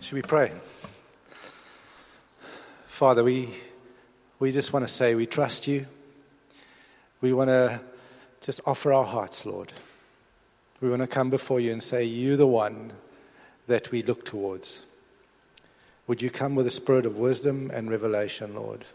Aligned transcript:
Should 0.00 0.14
we 0.14 0.22
pray? 0.22 0.50
Father, 2.86 3.22
we, 3.22 3.50
we 4.38 4.50
just 4.50 4.72
want 4.72 4.88
to 4.88 4.92
say 4.92 5.14
we 5.14 5.26
trust 5.26 5.68
you. 5.68 5.86
We 7.20 7.34
want 7.34 7.48
to 7.48 7.82
just 8.40 8.62
offer 8.64 8.94
our 8.94 9.04
hearts, 9.04 9.44
Lord. 9.44 9.74
We 10.80 10.88
want 10.88 11.02
to 11.02 11.06
come 11.06 11.28
before 11.28 11.60
you 11.60 11.70
and 11.70 11.82
say, 11.82 12.02
You're 12.04 12.38
the 12.38 12.46
one 12.46 12.94
that 13.66 13.90
we 13.90 14.02
look 14.02 14.24
towards. 14.24 14.80
Would 16.06 16.22
you 16.22 16.30
come 16.30 16.54
with 16.54 16.66
a 16.66 16.70
spirit 16.70 17.04
of 17.04 17.18
wisdom 17.18 17.70
and 17.72 17.90
revelation, 17.90 18.54
Lord? 18.54 18.86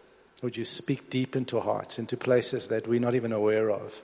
Would 0.42 0.58
you 0.58 0.66
speak 0.66 1.12
deep 1.12 1.36
into 1.36 1.60
hearts, 1.60 2.00
into 2.00 2.18
places 2.18 2.68
that 2.70 2.88
we're 2.88 3.00
not 3.00 3.14
even 3.14 3.32
aware 3.32 3.70
of, 3.70 4.02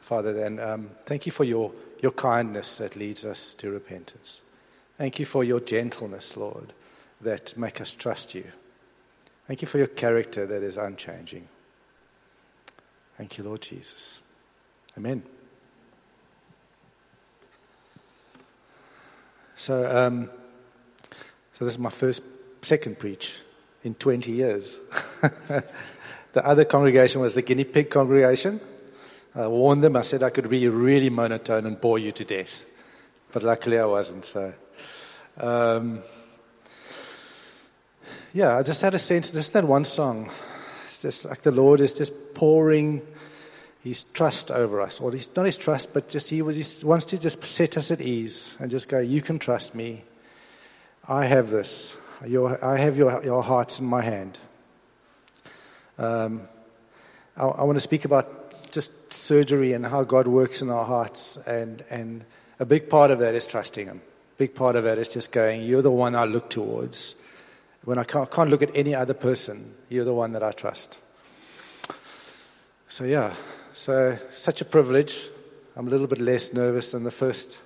Father? 0.00 0.32
Then 0.32 0.58
um, 0.58 0.90
thank 1.04 1.26
you 1.26 1.32
for 1.32 1.44
your, 1.44 1.72
your 2.00 2.12
kindness 2.12 2.78
that 2.78 2.96
leads 2.96 3.26
us 3.26 3.52
to 3.54 3.70
repentance. 3.70 4.40
Thank 5.00 5.18
you 5.18 5.24
for 5.24 5.42
your 5.42 5.60
gentleness, 5.60 6.36
Lord, 6.36 6.74
that 7.22 7.56
make 7.56 7.80
us 7.80 7.90
trust 7.90 8.34
you. 8.34 8.44
Thank 9.46 9.62
you 9.62 9.66
for 9.66 9.78
your 9.78 9.86
character 9.86 10.44
that 10.44 10.62
is 10.62 10.76
unchanging. 10.76 11.48
Thank 13.16 13.38
you, 13.38 13.44
Lord 13.44 13.62
Jesus. 13.62 14.20
Amen. 14.98 15.22
So, 19.56 19.90
um, 19.90 20.28
so 21.58 21.64
this 21.64 21.72
is 21.72 21.80
my 21.80 21.88
first, 21.88 22.22
second 22.60 22.98
preach 22.98 23.38
in 23.82 23.94
20 23.94 24.30
years. 24.30 24.76
the 25.22 26.46
other 26.46 26.66
congregation 26.66 27.22
was 27.22 27.34
the 27.34 27.40
guinea 27.40 27.64
pig 27.64 27.88
congregation. 27.88 28.60
I 29.34 29.48
warned 29.48 29.82
them. 29.82 29.96
I 29.96 30.02
said 30.02 30.22
I 30.22 30.28
could 30.28 30.50
be 30.50 30.68
really 30.68 31.08
monotone 31.08 31.64
and 31.64 31.80
bore 31.80 31.98
you 31.98 32.12
to 32.12 32.22
death, 32.22 32.66
but 33.32 33.42
luckily 33.42 33.78
I 33.78 33.86
wasn't. 33.86 34.26
So. 34.26 34.52
Um, 35.40 36.00
yeah, 38.34 38.58
I 38.58 38.62
just 38.62 38.82
had 38.82 38.94
a 38.94 38.98
sense, 38.98 39.30
just 39.30 39.54
that 39.54 39.64
one 39.64 39.86
song. 39.86 40.30
It's 40.86 41.00
just 41.00 41.24
like 41.24 41.40
the 41.42 41.50
Lord 41.50 41.80
is 41.80 41.94
just 41.94 42.34
pouring 42.34 43.00
His 43.82 44.04
trust 44.04 44.50
over 44.50 44.82
us. 44.82 45.00
Or 45.00 45.10
he's, 45.12 45.34
not 45.34 45.46
His 45.46 45.56
trust, 45.56 45.94
but 45.94 46.10
just 46.10 46.28
He, 46.28 46.42
was, 46.42 46.80
he 46.80 46.86
wants 46.86 47.06
to 47.06 47.18
just 47.18 47.42
set 47.42 47.78
us 47.78 47.90
at 47.90 48.02
ease 48.02 48.54
and 48.58 48.70
just 48.70 48.88
go, 48.88 48.98
You 48.98 49.22
can 49.22 49.38
trust 49.38 49.74
me. 49.74 50.04
I 51.08 51.24
have 51.24 51.48
this. 51.48 51.96
Your, 52.26 52.62
I 52.62 52.76
have 52.76 52.98
your, 52.98 53.24
your 53.24 53.42
hearts 53.42 53.80
in 53.80 53.86
my 53.86 54.02
hand. 54.02 54.38
Um, 55.96 56.42
I, 57.34 57.46
I 57.46 57.64
want 57.64 57.76
to 57.76 57.80
speak 57.80 58.04
about 58.04 58.70
just 58.72 58.92
surgery 59.10 59.72
and 59.72 59.86
how 59.86 60.04
God 60.04 60.28
works 60.28 60.60
in 60.60 60.68
our 60.68 60.84
hearts. 60.84 61.38
And, 61.46 61.82
and 61.88 62.26
a 62.58 62.66
big 62.66 62.90
part 62.90 63.10
of 63.10 63.20
that 63.20 63.34
is 63.34 63.46
trusting 63.46 63.86
Him 63.86 64.02
big 64.40 64.54
part 64.54 64.74
of 64.74 64.86
it 64.86 64.96
is 64.96 65.08
just 65.08 65.32
going, 65.32 65.62
You're 65.64 65.82
the 65.82 65.90
one 65.90 66.14
I 66.14 66.24
look 66.24 66.48
towards. 66.48 67.14
When 67.84 67.98
I 67.98 68.04
can't, 68.04 68.30
can't 68.30 68.48
look 68.48 68.62
at 68.62 68.70
any 68.74 68.94
other 68.94 69.12
person, 69.12 69.74
you're 69.90 70.06
the 70.06 70.14
one 70.14 70.32
that 70.32 70.42
I 70.42 70.50
trust. 70.52 70.98
So, 72.88 73.04
yeah, 73.04 73.34
so 73.74 74.16
such 74.32 74.62
a 74.62 74.64
privilege. 74.64 75.28
I'm 75.76 75.86
a 75.88 75.90
little 75.90 76.06
bit 76.06 76.22
less 76.22 76.54
nervous 76.54 76.92
than 76.92 77.04
the 77.04 77.10
first, 77.10 77.58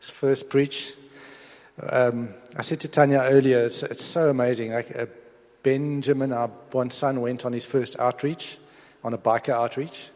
first 0.00 0.48
preach. 0.48 0.94
Um, 1.90 2.30
I 2.56 2.62
said 2.62 2.80
to 2.80 2.88
Tanya 2.88 3.20
earlier, 3.24 3.58
it's, 3.58 3.82
it's 3.82 4.04
so 4.04 4.30
amazing. 4.30 4.72
Like 4.72 4.96
uh, 4.96 5.04
Benjamin, 5.62 6.32
our 6.32 6.48
one 6.72 6.90
son, 6.90 7.20
went 7.20 7.44
on 7.44 7.52
his 7.52 7.66
first 7.66 7.98
outreach, 7.98 8.56
on 9.02 9.12
a 9.12 9.18
biker 9.18 9.52
outreach, 9.52 10.08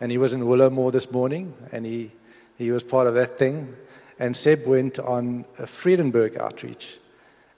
and 0.00 0.12
he 0.12 0.18
was 0.18 0.32
in 0.32 0.42
Willowmore 0.42 0.92
this 0.92 1.10
morning, 1.10 1.54
and 1.72 1.84
he, 1.84 2.12
he 2.56 2.70
was 2.70 2.84
part 2.84 3.08
of 3.08 3.14
that 3.14 3.36
thing 3.36 3.74
and 4.18 4.36
Seb 4.36 4.66
went 4.66 4.98
on 4.98 5.44
a 5.58 5.64
Friedenberg 5.64 6.38
outreach. 6.38 6.98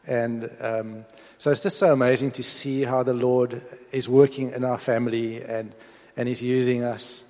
And 0.06 0.50
um, 0.60 1.04
so 1.36 1.50
it's 1.50 1.62
just 1.62 1.78
so 1.78 1.92
amazing 1.92 2.30
to 2.32 2.42
see 2.42 2.82
how 2.82 3.02
the 3.02 3.12
Lord 3.12 3.60
is 3.92 4.08
working 4.08 4.52
in 4.52 4.64
our 4.64 4.78
family 4.78 5.42
and, 5.42 5.74
and 6.16 6.28
He's 6.28 6.42
using 6.42 6.82
us. 6.82 7.22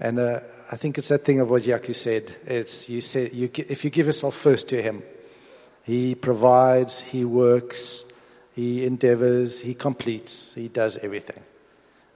And 0.00 0.18
uh, 0.18 0.40
I 0.70 0.76
think 0.76 0.98
it's 0.98 1.08
that 1.08 1.24
thing 1.24 1.40
of 1.40 1.48
what 1.48 1.62
Yaku 1.62 1.94
said. 1.94 2.34
It's 2.44 2.88
you 2.88 3.00
said 3.00 3.32
you, 3.32 3.48
if 3.54 3.84
you 3.84 3.90
give 3.90 4.06
yourself 4.06 4.36
first 4.36 4.68
to 4.70 4.82
Him, 4.82 5.02
He 5.84 6.14
provides, 6.14 7.00
He 7.00 7.24
works, 7.24 8.04
He 8.54 8.84
endeavors, 8.84 9.60
He 9.60 9.74
completes, 9.74 10.54
He 10.54 10.68
does 10.68 10.98
everything. 10.98 11.42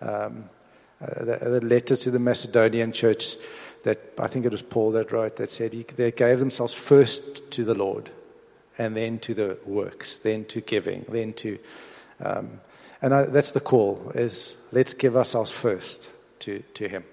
Um, 0.03 0.51
uh, 1.01 1.25
the, 1.25 1.37
the 1.37 1.61
letter 1.65 1.97
to 1.97 2.11
the 2.11 2.19
Macedonian 2.19 2.93
church 2.93 3.37
that 3.85 4.13
I 4.19 4.27
think 4.27 4.45
it 4.47 4.53
was 4.53 4.63
Paul 4.63 4.93
that 4.93 5.13
wrote 5.13 5.37
that 5.37 5.51
said 5.51 5.73
he, 5.73 5.83
they 5.83 6.13
gave 6.13 6.39
themselves 6.39 6.73
first 6.73 7.51
to 7.53 7.65
the 7.65 7.75
Lord 7.75 8.11
and 8.79 8.97
then 8.97 9.19
to 9.21 9.35
the 9.35 9.59
works, 9.65 10.19
then 10.19 10.45
to 10.47 10.61
giving, 10.61 11.05
then 11.09 11.33
to. 11.35 11.59
Um, 12.23 12.61
and 13.03 13.15
I, 13.15 13.23
that's 13.25 13.53
the 13.53 13.61
call 13.61 14.13
is 14.15 14.57
let's 14.73 14.95
give 14.95 15.17
ourselves 15.17 15.51
first 15.51 16.11
to, 16.41 16.61
to 16.75 16.89
him. 16.89 17.05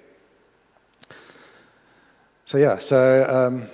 So 2.46 2.58
yeah, 2.58 2.78
so 2.80 3.26
um, 3.30 3.68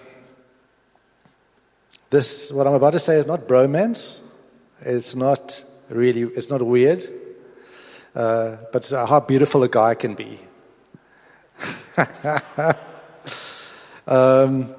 this 2.09 2.51
what 2.51 2.65
I'm 2.65 2.73
about 2.73 2.91
to 2.91 2.99
say 2.99 3.17
is 3.17 3.27
not 3.27 3.47
bromance. 3.47 4.19
It's 4.81 5.15
not 5.15 5.63
really. 5.89 6.23
It's 6.23 6.49
not 6.49 6.61
weird. 6.61 7.07
Uh, 8.15 8.57
but 8.71 8.87
how 8.89 9.19
beautiful 9.19 9.63
a 9.63 9.69
guy 9.69 9.95
can 9.95 10.13
be. 10.13 10.39
um, 14.07 14.73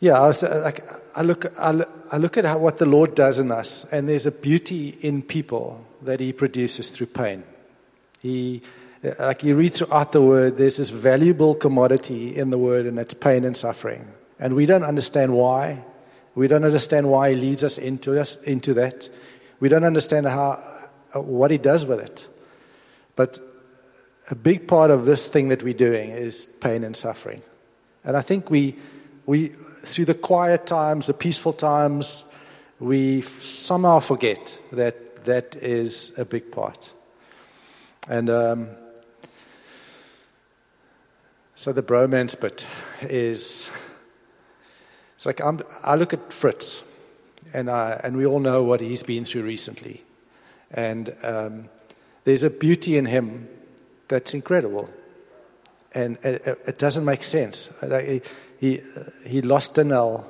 yeah, 0.00 0.20
I, 0.20 0.26
was, 0.26 0.42
uh, 0.42 0.60
like, 0.64 0.84
I 1.14 1.22
look, 1.22 1.52
I 1.58 1.72
look, 1.72 1.88
I 2.10 2.16
look 2.16 2.36
at 2.36 2.44
how, 2.44 2.58
what 2.58 2.78
the 2.78 2.86
Lord 2.86 3.14
does 3.14 3.38
in 3.38 3.52
us, 3.52 3.84
and 3.92 4.08
there's 4.08 4.26
a 4.26 4.32
beauty 4.32 4.96
in 5.00 5.22
people 5.22 5.86
that 6.02 6.20
He 6.20 6.32
produces 6.32 6.90
through 6.90 7.08
pain. 7.08 7.44
He, 8.20 8.62
uh, 9.04 9.12
like 9.18 9.44
you 9.44 9.54
read 9.54 9.74
throughout 9.74 10.12
the 10.12 10.22
Word, 10.22 10.56
there's 10.56 10.78
this 10.78 10.90
valuable 10.90 11.54
commodity 11.54 12.36
in 12.36 12.50
the 12.50 12.58
Word, 12.58 12.86
and 12.86 12.98
it's 12.98 13.14
pain 13.14 13.44
and 13.44 13.56
suffering. 13.56 14.08
And 14.38 14.54
we 14.54 14.66
don't 14.66 14.84
understand 14.84 15.34
why. 15.34 15.84
We 16.34 16.48
don't 16.48 16.64
understand 16.64 17.10
why 17.10 17.30
He 17.30 17.36
leads 17.36 17.62
us 17.62 17.76
into 17.76 18.18
us 18.18 18.36
into 18.42 18.72
that. 18.74 19.08
We 19.58 19.68
don't 19.68 19.84
understand 19.84 20.26
how 20.26 20.62
uh, 21.14 21.20
what 21.20 21.50
He 21.50 21.58
does 21.58 21.84
with 21.84 22.00
it. 22.00 22.26
But 23.16 23.38
a 24.30 24.34
big 24.34 24.68
part 24.68 24.90
of 24.90 25.04
this 25.04 25.28
thing 25.28 25.48
that 25.48 25.62
we're 25.62 25.74
doing 25.74 26.10
is 26.10 26.44
pain 26.60 26.84
and 26.84 26.94
suffering. 26.94 27.42
And 28.04 28.16
I 28.16 28.22
think 28.22 28.48
we, 28.48 28.76
we 29.26 29.48
through 29.82 30.04
the 30.04 30.14
quiet 30.14 30.66
times, 30.66 31.06
the 31.06 31.14
peaceful 31.14 31.52
times, 31.52 32.22
we 32.78 33.22
somehow 33.22 33.98
forget 33.98 34.58
that 34.72 35.24
that 35.24 35.56
is 35.56 36.12
a 36.16 36.24
big 36.24 36.52
part. 36.52 36.92
And 38.08 38.30
um, 38.30 38.68
so 41.56 41.72
the 41.72 41.82
bromance 41.82 42.40
bit 42.40 42.64
is 43.02 43.68
it's 45.16 45.26
like 45.26 45.40
I'm, 45.40 45.60
i 45.82 45.96
look 45.96 46.14
at 46.14 46.32
Fritz, 46.32 46.82
and 47.52 47.70
I, 47.70 48.00
and 48.02 48.16
we 48.16 48.24
all 48.24 48.40
know 48.40 48.62
what 48.62 48.80
he's 48.80 49.02
been 49.02 49.26
through 49.26 49.42
recently, 49.42 50.02
and 50.70 51.14
um, 51.22 51.68
there's 52.24 52.42
a 52.42 52.48
beauty 52.48 52.96
in 52.96 53.04
him 53.04 53.48
that's 54.10 54.34
incredible. 54.34 54.90
And 55.92 56.18
it, 56.22 56.78
doesn't 56.78 57.04
make 57.04 57.24
sense. 57.24 57.68
He, 57.80 58.20
he, 58.58 58.82
he 59.24 59.40
lost 59.40 59.74
Danelle. 59.74 60.24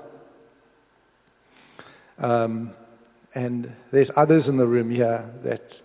Um, 2.19 2.73
and 3.35 3.75
there's 3.91 4.11
others 4.17 4.49
in 4.49 4.59
the 4.59 4.67
room 4.67 4.91
here 4.91 5.31
that, 5.43 5.81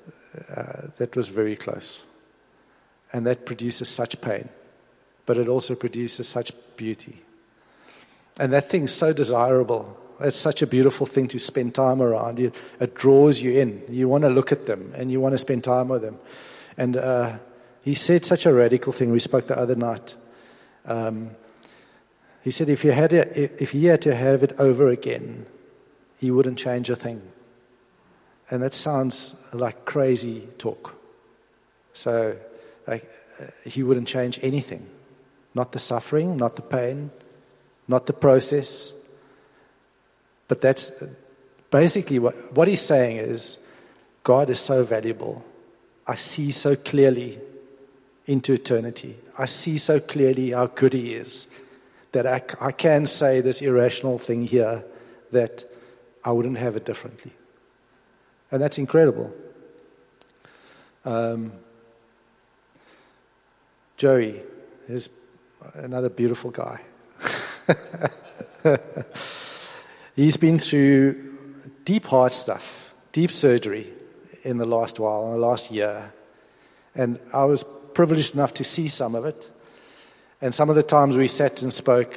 uh, 0.55 0.87
that 0.97 1.15
was 1.15 1.29
very 1.29 1.55
close. 1.55 2.03
And 3.11 3.25
that 3.25 3.45
produces 3.45 3.89
such 3.89 4.19
pain. 4.21 4.49
But 5.25 5.37
it 5.37 5.47
also 5.47 5.75
produces 5.75 6.27
such 6.27 6.51
beauty. 6.75 7.21
And 8.39 8.51
that 8.51 8.69
thing's 8.69 8.91
so 8.91 9.13
desirable. 9.13 9.97
It's 10.19 10.37
such 10.37 10.61
a 10.61 10.67
beautiful 10.67 11.05
thing 11.05 11.27
to 11.29 11.39
spend 11.39 11.75
time 11.75 12.01
around. 12.01 12.39
It, 12.39 12.55
it 12.79 12.93
draws 12.95 13.41
you 13.41 13.53
in. 13.53 13.83
You 13.89 14.09
want 14.09 14.23
to 14.23 14.29
look 14.29 14.51
at 14.51 14.65
them 14.65 14.91
and 14.95 15.11
you 15.11 15.21
want 15.21 15.33
to 15.33 15.37
spend 15.37 15.63
time 15.63 15.87
with 15.87 16.01
them. 16.01 16.19
And 16.77 16.97
uh, 16.97 17.37
he 17.85 17.93
said 17.93 18.25
such 18.25 18.47
a 18.47 18.51
radical 18.51 18.91
thing. 18.91 19.11
We 19.11 19.19
spoke 19.19 19.45
the 19.45 19.55
other 19.57 19.75
night. 19.75 20.15
Um, 20.85 21.29
he 22.43 22.49
said 22.49 22.67
if 22.67 22.81
he, 22.81 22.87
had 22.87 23.13
if 23.13 23.71
he 23.71 23.85
had 23.85 24.01
to 24.01 24.15
have 24.15 24.41
it 24.41 24.59
over 24.59 24.89
again, 24.89 25.45
he 26.17 26.31
wouldn't 26.31 26.57
change 26.57 26.89
a 26.89 26.95
thing. 26.95 27.21
And 28.49 28.63
that 28.63 28.73
sounds 28.73 29.35
like 29.53 29.85
crazy 29.85 30.47
talk. 30.57 30.95
So 31.93 32.37
like, 32.87 33.07
uh, 33.39 33.45
he 33.65 33.83
wouldn't 33.83 34.07
change 34.07 34.39
anything. 34.41 34.89
Not 35.53 35.71
the 35.71 35.79
suffering, 35.79 36.37
not 36.37 36.55
the 36.55 36.63
pain, 36.63 37.11
not 37.87 38.07
the 38.07 38.13
process. 38.13 38.93
But 40.47 40.59
that's 40.59 40.91
basically 41.69 42.17
what, 42.17 42.51
what 42.51 42.67
he's 42.67 42.81
saying 42.81 43.17
is 43.17 43.59
God 44.23 44.49
is 44.49 44.59
so 44.59 44.83
valuable. 44.83 45.45
I 46.07 46.15
see 46.15 46.51
so 46.51 46.75
clearly 46.75 47.39
into 48.25 48.53
eternity. 48.53 49.17
I 49.37 49.45
see 49.45 49.77
so 49.77 49.99
clearly 49.99 50.51
how 50.51 50.67
good 50.67 50.93
He 50.93 51.13
is 51.13 51.47
that 52.11 52.25
I, 52.25 52.41
I 52.65 52.71
can 52.71 53.05
say 53.05 53.41
this 53.41 53.61
irrational 53.61 54.17
thing 54.17 54.47
here 54.47 54.85
that 55.31 55.65
I 56.23 56.31
wouldn't 56.31 56.57
have 56.57 56.75
it 56.75 56.85
differently. 56.85 57.33
And 58.51 58.61
that's 58.61 58.77
incredible. 58.77 59.33
Um, 61.03 61.51
Joey 63.97 64.41
is 64.87 65.09
another 65.73 66.09
beautiful 66.09 66.51
guy. 66.51 66.81
He's 70.15 70.37
been 70.37 70.59
through 70.59 71.37
deep 71.83 72.05
heart 72.05 72.33
stuff, 72.33 72.93
deep 73.11 73.31
surgery 73.31 73.91
in 74.43 74.57
the 74.57 74.65
last 74.65 74.99
while, 74.99 75.25
in 75.25 75.31
the 75.33 75.45
last 75.45 75.69
year. 75.69 76.13
And 76.95 77.19
I 77.33 77.43
was 77.45 77.65
privileged 77.95 78.35
enough 78.35 78.53
to 78.55 78.63
see 78.63 78.87
some 78.87 79.15
of 79.15 79.25
it. 79.25 79.49
And 80.41 80.53
some 80.53 80.69
of 80.69 80.75
the 80.75 80.83
times 80.83 81.17
we 81.17 81.27
sat 81.27 81.63
and 81.63 81.73
spoke, 81.73 82.15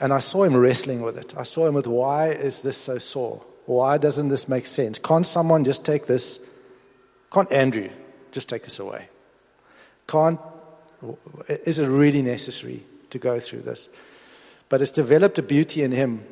and 0.00 0.12
I 0.12 0.18
saw 0.18 0.44
him 0.44 0.56
wrestling 0.56 1.02
with 1.02 1.18
it. 1.18 1.36
I 1.36 1.42
saw 1.42 1.66
him 1.66 1.74
with, 1.74 1.86
why 1.86 2.28
is 2.30 2.62
this 2.62 2.78
so 2.78 2.96
sore? 2.98 3.42
Why 3.66 3.98
doesn't 3.98 4.28
this 4.28 4.48
make 4.48 4.66
sense? 4.66 4.98
Can't 4.98 5.26
someone 5.26 5.64
just 5.64 5.84
take 5.84 6.06
this? 6.06 6.40
Can't 7.30 7.52
Andrew 7.52 7.90
just 8.32 8.48
take 8.48 8.62
this 8.64 8.78
away? 8.78 9.08
Can't, 10.08 10.40
is 11.48 11.78
it 11.78 11.86
really 11.86 12.22
necessary 12.22 12.82
to 13.10 13.18
go 13.18 13.38
through 13.38 13.62
this? 13.62 13.88
But 14.68 14.80
it's 14.80 14.90
developed 14.90 15.38
a 15.38 15.42
beauty 15.42 15.82
in 15.82 15.92
him 15.92 16.24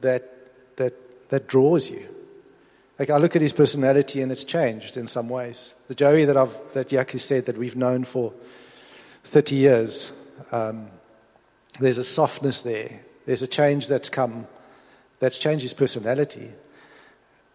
that, 0.00 0.28
that, 0.76 0.94
that 1.28 1.46
draws 1.46 1.90
you. 1.90 2.08
Like 2.98 3.10
I 3.10 3.16
look 3.18 3.34
at 3.34 3.42
his 3.42 3.52
personality 3.52 4.20
and 4.20 4.30
it's 4.30 4.44
changed 4.44 4.96
in 4.96 5.06
some 5.06 5.28
ways. 5.28 5.74
The 5.88 5.94
Joey 5.94 6.24
that 6.24 6.36
I've, 6.36 6.56
that 6.74 6.90
Yaku 6.90 7.20
said 7.20 7.46
that 7.46 7.58
we've 7.58 7.76
known 7.76 8.04
for 8.04 8.32
30 9.24 9.56
years, 9.56 10.12
um, 10.50 10.88
there's 11.80 11.98
a 11.98 12.04
softness 12.04 12.62
there. 12.62 13.00
There's 13.26 13.42
a 13.42 13.46
change 13.46 13.88
that's 13.88 14.08
come, 14.08 14.46
that's 15.20 15.38
changed 15.38 15.62
his 15.62 15.74
personality. 15.74 16.50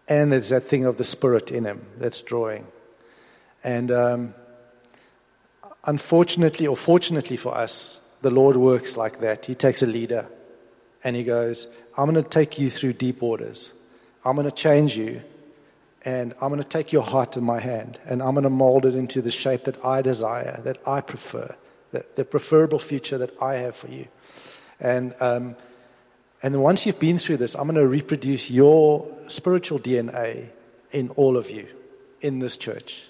And 0.08 0.32
there's 0.32 0.48
that 0.48 0.64
thing 0.64 0.84
of 0.84 0.96
the 0.96 1.04
spirit 1.04 1.50
in 1.50 1.64
him 1.64 1.86
that's 1.98 2.20
drawing. 2.20 2.66
And 3.62 3.90
um, 3.90 4.34
unfortunately, 5.84 6.66
or 6.66 6.76
fortunately 6.76 7.36
for 7.36 7.56
us, 7.56 8.00
the 8.22 8.30
Lord 8.30 8.56
works 8.56 8.96
like 8.96 9.20
that. 9.20 9.44
He 9.44 9.54
takes 9.54 9.82
a 9.82 9.86
leader 9.86 10.28
and 11.04 11.14
he 11.14 11.24
goes, 11.24 11.66
I'm 11.96 12.10
going 12.10 12.22
to 12.22 12.28
take 12.28 12.58
you 12.58 12.70
through 12.70 12.94
deep 12.94 13.20
waters. 13.20 13.72
I'm 14.24 14.36
going 14.36 14.48
to 14.48 14.54
change 14.54 14.96
you 14.96 15.22
and 16.04 16.34
I'm 16.40 16.48
going 16.48 16.62
to 16.62 16.68
take 16.68 16.92
your 16.92 17.02
heart 17.02 17.36
in 17.36 17.44
my 17.44 17.60
hand 17.60 17.98
and 18.04 18.22
I'm 18.22 18.34
going 18.34 18.44
to 18.44 18.50
mold 18.50 18.86
it 18.86 18.94
into 18.94 19.20
the 19.20 19.30
shape 19.30 19.64
that 19.64 19.84
I 19.84 20.02
desire, 20.02 20.60
that 20.64 20.78
I 20.86 21.00
prefer, 21.00 21.56
that 21.92 22.16
the 22.16 22.24
preferable 22.24 22.78
future 22.78 23.18
that 23.18 23.40
I 23.42 23.54
have 23.54 23.76
for 23.76 23.88
you. 23.88 24.08
And, 24.80 25.14
um, 25.20 25.56
and 26.42 26.62
once 26.62 26.86
you've 26.86 27.00
been 27.00 27.18
through 27.18 27.38
this, 27.38 27.54
I'm 27.54 27.64
going 27.64 27.74
to 27.76 27.86
reproduce 27.86 28.50
your 28.50 29.06
spiritual 29.26 29.78
DNA 29.78 30.48
in 30.92 31.10
all 31.10 31.36
of 31.36 31.50
you 31.50 31.66
in 32.20 32.38
this 32.38 32.56
church. 32.56 33.08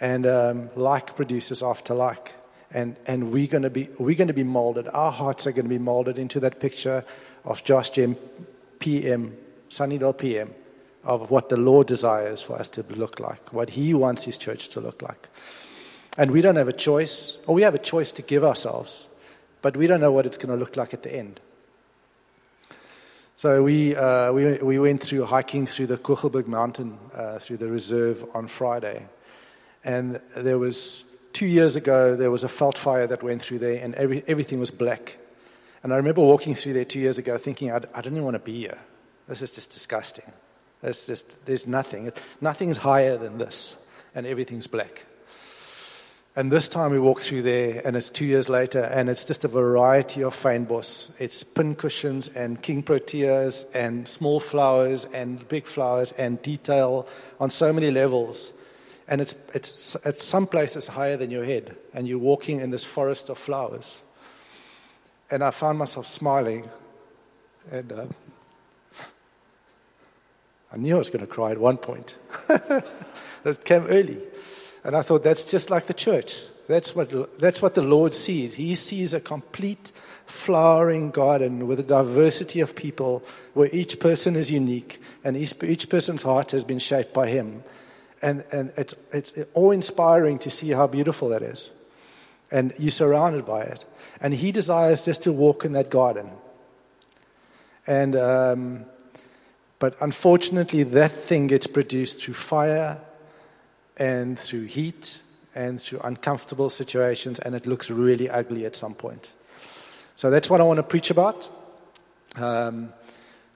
And 0.00 0.26
um, 0.26 0.70
like 0.76 1.14
produces 1.14 1.62
after 1.62 1.94
like. 1.94 2.34
And, 2.72 2.96
and 3.06 3.32
we're 3.32 3.48
going 3.48 3.64
to 3.64 3.70
be 3.70 3.88
we're 3.98 4.16
going 4.16 4.28
to 4.28 4.34
be 4.34 4.44
molded. 4.44 4.88
Our 4.88 5.10
hearts 5.10 5.46
are 5.46 5.52
going 5.52 5.64
to 5.64 5.70
be 5.70 5.78
molded 5.78 6.18
into 6.18 6.38
that 6.40 6.60
picture 6.60 7.04
of 7.44 7.64
Josh 7.64 7.90
Jim, 7.90 8.16
PM, 8.78 9.36
Sunningdale 9.70 10.12
PM, 10.12 10.54
of 11.02 11.30
what 11.30 11.48
the 11.48 11.56
Lord 11.56 11.86
desires 11.86 12.42
for 12.42 12.58
us 12.58 12.68
to 12.70 12.82
look 12.82 13.18
like, 13.18 13.52
what 13.52 13.70
He 13.70 13.94
wants 13.94 14.24
His 14.24 14.36
church 14.36 14.68
to 14.70 14.80
look 14.80 15.00
like. 15.00 15.28
And 16.18 16.32
we 16.32 16.42
don't 16.42 16.56
have 16.56 16.68
a 16.68 16.72
choice, 16.72 17.38
or 17.46 17.54
we 17.54 17.62
have 17.62 17.74
a 17.74 17.78
choice 17.78 18.12
to 18.12 18.22
give 18.22 18.44
ourselves, 18.44 19.06
but 19.62 19.76
we 19.76 19.86
don't 19.86 20.00
know 20.00 20.12
what 20.12 20.26
it's 20.26 20.36
going 20.36 20.50
to 20.50 20.56
look 20.56 20.76
like 20.76 20.92
at 20.92 21.02
the 21.02 21.14
end. 21.14 21.40
So 23.36 23.62
we, 23.62 23.96
uh, 23.96 24.32
we, 24.32 24.58
we 24.58 24.78
went 24.78 25.00
through 25.00 25.24
hiking 25.24 25.66
through 25.66 25.86
the 25.86 25.96
Kogelberg 25.96 26.46
mountain, 26.46 26.98
uh, 27.14 27.38
through 27.38 27.56
the 27.56 27.68
reserve 27.68 28.22
on 28.34 28.48
Friday. 28.48 29.06
And 29.82 30.20
there 30.36 30.58
was, 30.58 31.04
two 31.32 31.46
years 31.46 31.74
ago, 31.74 32.16
there 32.16 32.30
was 32.30 32.44
a 32.44 32.48
veld 32.48 32.76
fire 32.76 33.06
that 33.06 33.22
went 33.22 33.40
through 33.40 33.60
there, 33.60 33.82
and 33.82 33.94
every, 33.94 34.22
everything 34.26 34.60
was 34.60 34.70
black. 34.70 35.16
And 35.82 35.94
I 35.94 35.96
remember 35.96 36.20
walking 36.20 36.54
through 36.54 36.74
there 36.74 36.84
two 36.84 37.00
years 37.00 37.16
ago 37.16 37.38
thinking, 37.38 37.70
I, 37.70 37.76
I 37.94 38.02
don't 38.02 38.12
even 38.12 38.24
want 38.24 38.34
to 38.34 38.40
be 38.40 38.58
here. 38.58 38.78
This 39.30 39.42
is 39.42 39.52
just 39.52 39.70
disgusting. 39.70 40.24
There's 40.82 41.06
just, 41.06 41.46
there's 41.46 41.64
nothing. 41.64 42.10
Nothing's 42.40 42.78
higher 42.78 43.16
than 43.16 43.38
this, 43.38 43.76
and 44.12 44.26
everything's 44.26 44.66
black. 44.66 45.06
And 46.34 46.50
this 46.50 46.68
time 46.68 46.90
we 46.90 46.98
walk 46.98 47.20
through 47.20 47.42
there, 47.42 47.80
and 47.84 47.96
it's 47.96 48.10
two 48.10 48.24
years 48.24 48.48
later, 48.48 48.80
and 48.80 49.08
it's 49.08 49.24
just 49.24 49.44
a 49.44 49.48
variety 49.48 50.24
of 50.24 50.34
fynbos. 50.34 51.12
It's 51.20 51.44
pincushions 51.44 52.28
and 52.34 52.60
king 52.60 52.82
proteas 52.82 53.66
and 53.72 54.08
small 54.08 54.40
flowers 54.40 55.04
and 55.04 55.46
big 55.48 55.64
flowers 55.64 56.10
and 56.12 56.42
detail 56.42 57.06
on 57.38 57.50
so 57.50 57.72
many 57.72 57.92
levels. 57.92 58.50
And 59.06 59.20
it's, 59.20 59.36
it's 59.54 59.96
at 60.04 60.18
some 60.18 60.48
places 60.48 60.88
higher 60.88 61.16
than 61.16 61.30
your 61.30 61.44
head, 61.44 61.76
and 61.94 62.08
you're 62.08 62.18
walking 62.18 62.58
in 62.58 62.70
this 62.70 62.84
forest 62.84 63.28
of 63.28 63.38
flowers. 63.38 64.00
And 65.30 65.44
I 65.44 65.52
found 65.52 65.78
myself 65.78 66.06
smiling, 66.06 66.68
and 67.70 67.92
uh, 67.92 68.06
I 70.72 70.76
knew 70.76 70.94
I 70.94 70.98
was 70.98 71.10
going 71.10 71.26
to 71.26 71.32
cry 71.32 71.50
at 71.50 71.58
one 71.58 71.78
point. 71.78 72.16
it 72.48 73.64
came 73.64 73.86
early. 73.86 74.18
And 74.84 74.96
I 74.96 75.02
thought, 75.02 75.24
that's 75.24 75.44
just 75.44 75.68
like 75.68 75.86
the 75.86 75.94
church. 75.94 76.42
That's 76.68 76.94
what, 76.94 77.38
that's 77.38 77.60
what 77.60 77.74
the 77.74 77.82
Lord 77.82 78.14
sees. 78.14 78.54
He 78.54 78.76
sees 78.76 79.12
a 79.12 79.20
complete 79.20 79.90
flowering 80.26 81.10
garden 81.10 81.66
with 81.66 81.80
a 81.80 81.82
diversity 81.82 82.60
of 82.60 82.76
people 82.76 83.24
where 83.54 83.68
each 83.72 83.98
person 83.98 84.36
is 84.36 84.50
unique 84.50 85.00
and 85.24 85.36
each, 85.36 85.60
each 85.64 85.88
person's 85.88 86.22
heart 86.22 86.52
has 86.52 86.62
been 86.62 86.78
shaped 86.78 87.12
by 87.12 87.28
Him. 87.28 87.64
And, 88.22 88.44
and 88.52 88.72
it's, 88.76 88.94
it's 89.12 89.36
awe 89.54 89.72
inspiring 89.72 90.38
to 90.40 90.50
see 90.50 90.70
how 90.70 90.86
beautiful 90.86 91.30
that 91.30 91.42
is. 91.42 91.70
And 92.52 92.72
you're 92.78 92.90
surrounded 92.90 93.44
by 93.44 93.62
it. 93.62 93.84
And 94.20 94.34
He 94.34 94.52
desires 94.52 95.04
just 95.04 95.22
to 95.22 95.32
walk 95.32 95.64
in 95.64 95.72
that 95.72 95.90
garden. 95.90 96.30
And, 97.86 98.14
um, 98.14 98.84
but 99.80 99.96
unfortunately, 100.00 100.82
that 100.84 101.10
thing 101.10 101.46
gets 101.46 101.66
produced 101.66 102.22
through 102.22 102.34
fire 102.34 102.98
and 103.96 104.38
through 104.38 104.66
heat 104.66 105.18
and 105.54 105.80
through 105.80 106.00
uncomfortable 106.00 106.68
situations, 106.68 107.38
and 107.38 107.54
it 107.54 107.66
looks 107.66 107.90
really 107.90 108.28
ugly 108.28 108.66
at 108.66 108.76
some 108.76 108.94
point. 108.94 109.32
So 110.16 110.30
that's 110.30 110.50
what 110.50 110.60
I 110.60 110.64
want 110.64 110.76
to 110.76 110.82
preach 110.82 111.10
about. 111.10 111.48
Um, 112.36 112.92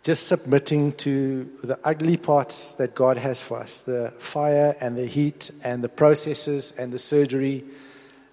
just 0.03 0.27
submitting 0.27 0.93
to 0.93 1.45
the 1.63 1.79
ugly 1.85 2.17
parts 2.17 2.73
that 2.75 2.95
God 2.95 3.19
has 3.19 3.43
for 3.43 3.61
us 3.61 3.81
the 3.81 4.13
fire 4.19 4.77
and 4.81 4.97
the 4.97 5.07
heat 5.07 5.51
and 5.63 5.85
the 5.85 5.89
processes 5.91 6.73
and 6.79 6.91
the 6.91 6.99
surgery. 6.99 7.65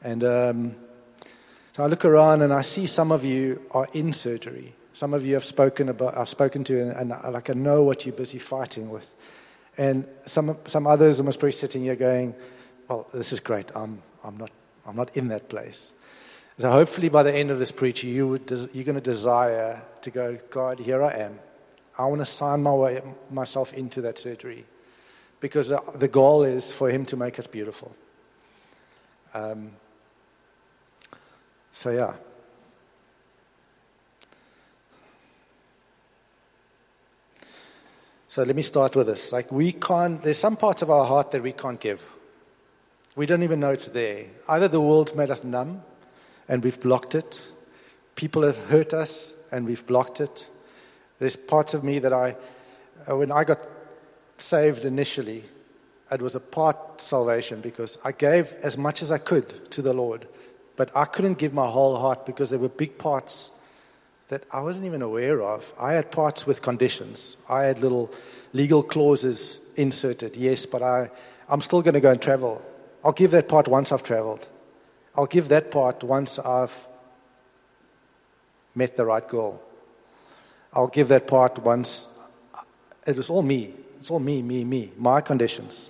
And 0.02 0.24
um, 0.24 0.76
so 1.76 1.84
I 1.84 1.88
look 1.88 2.06
around 2.06 2.42
and 2.42 2.54
I 2.54 2.62
see 2.62 2.88
some 2.88 3.12
of 3.12 3.26
you 3.26 3.62
are 3.72 3.88
in 3.94 4.14
surgery. 4.14 4.76
Some 4.94 5.14
of 5.14 5.26
you 5.26 5.34
have 5.36 5.46
spoken 5.46 5.90
about, 5.90 6.18
I've 6.18 6.30
spoken 6.30 6.64
to, 6.66 6.82
and, 6.82 7.12
and 7.12 7.34
like 7.34 7.50
I 7.50 7.54
know 7.54 7.84
what 7.84 8.06
you're 8.06 8.16
busy 8.16 8.40
fighting 8.40 8.90
with. 8.90 9.10
And 9.78 10.06
some, 10.26 10.58
some 10.66 10.86
others 10.86 11.20
are 11.20 11.24
probably 11.24 11.54
sitting 11.54 11.84
here 11.84 11.96
going, 11.96 12.36
well, 12.88 13.08
this 13.14 13.32
is 13.32 13.40
great. 13.40 13.72
I'm, 13.76 14.02
I'm, 14.24 14.38
not, 14.38 14.52
I'm 14.86 14.96
not 14.96 15.16
in 15.16 15.30
that 15.30 15.48
place. 15.48 15.94
So 16.58 16.70
hopefully 16.70 17.10
by 17.10 17.24
the 17.24 17.34
end 17.34 17.50
of 17.50 17.60
this 17.60 17.72
preaching, 17.72 18.10
you 18.10 18.28
would, 18.28 18.52
you're 18.74 18.84
going 18.84 18.96
to 18.96 19.02
desire 19.02 19.82
to 20.02 20.12
go, 20.12 20.38
God, 20.50 20.80
here 20.80 21.02
I 21.02 21.14
am. 21.14 21.40
I 21.98 22.06
want 22.06 22.20
to 22.20 22.26
sign 22.26 22.62
my 22.64 22.74
way, 22.74 23.02
myself 23.30 23.74
into 23.74 24.02
that 24.02 24.20
surgery 24.20 24.66
because 25.40 25.70
the, 25.70 25.82
the 25.96 26.08
goal 26.08 26.44
is 26.44 26.72
for 26.72 26.90
Him 26.90 27.06
to 27.08 27.18
make 27.18 27.40
us 27.40 27.48
beautiful. 27.48 27.96
Um, 29.34 29.72
so, 31.72 31.90
yeah. 31.90 32.14
So 38.32 38.44
let 38.44 38.56
me 38.56 38.62
start 38.62 38.96
with 38.96 39.08
this. 39.08 39.34
Like 39.34 39.52
we 39.52 39.74
can't, 39.74 40.24
there's 40.24 40.38
some 40.38 40.56
parts 40.56 40.82
of 40.82 40.90
our 40.90 41.04
heart 41.06 41.32
that 41.32 41.44
we 41.44 41.52
can't 41.52 41.78
give. 41.78 42.02
We 43.18 43.26
don't 43.26 43.44
even 43.44 43.60
know 43.60 43.72
it's 43.72 43.90
there. 43.90 44.28
Either 44.48 44.70
the 44.70 44.80
world's 44.80 45.14
made 45.14 45.30
us 45.30 45.44
numb 45.44 45.84
and 46.48 46.64
we've 46.64 46.80
blocked 46.80 47.14
it. 47.14 47.42
People 48.16 48.44
have 48.44 48.58
hurt 48.58 48.94
us 48.94 49.34
and 49.52 49.66
we've 49.66 49.86
blocked 49.86 50.22
it. 50.22 50.48
There's 51.20 51.36
parts 51.36 51.74
of 51.74 51.84
me 51.84 52.00
that 52.00 52.14
I, 52.14 52.38
uh, 53.06 53.18
when 53.18 53.34
I 53.34 53.44
got 53.44 53.68
saved 54.38 54.86
initially, 54.86 55.44
it 56.10 56.22
was 56.22 56.34
a 56.34 56.40
part 56.40 57.02
salvation 57.02 57.60
because 57.60 57.98
I 58.02 58.14
gave 58.14 58.54
as 58.64 58.78
much 58.78 59.04
as 59.04 59.12
I 59.12 59.18
could 59.18 59.70
to 59.72 59.82
the 59.82 59.92
Lord. 59.92 60.26
But 60.78 60.90
I 60.96 61.04
couldn't 61.04 61.38
give 61.38 61.54
my 61.54 61.68
whole 61.70 61.98
heart 61.98 62.26
because 62.26 62.50
there 62.50 62.60
were 62.60 62.70
big 62.70 62.98
parts 62.98 63.52
that 64.32 64.46
I 64.50 64.62
wasn't 64.62 64.86
even 64.86 65.02
aware 65.02 65.42
of. 65.42 65.74
I 65.78 65.92
had 65.92 66.10
parts 66.10 66.48
with 66.48 66.62
conditions. 66.62 67.36
I 67.50 67.64
had 67.64 67.80
little 67.80 68.10
legal 68.54 68.82
clauses 68.82 69.60
inserted. 69.76 70.38
Yes, 70.38 70.66
but 70.66 70.82
I, 70.82 71.12
I'm 71.50 71.60
still 71.60 71.82
going 71.82 71.96
to 71.96 72.00
go 72.00 72.12
and 72.12 72.22
travel. 72.22 72.62
I'll 73.04 73.12
give 73.12 73.32
that 73.32 73.50
part 73.50 73.68
once 73.68 73.92
I've 73.92 74.04
traveled. 74.04 74.48
I'll 75.18 75.26
give 75.26 75.50
that 75.50 75.70
part 75.70 76.02
once 76.02 76.40
I've 76.40 76.74
met 78.74 78.96
the 78.96 79.04
right 79.04 79.28
girl. 79.28 79.62
I'll 80.72 80.88
give 80.88 81.10
that 81.10 81.28
part 81.28 81.60
once 81.60 82.08
it 83.06 83.18
was 83.18 83.30
all 83.30 83.42
me. 83.42 83.74
It's 84.00 84.10
all 84.10 84.20
me, 84.20 84.42
me, 84.42 84.64
me, 84.64 84.94
my 84.98 85.20
conditions. 85.20 85.90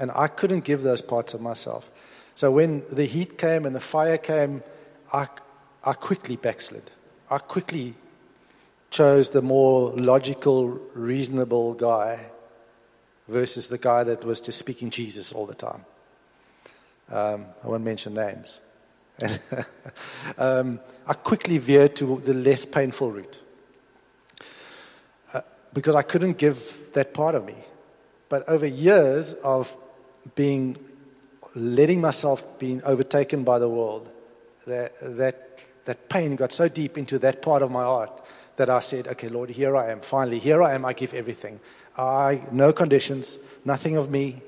And 0.00 0.10
I 0.16 0.26
couldn't 0.26 0.64
give 0.64 0.82
those 0.82 1.00
parts 1.00 1.32
of 1.32 1.40
myself. 1.40 1.88
So 2.34 2.50
when 2.50 2.82
the 2.90 3.04
heat 3.04 3.38
came 3.38 3.64
and 3.64 3.76
the 3.76 3.80
fire 3.80 4.18
came, 4.18 4.64
I, 5.12 5.28
I 5.84 5.92
quickly 5.92 6.34
backslid. 6.34 6.90
I 7.30 7.38
quickly 7.38 7.94
chose 8.90 9.30
the 9.30 9.42
more 9.42 9.90
logical, 9.92 10.68
reasonable 10.94 11.74
guy 11.74 12.30
versus 13.28 13.68
the 13.68 13.76
guy 13.78 14.02
that 14.04 14.24
was 14.24 14.40
just 14.40 14.58
speaking 14.58 14.88
Jesus 14.88 15.32
all 15.32 15.44
the 15.44 15.54
time. 15.54 15.84
Um, 17.10 17.46
I 17.62 17.68
won't 17.68 17.84
mention 17.84 18.14
names. 18.14 18.60
um, 20.38 20.80
I 21.06 21.14
quickly 21.14 21.58
veered 21.58 21.96
to 21.96 22.20
the 22.20 22.34
less 22.34 22.64
painful 22.64 23.12
route 23.12 23.40
uh, 25.34 25.40
because 25.72 25.94
I 25.94 26.02
couldn't 26.02 26.38
give 26.38 26.92
that 26.92 27.12
part 27.12 27.34
of 27.34 27.44
me. 27.44 27.56
But 28.28 28.48
over 28.48 28.66
years 28.66 29.34
of 29.44 29.74
being, 30.34 30.76
letting 31.54 32.00
myself 32.00 32.58
being 32.58 32.82
overtaken 32.84 33.44
by 33.44 33.58
the 33.58 33.68
world, 33.68 34.08
that, 34.66 34.92
that, 35.16 35.47
that 35.88 36.10
pain 36.10 36.36
got 36.36 36.52
so 36.52 36.68
deep 36.68 36.98
into 36.98 37.18
that 37.18 37.40
part 37.40 37.62
of 37.62 37.70
my 37.70 37.82
heart 37.82 38.12
that 38.56 38.68
I 38.68 38.80
said, 38.80 39.08
okay, 39.08 39.30
Lord, 39.30 39.48
here 39.48 39.74
I 39.74 39.90
am. 39.90 40.02
Finally, 40.02 40.38
here 40.38 40.62
I 40.62 40.74
am. 40.74 40.84
I 40.84 40.92
give 40.92 41.14
everything. 41.14 41.60
I, 41.96 42.42
no 42.52 42.74
conditions, 42.74 43.38
nothing 43.64 43.96
of 43.96 44.10
me, 44.10 44.42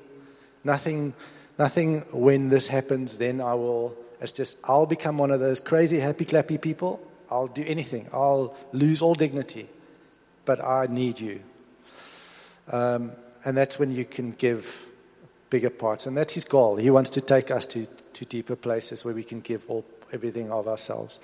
nothing, 0.63 1.15
nothing 1.57 2.01
when 2.11 2.49
this 2.49 2.67
happens, 2.67 3.17
then 3.17 3.41
I 3.41 3.55
will, 3.55 3.97
it's 4.21 4.31
just, 4.31 4.57
I'll 4.65 4.85
become 4.85 5.17
one 5.17 5.31
of 5.31 5.39
those 5.39 5.59
crazy, 5.59 5.99
happy, 5.99 6.25
clappy 6.25 6.61
people. 6.61 7.01
I'll 7.31 7.47
do 7.47 7.63
anything. 7.65 8.07
I'll 8.13 8.55
lose 8.71 9.01
all 9.01 9.15
dignity. 9.15 9.67
But 10.45 10.63
I 10.63 10.85
need 10.91 11.19
you. 11.19 11.41
Um, 12.71 13.13
and 13.43 13.57
that's 13.57 13.79
when 13.79 13.91
you 13.91 14.05
can 14.05 14.33
give 14.33 14.85
bigger 15.49 15.71
parts. 15.71 16.05
And 16.05 16.15
that's 16.15 16.33
his 16.33 16.43
goal. 16.43 16.75
He 16.75 16.91
wants 16.91 17.09
to 17.11 17.21
take 17.21 17.49
us 17.49 17.65
to, 17.67 17.87
to 17.87 18.25
deeper 18.25 18.55
places 18.55 19.03
where 19.03 19.15
we 19.15 19.23
can 19.23 19.39
give 19.39 19.63
all, 19.67 19.83
everything 20.11 20.51
of 20.51 20.67
ourselves. 20.67 21.19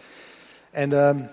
And 0.74 0.94
um, 0.94 1.30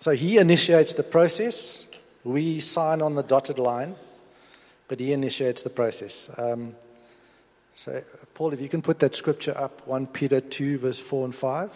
so 0.00 0.12
he 0.12 0.38
initiates 0.38 0.94
the 0.94 1.02
process. 1.02 1.86
We 2.24 2.60
sign 2.60 3.02
on 3.02 3.14
the 3.14 3.22
dotted 3.22 3.58
line, 3.58 3.94
but 4.88 5.00
he 5.00 5.12
initiates 5.12 5.62
the 5.62 5.70
process. 5.70 6.30
Um, 6.36 6.74
so, 7.74 8.02
Paul, 8.34 8.52
if 8.52 8.60
you 8.60 8.68
can 8.68 8.82
put 8.82 8.98
that 8.98 9.14
scripture 9.14 9.56
up 9.56 9.86
1 9.86 10.08
Peter 10.08 10.40
2, 10.40 10.78
verse 10.78 11.00
4 11.00 11.24
and 11.26 11.34
5. 11.34 11.70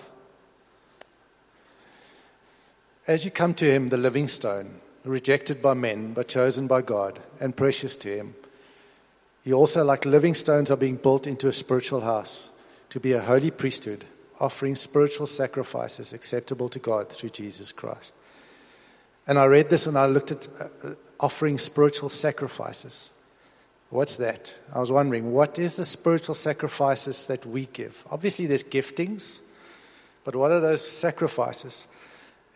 As 3.06 3.24
you 3.24 3.30
come 3.30 3.54
to 3.54 3.70
him, 3.70 3.88
the 3.88 3.96
living 3.96 4.28
stone, 4.28 4.80
rejected 5.04 5.62
by 5.62 5.74
men, 5.74 6.12
but 6.12 6.28
chosen 6.28 6.66
by 6.66 6.82
God 6.82 7.20
and 7.40 7.56
precious 7.56 7.96
to 7.96 8.08
him, 8.08 8.34
you 9.44 9.54
also, 9.54 9.84
like 9.84 10.04
living 10.04 10.34
stones, 10.34 10.72
are 10.72 10.76
being 10.76 10.96
built 10.96 11.28
into 11.28 11.46
a 11.46 11.52
spiritual 11.52 12.00
house 12.00 12.50
to 12.90 12.98
be 12.98 13.12
a 13.12 13.22
holy 13.22 13.52
priesthood, 13.52 14.04
offering 14.40 14.76
spiritual 14.76 15.26
sacrifices 15.26 16.12
acceptable 16.12 16.68
to 16.68 16.78
God 16.78 17.08
through 17.08 17.30
Jesus 17.30 17.72
Christ. 17.72 18.14
And 19.26 19.38
I 19.38 19.44
read 19.44 19.70
this 19.70 19.86
and 19.86 19.98
I 19.98 20.06
looked 20.06 20.30
at 20.30 20.48
uh, 20.60 20.90
offering 21.18 21.58
spiritual 21.58 22.08
sacrifices. 22.08 23.10
What's 23.90 24.16
that? 24.16 24.56
I 24.74 24.80
was 24.80 24.90
wondering, 24.90 25.32
what 25.32 25.58
is 25.58 25.76
the 25.76 25.84
spiritual 25.84 26.34
sacrifices 26.34 27.26
that 27.26 27.46
we 27.46 27.66
give? 27.66 28.04
Obviously, 28.10 28.46
there's 28.46 28.64
giftings, 28.64 29.38
but 30.24 30.34
what 30.34 30.50
are 30.50 30.60
those 30.60 30.86
sacrifices? 30.86 31.86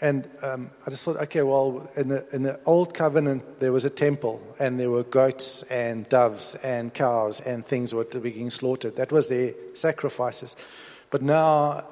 And 0.01 0.29
um, 0.43 0.71
I 0.87 0.91
just 0.91 1.05
thought, 1.05 1.17
okay, 1.17 1.43
well, 1.43 1.89
in 1.95 2.09
the, 2.09 2.27
in 2.35 2.43
the 2.43 2.59
old 2.65 2.95
covenant, 2.95 3.61
there 3.61 3.71
was 3.71 3.85
a 3.85 3.91
temple, 3.91 4.41
and 4.59 4.81
there 4.81 4.91
were 4.91 5.03
goats 5.03 5.63
and 5.65 6.09
doves 6.09 6.55
and 6.57 6.93
cows 6.95 7.41
and 7.41 7.67
things 7.67 7.93
were 7.95 8.05
being 8.05 8.51
slaughtered. 8.51 8.97
That 8.97 9.13
was 9.13 9.29
their 9.29 9.53
sacrifices. 9.75 10.57
But 11.11 11.23
now 11.23 11.87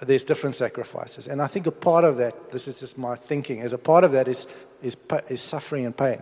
there's 0.00 0.24
different 0.24 0.54
sacrifices. 0.54 1.28
And 1.28 1.42
I 1.42 1.46
think 1.46 1.66
a 1.66 1.72
part 1.72 2.04
of 2.04 2.16
that, 2.18 2.52
this 2.52 2.68
is 2.68 2.80
just 2.80 2.96
my 2.96 3.16
thinking, 3.16 3.58
is 3.58 3.72
a 3.72 3.78
part 3.78 4.04
of 4.04 4.12
that 4.12 4.28
is, 4.28 4.46
is, 4.82 4.96
is 5.28 5.40
suffering 5.40 5.86
and 5.86 5.96
pain. 5.96 6.20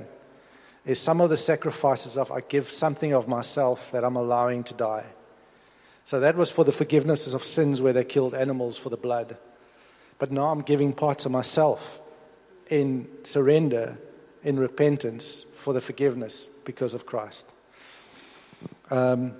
Is 0.84 0.98
some 0.98 1.20
of 1.20 1.30
the 1.30 1.36
sacrifices 1.36 2.16
of 2.16 2.32
I 2.32 2.40
give 2.40 2.70
something 2.70 3.12
of 3.12 3.28
myself 3.28 3.90
that 3.92 4.04
I'm 4.04 4.16
allowing 4.16 4.64
to 4.64 4.74
die. 4.74 5.04
So 6.04 6.20
that 6.20 6.36
was 6.36 6.50
for 6.50 6.64
the 6.64 6.72
forgiveness 6.72 7.32
of 7.34 7.44
sins 7.44 7.82
where 7.82 7.92
they 7.92 8.04
killed 8.04 8.34
animals 8.34 8.78
for 8.78 8.88
the 8.88 8.96
blood. 8.96 9.36
But 10.18 10.32
now 10.32 10.46
I'm 10.46 10.62
giving 10.62 10.92
parts 10.92 11.26
of 11.26 11.32
myself 11.32 12.00
in 12.70 13.08
surrender, 13.24 13.98
in 14.42 14.58
repentance 14.58 15.44
for 15.58 15.72
the 15.72 15.80
forgiveness 15.80 16.48
because 16.64 16.94
of 16.94 17.04
Christ. 17.04 17.50
Um, 18.90 19.34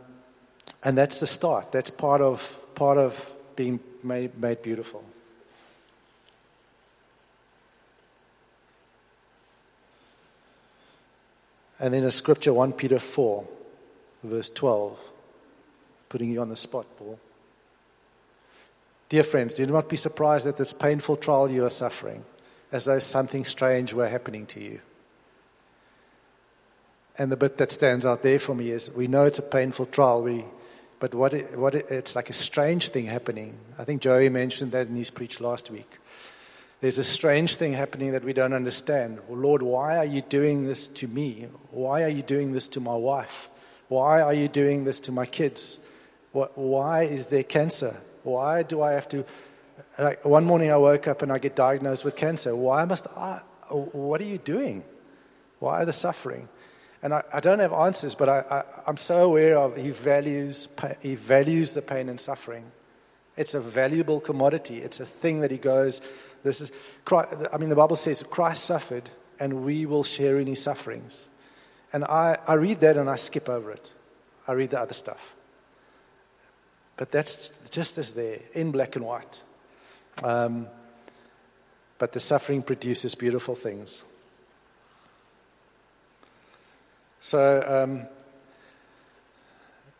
and 0.84 0.96
that's 0.96 1.20
the 1.20 1.26
start. 1.26 1.72
That's 1.72 1.90
part 1.90 2.20
of, 2.20 2.56
part 2.78 2.96
of 2.96 3.34
being 3.56 3.80
made, 4.04 4.38
made 4.40 4.62
beautiful. 4.62 5.04
And 11.80 11.92
then 11.92 12.04
a 12.04 12.12
scripture, 12.12 12.52
1 12.52 12.74
Peter 12.74 13.00
4, 13.00 13.48
verse 14.22 14.48
12, 14.48 14.96
putting 16.08 16.30
you 16.30 16.40
on 16.40 16.50
the 16.50 16.56
spot, 16.56 16.86
Paul. 16.96 17.18
Dear 19.08 19.24
friends, 19.24 19.54
do 19.54 19.66
not 19.66 19.88
be 19.88 19.96
surprised 19.96 20.46
at 20.46 20.56
this 20.56 20.72
painful 20.72 21.16
trial 21.16 21.50
you 21.50 21.64
are 21.64 21.70
suffering, 21.70 22.24
as 22.70 22.84
though 22.84 23.00
something 23.00 23.44
strange 23.44 23.92
were 23.92 24.08
happening 24.08 24.46
to 24.46 24.60
you. 24.60 24.80
And 27.16 27.32
the 27.32 27.36
bit 27.36 27.58
that 27.58 27.72
stands 27.72 28.06
out 28.06 28.22
there 28.22 28.38
for 28.38 28.54
me 28.54 28.70
is 28.70 28.88
we 28.92 29.08
know 29.08 29.24
it's 29.24 29.40
a 29.40 29.42
painful 29.42 29.86
trial, 29.86 30.22
we, 30.22 30.44
but 31.00 31.14
what, 31.14 31.34
it, 31.34 31.58
what 31.58 31.74
it, 31.74 31.86
it's 31.90 32.16
like 32.16 32.30
a 32.30 32.34
strange 32.34 32.88
thing 32.88 33.06
happening. 33.06 33.58
I 33.78 33.84
think 33.84 34.02
Joey 34.02 34.28
mentioned 34.28 34.72
that 34.72 34.88
in 34.88 34.96
his 34.96 35.10
preach 35.10 35.40
last 35.40 35.70
week. 35.70 35.98
There's 36.80 36.98
a 36.98 37.04
strange 37.04 37.56
thing 37.56 37.72
happening 37.72 38.12
that 38.12 38.24
we 38.24 38.32
don't 38.32 38.52
understand. 38.52 39.18
Well, 39.28 39.40
Lord, 39.40 39.62
why 39.62 39.96
are 39.96 40.04
you 40.04 40.22
doing 40.22 40.66
this 40.66 40.86
to 40.88 41.08
me? 41.08 41.48
Why 41.70 42.04
are 42.04 42.08
you 42.08 42.22
doing 42.22 42.52
this 42.52 42.68
to 42.68 42.80
my 42.80 42.94
wife? 42.94 43.48
Why 43.88 44.20
are 44.20 44.34
you 44.34 44.48
doing 44.48 44.84
this 44.84 45.00
to 45.00 45.12
my 45.12 45.26
kids? 45.26 45.78
Why 46.32 47.02
is 47.02 47.26
there 47.26 47.42
cancer? 47.42 47.96
Why 48.22 48.62
do 48.62 48.82
I 48.82 48.92
have 48.92 49.08
to? 49.08 49.24
Like 49.98 50.24
one 50.24 50.44
morning 50.44 50.70
I 50.70 50.76
woke 50.76 51.08
up 51.08 51.22
and 51.22 51.32
I 51.32 51.38
get 51.38 51.56
diagnosed 51.56 52.04
with 52.04 52.14
cancer. 52.14 52.54
Why 52.54 52.84
must 52.84 53.06
I? 53.16 53.40
What 53.70 54.20
are 54.20 54.24
you 54.24 54.38
doing? 54.38 54.84
Why 55.58 55.84
the 55.84 55.92
suffering? 55.92 56.48
And 57.02 57.14
I, 57.14 57.22
I 57.32 57.40
don't 57.40 57.60
have 57.60 57.72
answers, 57.72 58.14
but 58.14 58.28
I, 58.28 58.64
am 58.86 58.96
so 58.96 59.22
aware 59.22 59.58
of 59.58 59.76
he 59.76 59.90
values, 59.90 60.68
he 61.00 61.14
values 61.14 61.72
the 61.72 61.82
pain 61.82 62.08
and 62.08 62.18
suffering. 62.18 62.64
It's 63.36 63.54
a 63.54 63.60
valuable 63.60 64.20
commodity. 64.20 64.78
It's 64.78 64.98
a 64.98 65.06
thing 65.06 65.40
that 65.40 65.50
he 65.50 65.58
goes, 65.58 66.00
this 66.42 66.60
is, 66.60 66.72
I 67.10 67.58
mean, 67.58 67.68
the 67.68 67.76
Bible 67.76 67.96
says 67.96 68.22
Christ 68.22 68.64
suffered 68.64 69.10
and 69.38 69.64
we 69.64 69.86
will 69.86 70.02
share 70.02 70.40
in 70.40 70.46
his 70.46 70.62
sufferings. 70.62 71.28
And 71.92 72.04
I, 72.04 72.38
I 72.46 72.54
read 72.54 72.80
that 72.80 72.96
and 72.96 73.08
I 73.08 73.16
skip 73.16 73.48
over 73.48 73.70
it. 73.70 73.92
I 74.46 74.52
read 74.52 74.70
the 74.70 74.80
other 74.80 74.94
stuff. 74.94 75.34
But 76.96 77.12
that's 77.12 77.50
just 77.70 77.96
as 77.98 78.14
there, 78.14 78.40
in 78.54 78.72
black 78.72 78.96
and 78.96 79.04
white. 79.04 79.40
Um, 80.22 80.66
but 81.98 82.12
the 82.12 82.20
suffering 82.20 82.62
produces 82.62 83.14
beautiful 83.14 83.54
things. 83.54 84.02
So 87.28 87.62
um, 87.66 88.06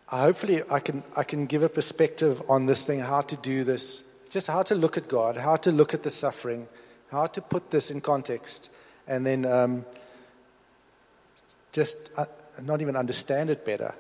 hopefully 0.07 0.63
I 0.71 0.81
can, 0.81 1.03
I 1.15 1.25
can 1.25 1.45
give 1.45 1.63
a 1.63 1.69
perspective 1.69 2.41
on 2.49 2.65
this 2.65 2.87
thing, 2.87 3.01
how 3.01 3.21
to 3.21 3.37
do 3.37 3.65
this, 3.65 4.03
just 4.31 4.47
how 4.47 4.63
to 4.63 4.75
look 4.75 4.97
at 4.97 5.09
God, 5.09 5.37
how 5.37 5.57
to 5.57 5.71
look 5.71 5.93
at 5.93 6.05
the 6.05 6.09
suffering, 6.09 6.69
how 7.11 7.27
to 7.27 7.43
put 7.43 7.71
this 7.71 7.91
in 7.91 8.01
context, 8.01 8.71
and 9.07 9.27
then 9.27 9.45
um, 9.45 9.85
just 11.73 11.99
uh, 12.17 12.25
not 12.63 12.81
even 12.81 12.97
understand 12.97 13.51
it 13.51 13.63
better. 13.63 13.95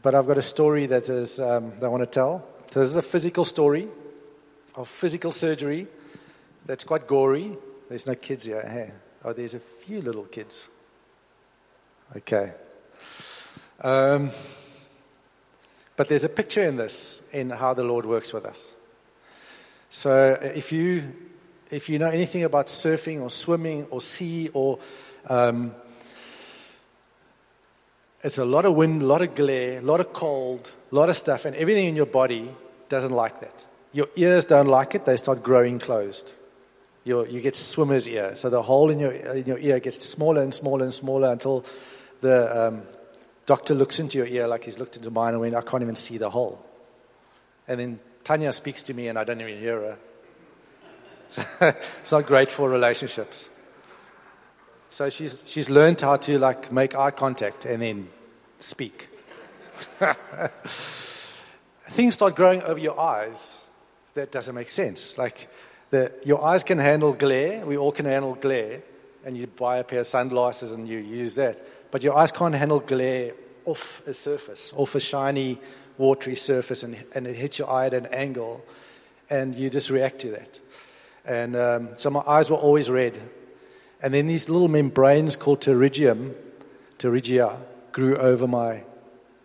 But 0.00 0.14
I've 0.14 0.26
got 0.26 0.38
a 0.38 0.42
story 0.56 0.86
that, 0.86 1.10
is, 1.10 1.40
um, 1.40 1.72
that 1.78 1.84
I 1.84 1.88
want 1.88 2.04
to 2.04 2.06
tell. 2.06 2.46
So 2.70 2.80
this 2.80 2.88
is 2.88 2.96
a 2.96 3.02
physical 3.02 3.44
story 3.44 3.86
of 4.76 4.88
physical 4.88 5.32
surgery 5.32 5.88
that's 6.64 6.84
quite 6.84 7.06
gory. 7.06 7.58
There's 7.90 8.06
no 8.06 8.14
kids 8.14 8.46
here. 8.46 8.62
Hey. 8.62 8.92
Oh, 9.26 9.34
there's 9.34 9.52
a 9.52 9.60
few 9.60 10.00
little 10.00 10.24
kids. 10.24 10.70
Okay. 12.16 12.52
Um, 13.82 14.30
but 15.96 16.08
there's 16.08 16.24
a 16.24 16.28
picture 16.28 16.62
in 16.62 16.76
this 16.76 17.22
in 17.32 17.50
how 17.50 17.74
the 17.74 17.84
Lord 17.84 18.06
works 18.06 18.32
with 18.32 18.44
us. 18.44 18.70
So 19.90 20.38
if 20.42 20.72
you 20.72 21.12
if 21.70 21.88
you 21.88 21.98
know 21.98 22.08
anything 22.08 22.42
about 22.42 22.66
surfing 22.66 23.20
or 23.20 23.30
swimming 23.30 23.86
or 23.90 24.00
sea 24.00 24.50
or 24.52 24.78
um, 25.28 25.74
it's 28.22 28.38
a 28.38 28.44
lot 28.44 28.64
of 28.64 28.74
wind, 28.74 29.02
a 29.02 29.06
lot 29.06 29.22
of 29.22 29.34
glare, 29.34 29.78
a 29.78 29.82
lot 29.82 30.00
of 30.00 30.12
cold, 30.12 30.72
a 30.90 30.94
lot 30.94 31.08
of 31.08 31.16
stuff, 31.16 31.44
and 31.44 31.56
everything 31.56 31.86
in 31.86 31.96
your 31.96 32.06
body 32.06 32.50
doesn't 32.88 33.12
like 33.12 33.40
that. 33.40 33.64
Your 33.92 34.08
ears 34.16 34.44
don't 34.44 34.66
like 34.66 34.94
it, 34.94 35.04
they 35.04 35.16
start 35.16 35.42
growing 35.42 35.78
closed. 35.78 36.32
You 37.04 37.40
get 37.40 37.56
swimmer's 37.56 38.06
ear. 38.06 38.36
So 38.36 38.50
the 38.50 38.62
hole 38.62 38.90
in 38.90 39.00
your, 39.00 39.10
in 39.10 39.46
your 39.46 39.58
ear 39.58 39.80
gets 39.80 40.06
smaller 40.06 40.42
and 40.42 40.54
smaller 40.54 40.84
and 40.84 40.94
smaller 40.94 41.32
until 41.32 41.64
the 42.20 42.66
um, 42.68 42.82
doctor 43.46 43.74
looks 43.74 43.98
into 43.98 44.18
your 44.18 44.26
ear 44.26 44.46
like 44.46 44.64
he's 44.64 44.78
looked 44.78 44.96
into 44.96 45.10
mine 45.10 45.32
and 45.32 45.40
went, 45.40 45.54
I 45.54 45.62
can't 45.62 45.82
even 45.82 45.96
see 45.96 46.18
the 46.18 46.30
hole. 46.30 46.64
And 47.66 47.80
then 47.80 48.00
Tanya 48.24 48.52
speaks 48.52 48.82
to 48.84 48.94
me 48.94 49.08
and 49.08 49.18
I 49.18 49.24
don't 49.24 49.40
even 49.40 49.58
hear 49.58 49.80
her. 49.80 49.98
So 51.28 51.44
it's 52.00 52.12
not 52.12 52.26
great 52.26 52.50
for 52.50 52.68
relationships. 52.68 53.48
So 54.90 55.08
she's, 55.08 55.44
she's 55.46 55.70
learned 55.70 56.00
how 56.00 56.16
to 56.16 56.38
like 56.38 56.72
make 56.72 56.94
eye 56.96 57.12
contact 57.12 57.64
and 57.64 57.80
then 57.80 58.08
speak. 58.58 59.08
Things 61.90 62.14
start 62.14 62.34
growing 62.34 62.62
over 62.62 62.78
your 62.78 63.00
eyes. 63.00 63.56
That 64.14 64.32
doesn't 64.32 64.54
make 64.54 64.68
sense. 64.68 65.16
Like 65.16 65.48
the, 65.90 66.12
your 66.24 66.44
eyes 66.44 66.64
can 66.64 66.78
handle 66.78 67.12
glare. 67.12 67.64
We 67.64 67.76
all 67.76 67.92
can 67.92 68.06
handle 68.06 68.34
glare. 68.34 68.82
And 69.24 69.36
you 69.36 69.46
buy 69.46 69.78
a 69.78 69.84
pair 69.84 70.00
of 70.00 70.06
sunglasses 70.06 70.72
and 70.72 70.88
you 70.88 70.98
use 70.98 71.34
that. 71.34 71.60
But 71.90 72.02
your 72.02 72.16
eyes 72.16 72.30
can't 72.32 72.54
handle 72.54 72.80
glare 72.80 73.32
off 73.64 74.02
a 74.06 74.14
surface, 74.14 74.72
off 74.76 74.94
a 74.94 75.00
shiny, 75.00 75.58
watery 75.98 76.36
surface, 76.36 76.82
and, 76.82 76.96
and 77.14 77.26
it 77.26 77.36
hits 77.36 77.58
your 77.58 77.70
eye 77.70 77.86
at 77.86 77.94
an 77.94 78.06
angle. 78.06 78.64
And 79.28 79.56
you 79.56 79.70
just 79.70 79.90
react 79.90 80.20
to 80.20 80.30
that. 80.30 80.58
And 81.24 81.54
um, 81.56 81.88
so 81.96 82.10
my 82.10 82.22
eyes 82.26 82.50
were 82.50 82.56
always 82.56 82.88
red. 82.90 83.20
And 84.02 84.14
then 84.14 84.26
these 84.26 84.48
little 84.48 84.68
membranes 84.68 85.36
called 85.36 85.60
pterygium, 85.60 86.34
pterygia, 86.98 87.60
grew 87.92 88.16
over 88.16 88.46
my, 88.46 88.82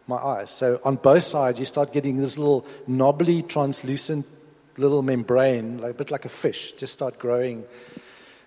my 0.07 0.17
eyes. 0.17 0.49
So 0.49 0.79
on 0.83 0.95
both 0.95 1.23
sides, 1.23 1.59
you 1.59 1.65
start 1.65 1.91
getting 1.91 2.17
this 2.17 2.37
little 2.37 2.65
knobbly, 2.87 3.43
translucent 3.43 4.25
little 4.77 5.01
membrane, 5.01 5.79
like, 5.79 5.91
a 5.91 5.93
bit 5.93 6.11
like 6.11 6.25
a 6.25 6.29
fish, 6.29 6.73
just 6.73 6.93
start 6.93 7.17
growing. 7.19 7.63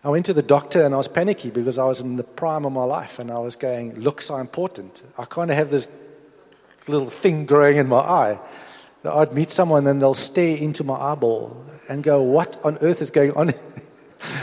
I 0.04 0.10
went 0.10 0.26
to 0.26 0.32
the 0.32 0.42
doctor 0.42 0.84
and 0.84 0.94
I 0.94 0.96
was 0.96 1.08
panicky 1.08 1.50
because 1.50 1.78
I 1.78 1.84
was 1.84 2.00
in 2.00 2.16
the 2.16 2.22
prime 2.22 2.64
of 2.64 2.72
my 2.72 2.84
life 2.84 3.18
and 3.18 3.30
I 3.30 3.38
was 3.38 3.56
going, 3.56 3.98
looks 4.00 4.30
are 4.30 4.40
important. 4.40 5.02
I 5.18 5.24
kind 5.24 5.50
of 5.50 5.56
have 5.56 5.70
this 5.70 5.88
little 6.86 7.10
thing 7.10 7.46
growing 7.46 7.76
in 7.78 7.88
my 7.88 7.98
eye. 7.98 8.38
I'd 9.04 9.32
meet 9.32 9.50
someone 9.50 9.86
and 9.86 10.00
they'll 10.00 10.14
stare 10.14 10.56
into 10.56 10.84
my 10.84 10.94
eyeball 10.94 11.64
and 11.88 12.02
go, 12.02 12.22
What 12.22 12.60
on 12.64 12.78
earth 12.78 13.00
is 13.00 13.10
going 13.10 13.32
on? 13.32 13.54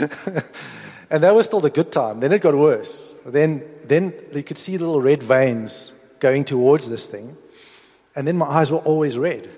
and 1.10 1.22
that 1.22 1.34
was 1.34 1.46
still 1.46 1.60
the 1.60 1.70
good 1.70 1.92
time. 1.92 2.20
Then 2.20 2.32
it 2.32 2.42
got 2.42 2.54
worse. 2.54 3.12
Then, 3.24 3.62
then 3.84 4.14
you 4.32 4.42
could 4.42 4.58
see 4.58 4.78
little 4.78 5.00
red 5.00 5.22
veins 5.22 5.92
going 6.20 6.44
towards 6.44 6.88
this 6.88 7.06
thing. 7.06 7.36
And 8.14 8.26
then 8.26 8.36
my 8.36 8.46
eyes 8.46 8.70
were 8.70 8.78
always 8.78 9.18
red. 9.18 9.48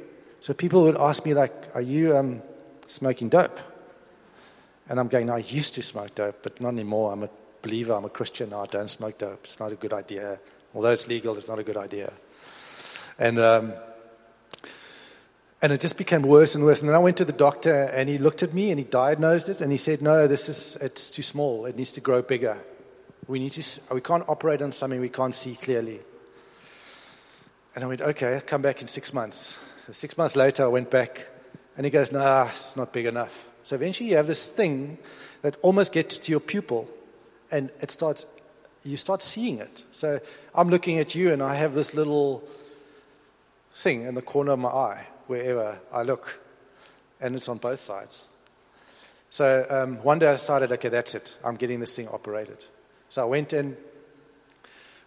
So 0.41 0.53
people 0.53 0.83
would 0.83 0.97
ask 0.97 1.25
me, 1.25 1.35
like, 1.35 1.53
Are 1.75 1.83
you 1.83 2.17
um, 2.17 2.43
smoking 2.87 3.29
dope? 3.29 3.59
And 4.89 4.99
I'm 4.99 5.09
going, 5.09 5.31
I 5.31 5.39
used 5.39 5.75
to 5.75 5.83
smoke 5.83 6.15
dope, 6.15 6.43
but 6.43 6.61
not 6.61 6.71
anymore. 6.71 7.13
I'm 7.13 7.25
a 7.25 7.31
believer. 7.63 7.93
I'm 7.93 8.05
a 8.05 8.11
Christian. 8.11 8.53
I 8.53 8.65
don't 8.67 8.89
smoke 8.89 9.19
dope. 9.19 9.41
It's 9.45 9.61
not 9.61 9.73
a 9.73 9.77
good 9.77 9.93
idea. 9.93 10.39
Although 10.75 10.91
it's 10.91 11.07
legal, 11.07 11.37
it's 11.37 11.49
not 11.49 11.59
a 11.59 11.65
good 11.65 11.77
idea. 11.77 12.13
And 13.19 13.39
um, 13.39 13.73
and 15.61 15.73
it 15.73 15.81
just 15.81 15.99
became 15.99 16.23
worse 16.23 16.55
and 16.55 16.65
worse. 16.65 16.81
And 16.81 16.89
then 16.89 16.95
I 16.95 17.01
went 17.01 17.17
to 17.17 17.25
the 17.25 17.33
doctor 17.33 17.75
and 17.75 18.09
he 18.09 18.17
looked 18.17 18.45
at 18.45 18.55
me 18.55 18.71
and 18.71 18.79
he 18.79 18.85
diagnosed 18.85 19.49
it 19.49 19.61
and 19.61 19.73
he 19.73 19.79
said, 19.79 20.01
no, 20.01 20.29
this 20.29 20.49
is, 20.49 20.77
it's 20.81 21.11
too 21.11 21.23
small. 21.23 21.67
It 21.67 21.77
needs 21.77 21.91
to 21.93 22.01
grow 22.01 22.23
bigger. 22.23 22.59
We, 23.27 23.41
need 23.41 23.53
to, 23.53 23.81
we 23.93 24.01
can't 24.01 24.25
operate 24.29 24.63
on 24.63 24.71
something 24.71 25.01
we 25.01 25.09
can't 25.09 25.35
see 25.35 25.57
clearly. 25.57 26.01
And 27.75 27.83
I 27.83 27.89
went, 27.89 28.01
okay, 28.01 28.35
I'll 28.37 28.41
come 28.41 28.63
back 28.63 28.83
in 28.83 28.87
six 28.87 29.13
months. 29.13 29.59
Six 29.91 30.17
months 30.17 30.37
later, 30.37 30.65
I 30.65 30.69
went 30.69 30.91
back 30.91 31.27
and 31.77 31.85
he 31.85 31.91
goes, 31.91 32.13
nah, 32.13 32.49
it's 32.53 32.77
not 32.77 32.93
big 32.93 33.07
enough. 33.07 33.49
So 33.69 33.77
eventually 33.77 34.09
you 34.09 34.17
have 34.17 34.27
this 34.27 34.47
thing 34.47 34.97
that 35.43 35.59
almost 35.61 35.93
gets 35.93 36.17
to 36.17 36.31
your 36.31 36.41
pupil 36.41 36.89
and 37.51 37.71
it 37.83 37.91
starts, 37.91 38.25
you 38.83 38.97
start 38.97 39.23
seeing 39.23 39.59
it. 39.59 39.85
So 39.93 40.21
I'm 40.55 40.71
looking 40.71 40.99
at 40.99 41.15
you 41.15 41.35
and 41.35 41.43
I 41.43 41.57
have 41.57 41.75
this 41.75 41.93
little 41.93 42.43
thing 43.75 44.05
in 44.05 44.15
the 44.15 44.23
corner 44.23 44.53
of 44.53 44.59
my 44.59 44.71
eye 44.71 45.07
wherever 45.27 45.79
I 45.93 46.03
look, 46.03 46.41
and 47.21 47.35
it's 47.35 47.47
on 47.47 47.59
both 47.59 47.81
sides. 47.81 48.25
So 49.29 49.67
um, 49.69 50.03
one 50.03 50.19
day 50.19 50.29
I 50.29 50.33
decided, 50.33 50.73
okay, 50.73 50.89
that's 50.89 51.15
it. 51.15 51.37
I'm 51.45 51.57
getting 51.57 51.81
this 51.81 51.95
thing 51.95 52.09
operated. 52.09 52.65
So 53.11 53.21
I 53.21 53.27
went 53.27 53.53
in, 53.53 53.77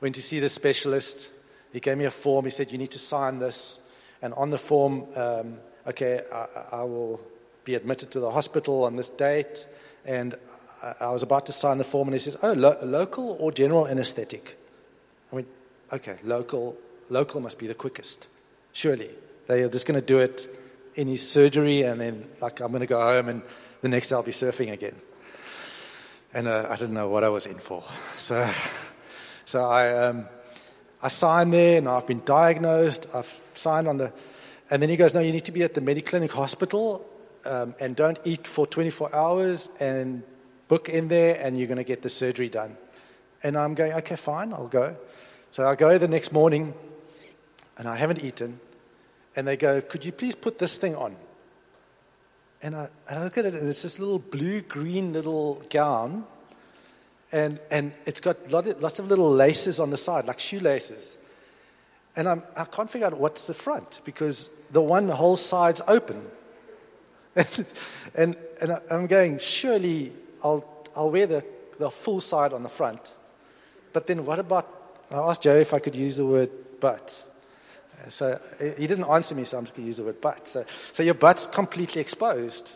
went 0.02 0.14
to 0.14 0.22
see 0.22 0.40
the 0.40 0.50
specialist. 0.50 1.30
He 1.74 1.80
gave 1.80 1.98
me 1.98 2.06
a 2.06 2.12
form. 2.12 2.46
He 2.46 2.52
said, 2.52 2.72
you 2.72 2.78
need 2.78 2.92
to 2.92 3.00
sign 3.00 3.40
this. 3.40 3.80
And 4.22 4.36
on 4.36 4.52
the 4.52 4.60
form, 4.60 5.08
um, 5.16 5.58
okay, 5.88 6.22
I, 6.32 6.48
I, 6.74 6.84
will 6.84 7.20
be 7.64 7.76
admitted 7.76 8.12
to 8.12 8.20
the 8.20 8.32
hospital 8.32 8.84
on 8.84 8.96
this 8.96 9.10
date. 9.10 9.66
And 10.06 10.36
I, 11.00 11.12
was 11.12 11.24
about 11.24 11.46
to 11.46 11.54
sign 11.54 11.78
the 11.78 11.84
form, 11.84 12.08
and 12.08 12.14
he 12.16 12.20
says, 12.20 12.38
oh, 12.42 12.54
lo- 12.54 12.78
local 12.82 13.38
or 13.40 13.52
general 13.52 13.88
anesthetic? 13.88 14.58
I 15.32 15.36
went, 15.36 15.48
okay, 15.92 16.18
local. 16.24 16.78
Local 17.10 17.42
must 17.42 17.60
be 17.60 17.68
the 17.68 17.76
quickest, 17.76 18.28
surely. 18.74 19.10
They 19.48 19.64
are 19.64 19.70
just 19.70 19.86
going 19.86 20.00
to 20.00 20.06
do 20.06 20.20
it 20.20 20.50
in 20.96 21.08
his 21.08 21.28
surgery, 21.28 21.84
and 21.84 22.00
then, 22.02 22.28
like, 22.42 22.62
I'm 22.62 22.70
going 22.70 22.82
to 22.82 22.88
go 22.88 23.00
home, 23.00 23.30
and 23.30 23.42
the 23.82 23.90
next 23.90 24.10
day 24.10 24.16
I'll 24.16 24.24
be 24.24 24.32
surfing 24.32 24.72
again. 24.72 24.96
And 26.34 26.48
uh, 26.48 26.68
I 26.70 26.76
didn't 26.78 26.94
know 26.94 27.10
what 27.10 27.24
I 27.24 27.30
was 27.30 27.46
in 27.46 27.58
for. 27.58 27.84
So, 28.18 28.50
so 29.46 29.66
I, 29.66 30.08
um, 30.08 30.28
I 31.02 31.10
signed 31.10 31.52
there, 31.52 31.80
and 31.80 31.90
I've 31.90 32.08
been 32.08 32.22
diagnosed. 32.24 33.08
I've 33.14 33.42
signed 33.56 33.88
on 33.88 33.98
the. 33.98 34.14
And 34.70 34.82
then 34.82 34.90
he 34.90 34.96
goes, 34.96 35.14
No, 35.14 35.20
you 35.20 35.32
need 35.32 35.46
to 35.46 35.52
be 35.52 35.64
at 35.64 35.74
the 35.74 35.82
Mediclinic 35.82 36.30
hospital 36.30 37.06
um, 37.46 37.76
and 37.80 37.96
don't 37.96 38.20
eat 38.24 38.48
for 38.48 38.66
24 38.68 39.16
hours 39.16 39.70
and 39.80 40.24
book 40.68 40.90
in 40.90 41.08
there, 41.08 41.40
and 41.40 41.58
you're 41.58 41.68
going 41.68 41.78
to 41.78 41.84
get 41.84 42.02
the 42.02 42.10
surgery 42.10 42.50
done. 42.50 42.78
And 43.44 43.58
I'm 43.58 43.74
going, 43.74 43.94
Okay, 43.94 44.16
fine, 44.16 44.54
I'll 44.54 44.68
go. 44.68 44.96
So 45.52 45.68
I 45.68 45.76
go 45.76 45.98
the 45.98 46.08
next 46.08 46.32
morning, 46.32 46.74
and 47.78 47.88
I 47.88 47.96
haven't 47.96 48.24
eaten 48.24 48.60
and 49.36 49.48
they 49.48 49.58
go, 49.58 49.82
Could 49.82 50.06
you 50.06 50.12
please 50.12 50.36
put 50.36 50.58
this 50.58 50.78
thing 50.78 50.96
on? 50.96 51.16
And 52.62 52.76
I, 52.76 52.90
and 53.10 53.20
I 53.20 53.24
look 53.24 53.38
at 53.38 53.46
it, 53.46 53.56
and 53.56 53.68
it's 53.68 53.82
this 53.82 53.98
little 53.98 54.20
blue 54.20 54.62
green 54.62 55.14
little 55.14 55.64
gown, 55.70 56.26
and, 57.32 57.60
and 57.72 57.94
it's 58.06 58.20
got 58.20 58.52
lots 58.52 59.00
of 59.00 59.08
little 59.08 59.32
laces 59.32 59.80
on 59.80 59.90
the 59.90 59.98
side, 59.98 60.26
like 60.26 60.40
shoelaces. 60.40 61.18
And 62.16 62.28
I'm, 62.28 62.44
I 62.56 62.66
can't 62.66 62.90
figure 62.90 63.08
out 63.08 63.18
what's 63.18 63.48
the 63.48 63.54
front 63.54 64.02
because 64.04 64.50
the 64.70 64.82
one 64.82 65.08
whole 65.08 65.38
side's 65.38 65.82
open. 65.88 66.26
and, 67.36 67.66
and, 68.16 68.36
and 68.60 68.80
I'm 68.90 69.08
going, 69.08 69.40
surely 69.40 70.12
I'll, 70.44 70.66
I'll 70.96 71.12
wear 71.12 71.28
the, 71.28 71.46
the 71.80 71.90
full 71.90 72.22
side 72.22 72.54
on 72.54 72.64
the 72.64 72.70
front. 72.70 73.14
But 73.94 74.08
then 74.08 74.26
what 74.26 74.40
about, 74.40 74.68
I 75.10 75.16
asked 75.16 75.44
Joe 75.44 75.56
if 75.56 75.74
I 75.74 75.80
could 75.80 75.96
use 75.96 76.18
the 76.18 76.26
word 76.26 76.50
but. 76.80 77.24
So 78.10 78.40
he 78.60 78.88
didn't 78.88 79.06
answer 79.06 79.36
me, 79.36 79.46
so 79.46 79.58
I'm 79.58 79.64
just 79.64 79.76
going 79.76 79.84
to 79.84 79.88
use 79.88 79.98
the 79.98 80.04
word 80.04 80.22
butt. 80.22 80.48
So, 80.48 80.66
so 80.92 81.04
your 81.04 81.14
butt's 81.14 81.48
completely 81.48 82.02
exposed. 82.02 82.74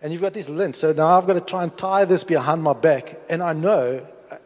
And 0.00 0.12
you've 0.12 0.22
got 0.22 0.32
this 0.32 0.48
lint. 0.48 0.76
So 0.76 0.92
now 0.92 1.18
I've 1.18 1.26
got 1.26 1.34
to 1.34 1.40
try 1.40 1.62
and 1.62 1.76
tie 1.76 2.04
this 2.04 2.24
behind 2.24 2.62
my 2.62 2.72
back. 2.72 3.20
And 3.28 3.42
I 3.42 3.52
know 3.52 4.06
uh, 4.30 4.36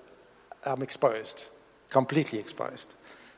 I'm 0.65 0.83
exposed, 0.83 1.47
completely 1.91 2.39
exposed. 2.39 2.95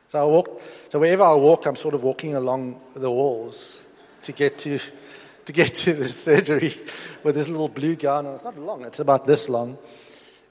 So 0.09 0.21
I 0.21 0.25
walk, 0.25 0.61
so 0.91 0.99
wherever 0.99 1.23
I 1.23 1.35
walk, 1.35 1.67
I'm 1.67 1.77
sort 1.77 1.95
of 1.95 2.03
walking 2.03 2.35
along 2.35 2.81
the 2.95 3.11
walls 3.11 3.83
to 4.23 4.33
get 4.33 4.59
to, 4.59 4.79
to 5.47 5.53
get 5.53 5.75
to 5.75 5.93
the 5.93 6.09
surgery 6.09 6.75
with 7.23 7.35
this 7.35 7.49
little 7.49 7.69
blue 7.69 7.97
gown. 7.97 8.27
And 8.27 8.35
it's 8.35 8.45
not 8.45 8.59
long, 8.59 8.85
it's 8.85 9.01
about 9.01 9.27
this 9.27 9.49
long. 9.49 9.79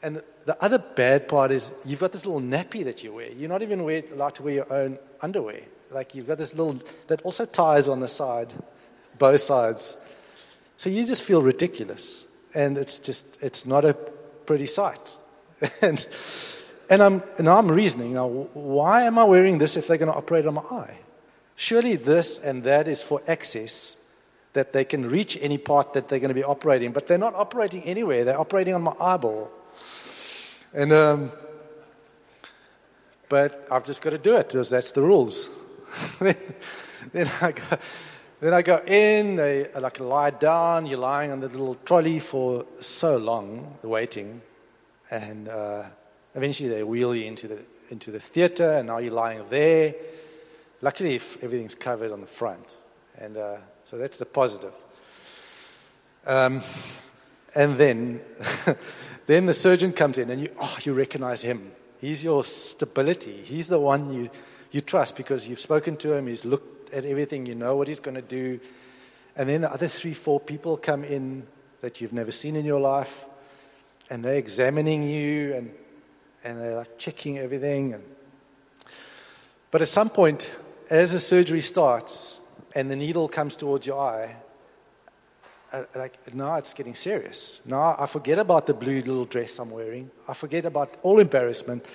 And 0.04 0.21
the 0.45 0.62
other 0.63 0.80
bad 0.80 1.27
part 1.27 1.51
is 1.51 1.71
you've 1.86 1.99
got 1.99 2.12
this 2.12 2.25
little 2.25 2.41
nappy 2.41 2.84
that 2.86 3.04
you 3.04 3.13
wear. 3.13 3.32
You're 3.32 3.49
not 3.49 3.62
even 3.62 3.80
allowed 3.80 4.36
to 4.36 4.43
wear 4.43 4.54
your 4.54 4.73
own 4.73 4.97
underwear. 5.21 5.62
Like 5.91 6.15
you've 6.15 6.27
got 6.27 6.38
this 6.38 6.54
little, 6.56 6.80
that 7.08 7.21
also 7.21 7.45
ties 7.45 7.88
on 7.88 7.99
the 7.99 8.08
side, 8.08 8.54
both 9.17 9.41
sides. 9.41 9.95
So 10.77 10.89
you 10.89 11.06
just 11.06 11.21
feel 11.23 11.41
ridiculous. 11.41 12.25
And 12.54 12.77
it's 12.77 12.97
just, 12.97 13.41
it's 13.41 13.65
not 13.65 13.86
a 13.86 13.93
pretty 14.45 14.67
sight. 14.67 15.17
and, 15.82 16.06
and 16.89 17.04
I'm, 17.04 17.23
and 17.38 17.47
I'm 17.47 17.67
reasoning 17.69 18.13
now, 18.13 18.27
why 18.27 19.04
am 19.04 19.19
I 19.19 19.23
wearing 19.25 19.60
this 19.60 19.77
if 19.77 19.88
they're 19.88 19.97
going 19.97 20.12
to 20.12 20.17
operate 20.17 20.47
on 20.47 20.56
my 20.56 20.62
eye? 20.62 20.97
Surely 21.56 21.95
this 21.95 22.39
and 22.39 22.63
that 22.63 22.88
is 22.88 23.04
for 23.04 23.21
access, 23.27 23.95
that 24.54 24.74
they 24.74 24.84
can 24.84 25.08
reach 25.08 25.38
any 25.42 25.58
part 25.58 25.94
that 25.94 26.10
they're 26.10 26.20
going 26.20 26.30
to 26.30 26.36
be 26.36 26.44
operating, 26.44 26.92
but 26.92 27.08
they're 27.08 27.18
not 27.18 27.36
operating 27.36 27.84
anywhere. 27.84 28.26
They're 28.26 28.40
operating 28.40 28.74
on 28.74 28.82
my 28.82 28.94
eyeball. 29.00 29.50
And, 30.74 30.92
um, 30.92 31.32
but 33.30 33.66
I've 33.72 33.86
just 33.86 34.02
got 34.02 34.10
to 34.10 34.18
do 34.18 34.36
it 34.36 34.50
because 34.50 34.70
that's 34.70 34.92
the 34.92 35.02
rules. 35.02 35.50
then, 36.20 37.30
I 37.42 37.52
go, 37.52 37.78
then 38.42 38.54
I 38.54 38.62
go 38.62 38.82
in, 38.86 39.36
they 39.36 39.72
like 39.72 40.00
lie 40.00 40.32
down, 40.32 40.86
you're 40.86 41.00
lying 41.00 41.32
on 41.32 41.40
the 41.40 41.48
little 41.48 41.76
trolley 41.76 42.20
for 42.20 42.66
so 42.82 43.18
long, 43.18 43.78
waiting, 43.84 44.42
and 45.10 45.48
uh, 45.48 45.84
eventually 46.36 46.70
they 46.70 46.84
wheel 46.84 47.16
you 47.16 47.26
into 47.26 47.48
the, 47.48 47.60
into 47.90 48.12
the 48.12 48.20
theater, 48.20 48.74
and 48.74 48.88
now 48.88 48.98
you're 48.98 49.14
lying 49.14 49.44
there. 49.50 49.96
Luckily, 50.82 51.16
if 51.16 51.42
everything's 51.44 51.76
covered 51.76 52.12
on 52.12 52.22
the 52.22 52.28
front, 52.28 52.78
and 53.18 53.38
uh, 53.38 53.58
so 53.91 53.97
that's 53.97 54.17
the 54.17 54.25
positive. 54.25 54.73
Um, 56.25 56.63
And 57.56 57.77
then, 57.77 58.21
then 59.27 59.45
the 59.45 59.54
surgeon 59.54 59.91
comes 59.91 60.17
in 60.17 60.30
and 60.30 60.41
you, 60.41 60.49
oh, 60.60 60.77
you 60.84 60.93
recognize 60.93 61.41
him. 61.41 61.71
He's 61.99 62.23
your 62.23 62.43
stability. 62.43 63.43
He's 63.43 63.67
the 63.67 63.80
one 63.80 64.13
you, 64.13 64.30
you 64.71 64.82
trust 64.82 65.17
because 65.17 65.47
you've 65.47 65.60
spoken 65.60 65.97
to 65.97 66.13
him. 66.13 66.27
He's 66.27 66.45
looked 66.45 66.93
at 66.93 67.06
everything. 67.06 67.45
You 67.45 67.56
know 67.56 67.75
what 67.75 67.88
he's 67.88 67.99
going 67.99 68.15
to 68.15 68.21
do. 68.21 68.60
And 69.36 69.49
then 69.49 69.62
the 69.62 69.71
other 69.71 69.88
three, 69.88 70.13
four 70.13 70.39
people 70.39 70.77
come 70.77 71.04
in 71.04 71.45
that 71.82 71.99
you've 71.99 72.13
never 72.13 72.32
seen 72.32 72.56
in 72.56 72.65
your 72.65 72.80
life. 72.80 73.25
And 74.10 74.23
they're 74.23 74.36
examining 74.36 75.04
you 75.04 75.54
and, 75.54 75.71
and 76.43 76.60
they're 76.60 76.75
like 76.77 76.97
checking 76.97 77.38
everything. 77.38 77.93
And, 77.93 78.04
but 79.69 79.82
at 79.82 79.88
some 79.88 80.10
point, 80.10 80.51
as 80.89 81.12
the 81.12 81.19
surgery 81.19 81.62
starts 81.62 82.40
and 82.76 82.90
the 82.90 82.96
needle 82.96 83.28
comes 83.28 83.56
towards 83.56 83.86
your 83.86 84.00
eye, 84.00 84.36
uh, 85.72 85.84
like 85.96 86.34
now 86.34 86.56
it's 86.56 86.74
getting 86.74 86.96
serious. 86.96 87.60
Now 87.66 87.96
I 87.98 88.06
forget 88.06 88.40
about 88.40 88.68
the 88.68 88.74
blue 88.74 89.02
little 89.02 89.26
dress 89.26 89.60
I'm 89.60 89.72
wearing. 89.72 90.12
I 90.28 90.34
forget 90.34 90.66
about 90.66 90.94
all 91.02 91.20
embarrassment. 91.20 91.86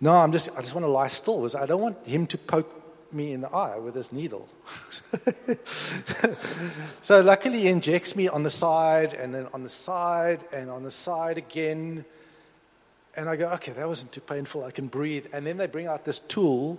No, 0.00 0.12
I'm 0.12 0.32
just 0.32 0.50
I 0.50 0.60
just 0.60 0.74
want 0.74 0.84
to 0.84 0.90
lie 0.90 1.08
still 1.08 1.38
because 1.38 1.54
I 1.54 1.66
don't 1.66 1.80
want 1.80 2.04
him 2.06 2.26
to 2.26 2.38
poke 2.38 2.72
me 3.12 3.32
in 3.32 3.40
the 3.40 3.48
eye 3.48 3.78
with 3.78 3.94
his 3.94 4.12
needle. 4.12 4.48
so 7.02 7.20
luckily 7.20 7.60
he 7.60 7.68
injects 7.68 8.16
me 8.16 8.28
on 8.28 8.42
the 8.42 8.50
side 8.50 9.12
and 9.12 9.32
then 9.32 9.46
on 9.54 9.62
the 9.62 9.68
side 9.68 10.40
and 10.52 10.68
on 10.68 10.82
the 10.82 10.90
side 10.90 11.38
again. 11.38 12.04
And 13.16 13.30
I 13.30 13.36
go, 13.36 13.48
okay, 13.52 13.72
that 13.72 13.88
wasn't 13.88 14.12
too 14.12 14.20
painful. 14.20 14.64
I 14.64 14.70
can 14.70 14.88
breathe. 14.88 15.26
And 15.32 15.46
then 15.46 15.56
they 15.56 15.66
bring 15.66 15.86
out 15.86 16.04
this 16.04 16.18
tool 16.18 16.78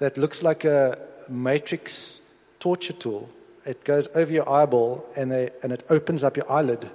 that 0.00 0.18
looks 0.18 0.42
like 0.42 0.64
a 0.64 0.98
matrix 1.30 2.20
torture 2.58 2.92
tool 2.92 3.28
it 3.66 3.82
goes 3.82 4.08
over 4.14 4.32
your 4.32 4.48
eyeball 4.48 5.04
and, 5.16 5.30
they, 5.30 5.50
and 5.62 5.72
it 5.72 5.84
opens 5.90 6.22
up 6.22 6.36
your 6.36 6.50
eyelid. 6.50 6.88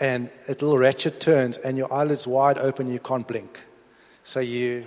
And 0.00 0.30
a 0.46 0.50
little 0.50 0.76
ratchet 0.76 1.20
turns 1.20 1.56
and 1.56 1.78
your 1.78 1.90
eyelid's 1.92 2.26
wide 2.26 2.58
open, 2.58 2.92
you 2.92 2.98
can't 2.98 3.26
blink. 3.26 3.64
So 4.24 4.40
you, 4.40 4.84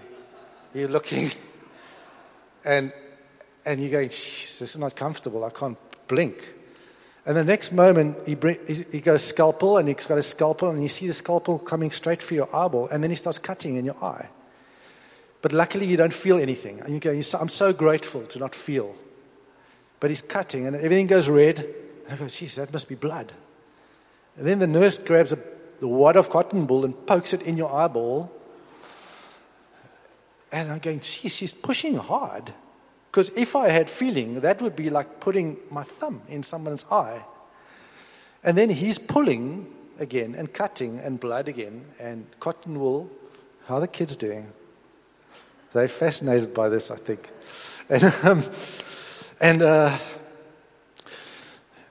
you're 0.74 0.90
looking 0.90 1.32
and, 2.66 2.92
and 3.66 3.80
you're 3.80 3.92
going, 3.92 4.10
this 4.10 4.62
is 4.62 4.78
not 4.78 4.98
comfortable, 4.98 5.46
I 5.46 5.52
can't 5.52 5.78
blink. 6.08 6.54
And 7.26 7.38
the 7.38 7.46
next 7.46 7.72
moment, 7.72 8.18
he, 8.28 8.36
bring, 8.36 8.58
he 8.68 9.02
goes 9.02 9.24
scalpel, 9.24 9.78
and 9.78 9.88
he's 9.88 10.06
got 10.06 10.18
a 10.18 10.22
scalpel, 10.24 10.70
and 10.70 10.82
you 10.82 10.88
see 10.88 11.06
the 11.06 11.14
scalpel 11.14 11.60
coming 11.60 11.92
straight 11.92 12.24
for 12.24 12.34
your 12.34 12.54
eyeball, 12.56 12.88
and 12.88 13.04
then 13.04 13.12
he 13.12 13.16
starts 13.16 13.38
cutting 13.38 13.76
in 13.76 13.86
your 13.86 14.02
eye. 14.04 14.30
But 15.42 15.54
luckily, 15.54 15.86
you 15.86 15.96
don't 15.96 16.14
feel 16.14 16.40
anything. 16.40 16.80
And 16.80 16.94
you 16.94 17.00
go, 17.00 17.12
I'm 17.40 17.50
so 17.50 17.72
grateful 17.72 18.26
to 18.26 18.40
not 18.40 18.56
feel. 18.56 18.96
But 20.00 20.12
he's 20.12 20.22
cutting 20.22 20.66
and 20.66 20.76
everything 20.76 21.08
goes 21.08 21.28
red. 21.28 21.60
And 22.06 22.14
I 22.14 22.16
go, 22.16 22.28
geez, 22.28 22.56
that 22.56 22.72
must 22.72 22.88
be 22.88 22.96
blood. 22.96 23.34
And 24.38 24.48
then 24.48 24.60
the 24.60 24.68
nurse 24.68 24.98
grabs 24.98 25.34
a, 25.34 25.40
the 25.80 25.88
wad 25.88 26.16
of 26.16 26.30
cotton 26.30 26.68
wool 26.68 26.86
and 26.86 27.06
pokes 27.06 27.34
it 27.34 27.42
in 27.42 27.58
your 27.58 27.74
eyeball. 27.74 28.32
And 30.52 30.72
I'm 30.72 30.80
going, 30.80 31.02
geez, 31.02 31.36
she's 31.36 31.54
pushing 31.54 31.96
hard. 31.96 32.54
Because 33.12 33.30
if 33.36 33.56
I 33.56 33.70
had 33.70 33.90
feeling, 33.90 34.42
that 34.42 34.62
would 34.62 34.76
be 34.76 34.90
like 34.90 35.20
putting 35.20 35.58
my 35.70 35.84
thumb 35.84 36.22
in 36.28 36.44
someone's 36.44 36.86
eye. 36.92 37.24
And 38.44 38.58
then 38.58 38.70
he's 38.70 38.98
pulling 38.98 39.68
again 40.00 40.36
and 40.36 40.54
cutting 40.54 41.00
and 41.00 41.20
blood 41.20 41.48
again 41.48 41.86
and 42.00 42.26
cotton 42.40 42.80
wool. 42.80 43.10
How 43.66 43.76
are 43.76 43.82
the 43.82 43.88
kids 43.88 44.16
doing? 44.16 44.54
They're 45.74 45.88
fascinated 45.88 46.54
by 46.54 46.70
this, 46.70 46.90
I 46.90 46.96
think. 46.96 47.30
And, 47.90 48.04
um, 48.24 48.44
and, 49.42 49.62
uh, 49.62 49.98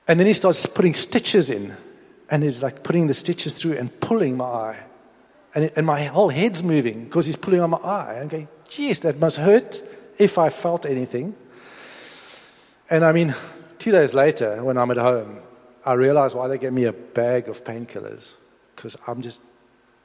and 0.07 0.19
then 0.19 0.27
he 0.27 0.33
starts 0.33 0.65
putting 0.65 0.93
stitches 0.93 1.49
in. 1.49 1.75
And 2.31 2.43
he's 2.43 2.61
like 2.61 2.83
putting 2.83 3.07
the 3.07 3.13
stitches 3.13 3.55
through 3.55 3.73
and 3.73 3.99
pulling 3.99 4.37
my 4.37 4.45
eye. 4.45 4.79
And, 5.55 5.65
it, 5.65 5.73
and 5.75 5.85
my 5.85 6.03
whole 6.03 6.29
head's 6.29 6.61
moving 6.61 7.05
because 7.05 7.25
he's 7.25 7.35
pulling 7.35 7.59
on 7.61 7.71
my 7.71 7.77
eye. 7.77 8.19
I'm 8.21 8.27
going, 8.27 8.47
geez, 8.67 8.99
that 8.99 9.17
must 9.17 9.37
hurt 9.37 9.81
if 10.19 10.37
I 10.37 10.49
felt 10.49 10.85
anything. 10.85 11.35
And 12.89 13.03
I 13.03 13.11
mean, 13.11 13.33
two 13.79 13.91
days 13.91 14.13
later, 14.13 14.63
when 14.63 14.77
I'm 14.77 14.91
at 14.91 14.97
home, 14.97 15.39
I 15.85 15.93
realize 15.93 16.35
why 16.35 16.47
they 16.47 16.59
gave 16.59 16.73
me 16.73 16.83
a 16.83 16.93
bag 16.93 17.49
of 17.49 17.63
painkillers. 17.63 18.33
Because 18.75 18.95
I'm 19.07 19.21
just 19.21 19.41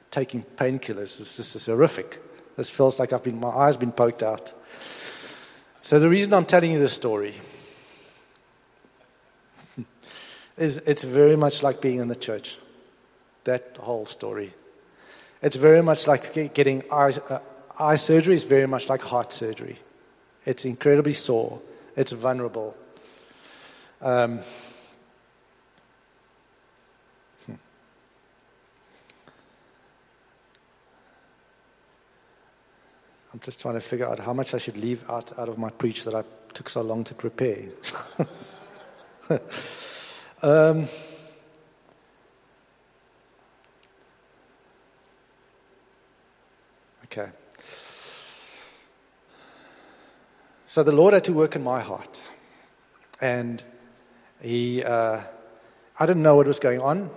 taking 0.09 0.43
painkillers. 0.57 1.19
This, 1.19 1.37
this 1.37 1.55
is 1.55 1.67
horrific. 1.67 2.21
This 2.57 2.69
feels 2.69 2.99
like 2.99 3.13
I've 3.13 3.23
been, 3.23 3.39
my 3.39 3.49
eye's 3.49 3.77
been 3.77 3.91
poked 3.91 4.23
out. 4.23 4.51
So, 5.85 5.99
the 5.99 6.09
reason 6.09 6.33
I'm 6.33 6.45
telling 6.45 6.71
you 6.71 6.79
this 6.79 6.93
story 6.93 7.35
is 10.57 10.79
it's 10.79 11.03
very 11.03 11.35
much 11.35 11.61
like 11.61 11.79
being 11.79 11.99
in 11.99 12.07
the 12.07 12.15
church. 12.15 12.57
That 13.43 13.77
whole 13.79 14.07
story. 14.07 14.51
It's 15.43 15.57
very 15.57 15.83
much 15.83 16.07
like 16.07 16.33
getting 16.55 16.81
eye, 16.91 17.13
uh, 17.29 17.37
eye 17.77 17.97
surgery, 17.97 18.33
it's 18.33 18.45
very 18.45 18.65
much 18.65 18.89
like 18.89 19.03
heart 19.03 19.31
surgery. 19.31 19.77
It's 20.43 20.65
incredibly 20.65 21.13
sore, 21.13 21.61
it's 21.95 22.13
vulnerable. 22.13 22.75
Um, 24.01 24.39
just 33.45 33.61
trying 33.61 33.75
to 33.75 33.79
figure 33.79 34.07
out 34.07 34.17
how 34.17 34.33
much 34.33 34.55
I 34.55 34.57
should 34.57 34.75
leave 34.75 35.07
out, 35.07 35.37
out 35.37 35.47
of 35.49 35.59
my 35.59 35.69
preach 35.69 36.03
that 36.05 36.15
I 36.15 36.23
took 36.55 36.67
so 36.67 36.81
long 36.81 37.03
to 37.03 37.13
prepare. 37.13 37.67
um, 40.41 40.87
okay. 47.03 47.29
So 50.65 50.81
the 50.81 50.91
Lord 50.91 51.13
had 51.13 51.23
to 51.25 51.33
work 51.33 51.55
in 51.55 51.63
my 51.63 51.81
heart. 51.81 52.19
And 53.21 53.61
He, 54.41 54.83
uh, 54.83 55.21
I 55.99 56.05
didn't 56.07 56.23
know 56.23 56.35
what 56.35 56.47
was 56.47 56.57
going 56.57 56.81
on. 56.81 57.11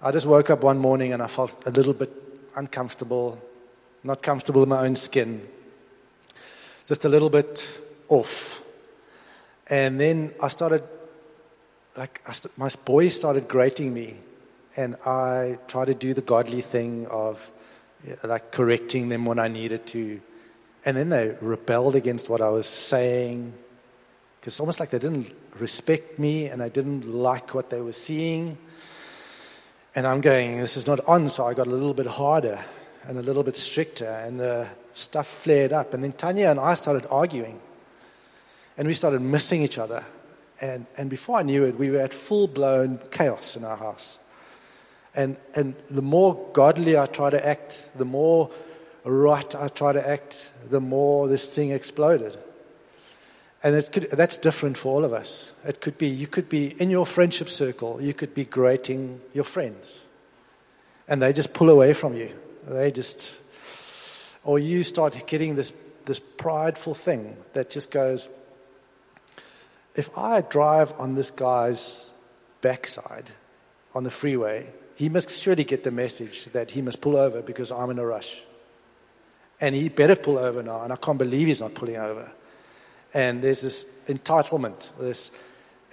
I 0.00 0.12
just 0.12 0.24
woke 0.24 0.48
up 0.48 0.62
one 0.62 0.78
morning 0.78 1.12
and 1.12 1.22
I 1.22 1.26
felt 1.26 1.66
a 1.66 1.70
little 1.70 1.92
bit 1.92 2.10
uncomfortable 2.56 3.38
not 4.04 4.22
comfortable 4.22 4.62
in 4.62 4.68
my 4.68 4.84
own 4.84 4.94
skin, 4.94 5.40
just 6.86 7.06
a 7.06 7.08
little 7.08 7.30
bit 7.30 7.80
off. 8.10 8.60
And 9.68 9.98
then 9.98 10.34
I 10.42 10.48
started, 10.48 10.82
like, 11.96 12.20
I 12.26 12.32
st- 12.32 12.56
my 12.58 12.68
boys 12.84 13.16
started 13.16 13.48
grating 13.48 13.94
me, 13.94 14.16
and 14.76 14.96
I 15.06 15.58
tried 15.68 15.86
to 15.86 15.94
do 15.94 16.12
the 16.12 16.20
godly 16.20 16.60
thing 16.60 17.06
of, 17.06 17.50
like, 18.22 18.52
correcting 18.52 19.08
them 19.08 19.24
when 19.24 19.38
I 19.38 19.48
needed 19.48 19.86
to. 19.88 20.20
And 20.84 20.98
then 20.98 21.08
they 21.08 21.34
rebelled 21.40 21.96
against 21.96 22.28
what 22.28 22.42
I 22.42 22.50
was 22.50 22.66
saying, 22.66 23.54
because 24.38 24.52
it's 24.52 24.60
almost 24.60 24.80
like 24.80 24.90
they 24.90 24.98
didn't 24.98 25.32
respect 25.58 26.18
me 26.18 26.48
and 26.48 26.62
I 26.62 26.68
didn't 26.68 27.08
like 27.08 27.54
what 27.54 27.70
they 27.70 27.80
were 27.80 27.94
seeing. 27.94 28.58
And 29.94 30.06
I'm 30.06 30.20
going, 30.20 30.58
this 30.58 30.76
is 30.76 30.86
not 30.86 31.00
on, 31.06 31.30
so 31.30 31.46
I 31.46 31.54
got 31.54 31.68
a 31.68 31.70
little 31.70 31.94
bit 31.94 32.06
harder 32.06 32.62
and 33.06 33.18
a 33.18 33.22
little 33.22 33.42
bit 33.42 33.56
stricter, 33.56 34.06
and 34.06 34.40
the 34.40 34.68
stuff 34.94 35.26
flared 35.26 35.72
up. 35.72 35.94
And 35.94 36.02
then 36.02 36.12
Tanya 36.12 36.48
and 36.48 36.60
I 36.60 36.74
started 36.74 37.06
arguing, 37.10 37.60
and 38.76 38.88
we 38.88 38.94
started 38.94 39.20
missing 39.20 39.62
each 39.62 39.78
other. 39.78 40.04
And, 40.60 40.86
and 40.96 41.10
before 41.10 41.38
I 41.38 41.42
knew 41.42 41.64
it, 41.64 41.78
we 41.78 41.90
were 41.90 41.98
at 41.98 42.14
full 42.14 42.48
blown 42.48 43.00
chaos 43.10 43.56
in 43.56 43.64
our 43.64 43.76
house. 43.76 44.18
And, 45.14 45.36
and 45.54 45.74
the 45.90 46.02
more 46.02 46.48
godly 46.52 46.96
I 46.98 47.06
try 47.06 47.30
to 47.30 47.46
act, 47.46 47.86
the 47.96 48.04
more 48.04 48.50
right 49.04 49.54
I 49.54 49.68
try 49.68 49.92
to 49.92 50.08
act, 50.08 50.50
the 50.70 50.80
more 50.80 51.28
this 51.28 51.54
thing 51.54 51.70
exploded. 51.70 52.36
And 53.62 53.90
could, 53.92 54.10
that's 54.10 54.36
different 54.36 54.76
for 54.76 54.94
all 54.94 55.04
of 55.04 55.12
us. 55.12 55.50
It 55.64 55.80
could 55.80 55.96
be, 55.98 56.08
you 56.08 56.26
could 56.26 56.48
be 56.48 56.74
in 56.80 56.90
your 56.90 57.06
friendship 57.06 57.48
circle, 57.48 58.00
you 58.00 58.12
could 58.12 58.34
be 58.34 58.44
grating 58.44 59.20
your 59.32 59.44
friends, 59.44 60.00
and 61.08 61.22
they 61.22 61.32
just 61.32 61.54
pull 61.54 61.70
away 61.70 61.94
from 61.94 62.14
you. 62.14 62.30
They 62.66 62.90
just, 62.90 63.34
or 64.42 64.58
you 64.58 64.84
start 64.84 65.22
getting 65.26 65.56
this, 65.56 65.72
this 66.06 66.18
prideful 66.18 66.94
thing 66.94 67.36
that 67.52 67.70
just 67.70 67.90
goes, 67.90 68.28
if 69.94 70.16
I 70.16 70.40
drive 70.40 70.92
on 70.98 71.14
this 71.14 71.30
guy's 71.30 72.10
backside 72.60 73.30
on 73.94 74.04
the 74.04 74.10
freeway, 74.10 74.72
he 74.96 75.08
must 75.08 75.30
surely 75.30 75.64
get 75.64 75.84
the 75.84 75.90
message 75.90 76.46
that 76.46 76.70
he 76.70 76.82
must 76.82 77.00
pull 77.00 77.16
over 77.16 77.42
because 77.42 77.70
I'm 77.70 77.90
in 77.90 77.98
a 77.98 78.06
rush. 78.06 78.42
And 79.60 79.74
he 79.74 79.88
better 79.88 80.16
pull 80.16 80.38
over 80.38 80.62
now, 80.62 80.82
and 80.82 80.92
I 80.92 80.96
can't 80.96 81.18
believe 81.18 81.46
he's 81.46 81.60
not 81.60 81.74
pulling 81.74 81.96
over. 81.96 82.32
And 83.12 83.42
there's 83.42 83.60
this 83.62 83.86
entitlement, 84.08 84.88
this, 84.98 85.30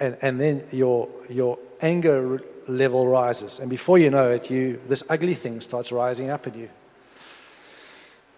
and, 0.02 0.18
and 0.22 0.42
then 0.42 0.66
your, 0.72 1.08
your 1.30 1.58
anger 1.80 2.44
level 2.68 3.08
rises. 3.08 3.60
And 3.60 3.70
before 3.70 3.98
you 3.98 4.10
know 4.10 4.32
it, 4.32 4.50
you, 4.50 4.82
this 4.88 5.04
ugly 5.10 5.36
thing 5.36 5.62
starts 5.62 5.92
rising 5.92 6.30
up 6.30 6.48
in 6.48 6.56
you. 6.56 6.70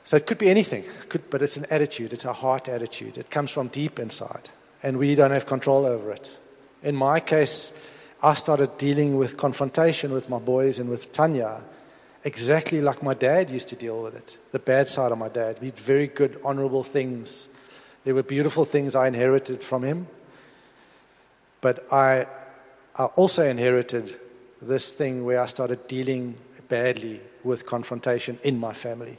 So 0.05 0.17
it 0.17 0.27
could 0.27 0.37
be 0.37 0.49
anything, 0.49 0.83
could, 1.07 1.29
but 1.29 1.41
it's 1.41 1.55
an 1.55 1.65
attitude. 1.69 2.11
It's 2.11 2.25
a 2.25 2.33
heart 2.33 2.67
attitude. 2.67 3.17
It 3.17 3.29
comes 3.31 3.51
from 3.51 3.69
deep 3.69 3.99
inside, 3.99 4.49
and 4.83 4.97
we 4.97 5.15
don't 5.15 5.31
have 5.31 5.45
control 5.45 5.85
over 5.85 6.11
it. 6.11 6.37
In 6.83 6.95
my 6.95 7.21
case, 7.21 7.71
I 8.21 8.33
started 8.33 8.77
dealing 8.77 9.17
with 9.17 9.37
confrontation 9.37 10.11
with 10.11 10.29
my 10.29 10.39
boys 10.39 10.77
and 10.77 10.89
with 10.89 11.13
Tanya 11.13 11.63
exactly 12.25 12.81
like 12.81 13.03
my 13.03 13.13
dad 13.13 13.49
used 13.49 13.69
to 13.69 13.75
deal 13.75 14.01
with 14.01 14.15
it. 14.15 14.37
The 14.51 14.59
bad 14.59 14.89
side 14.89 15.11
of 15.11 15.17
my 15.17 15.29
dad. 15.29 15.57
He 15.59 15.67
did 15.67 15.79
very 15.79 16.07
good, 16.07 16.39
honorable 16.43 16.83
things. 16.83 17.47
There 18.03 18.15
were 18.15 18.23
beautiful 18.23 18.65
things 18.65 18.95
I 18.95 19.07
inherited 19.07 19.63
from 19.63 19.83
him. 19.83 20.07
But 21.63 21.87
I, 21.93 22.27
I 22.97 23.05
also 23.15 23.47
inherited 23.47 24.19
this 24.61 24.91
thing 24.91 25.23
where 25.23 25.41
I 25.41 25.45
started 25.45 25.87
dealing 25.87 26.35
badly 26.67 27.21
with 27.41 27.65
confrontation 27.65 28.37
in 28.43 28.59
my 28.59 28.73
family. 28.73 29.17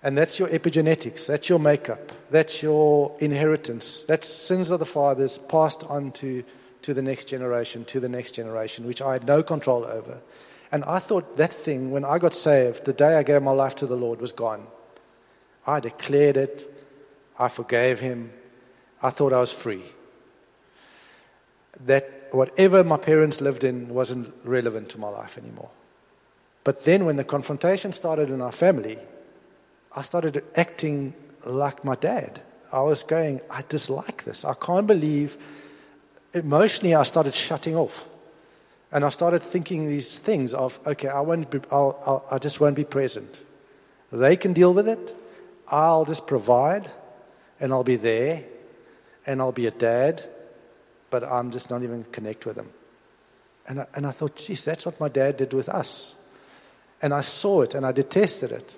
And 0.00 0.16
that's 0.16 0.38
your 0.38 0.46
epigenetics, 0.48 1.26
that's 1.26 1.48
your 1.48 1.58
makeup, 1.58 2.12
that's 2.30 2.62
your 2.62 3.16
inheritance, 3.18 4.04
that's 4.04 4.28
sins 4.28 4.70
of 4.70 4.78
the 4.78 4.86
fathers 4.86 5.36
passed 5.36 5.82
on 5.82 6.12
to, 6.12 6.44
to 6.82 6.94
the 6.94 7.02
next 7.02 7.24
generation, 7.24 7.84
to 7.86 7.98
the 7.98 8.08
next 8.08 8.36
generation, 8.36 8.86
which 8.86 9.02
I 9.02 9.14
had 9.14 9.26
no 9.26 9.42
control 9.42 9.84
over. 9.84 10.20
And 10.70 10.84
I 10.84 11.00
thought 11.00 11.38
that 11.38 11.52
thing, 11.52 11.90
when 11.90 12.04
I 12.04 12.18
got 12.18 12.34
saved, 12.34 12.84
the 12.84 12.92
day 12.92 13.16
I 13.16 13.24
gave 13.24 13.42
my 13.42 13.50
life 13.50 13.74
to 13.76 13.86
the 13.86 13.96
Lord, 13.96 14.20
was 14.20 14.30
gone. 14.30 14.68
I 15.66 15.80
declared 15.80 16.36
it, 16.36 16.72
I 17.36 17.48
forgave 17.48 17.98
him, 17.98 18.30
I 19.02 19.10
thought 19.10 19.32
I 19.32 19.40
was 19.40 19.52
free. 19.52 19.82
That 21.86 22.28
whatever 22.30 22.84
my 22.84 22.96
parents 22.96 23.40
lived 23.40 23.64
in 23.64 23.88
wasn't 23.88 24.34
relevant 24.44 24.88
to 24.90 24.98
my 24.98 25.08
life 25.08 25.38
anymore. 25.38 25.70
But 26.64 26.84
then 26.84 27.04
when 27.04 27.16
the 27.16 27.24
confrontation 27.24 27.92
started 27.92 28.30
in 28.30 28.42
our 28.42 28.52
family, 28.52 28.98
I 29.94 30.02
started 30.02 30.44
acting 30.54 31.14
like 31.44 31.84
my 31.84 31.94
dad. 31.94 32.42
I 32.70 32.82
was 32.82 33.02
going, 33.02 33.40
I 33.50 33.64
dislike 33.68 34.24
this. 34.24 34.44
I 34.44 34.54
can't 34.54 34.86
believe. 34.86 35.36
Emotionally, 36.34 36.94
I 36.94 37.04
started 37.04 37.34
shutting 37.34 37.74
off. 37.74 38.06
And 38.92 39.04
I 39.04 39.10
started 39.10 39.42
thinking 39.42 39.88
these 39.88 40.18
things 40.18 40.54
of, 40.54 40.78
okay, 40.86 41.08
I, 41.08 41.20
won't 41.20 41.50
be, 41.50 41.60
I'll, 41.70 41.98
I'll, 42.04 42.26
I 42.30 42.38
just 42.38 42.60
won't 42.60 42.76
be 42.76 42.84
present. 42.84 43.44
They 44.10 44.36
can 44.36 44.52
deal 44.52 44.72
with 44.72 44.88
it. 44.88 45.14
I'll 45.68 46.06
just 46.06 46.26
provide, 46.26 46.90
and 47.60 47.72
I'll 47.72 47.84
be 47.84 47.96
there, 47.96 48.44
and 49.26 49.40
I'll 49.40 49.52
be 49.52 49.66
a 49.66 49.70
dad, 49.70 50.24
but 51.10 51.24
I'm 51.24 51.50
just 51.50 51.70
not 51.70 51.82
even 51.82 52.04
connect 52.12 52.46
with 52.46 52.56
them. 52.56 52.70
And 53.66 53.80
I, 53.80 53.86
and 53.94 54.06
I 54.06 54.10
thought, 54.10 54.36
geez, 54.36 54.64
that's 54.64 54.86
what 54.86 54.98
my 54.98 55.08
dad 55.08 55.36
did 55.36 55.52
with 55.52 55.68
us. 55.68 56.14
And 57.02 57.12
I 57.12 57.20
saw 57.20 57.62
it, 57.62 57.74
and 57.74 57.84
I 57.86 57.92
detested 57.92 58.50
it. 58.50 58.76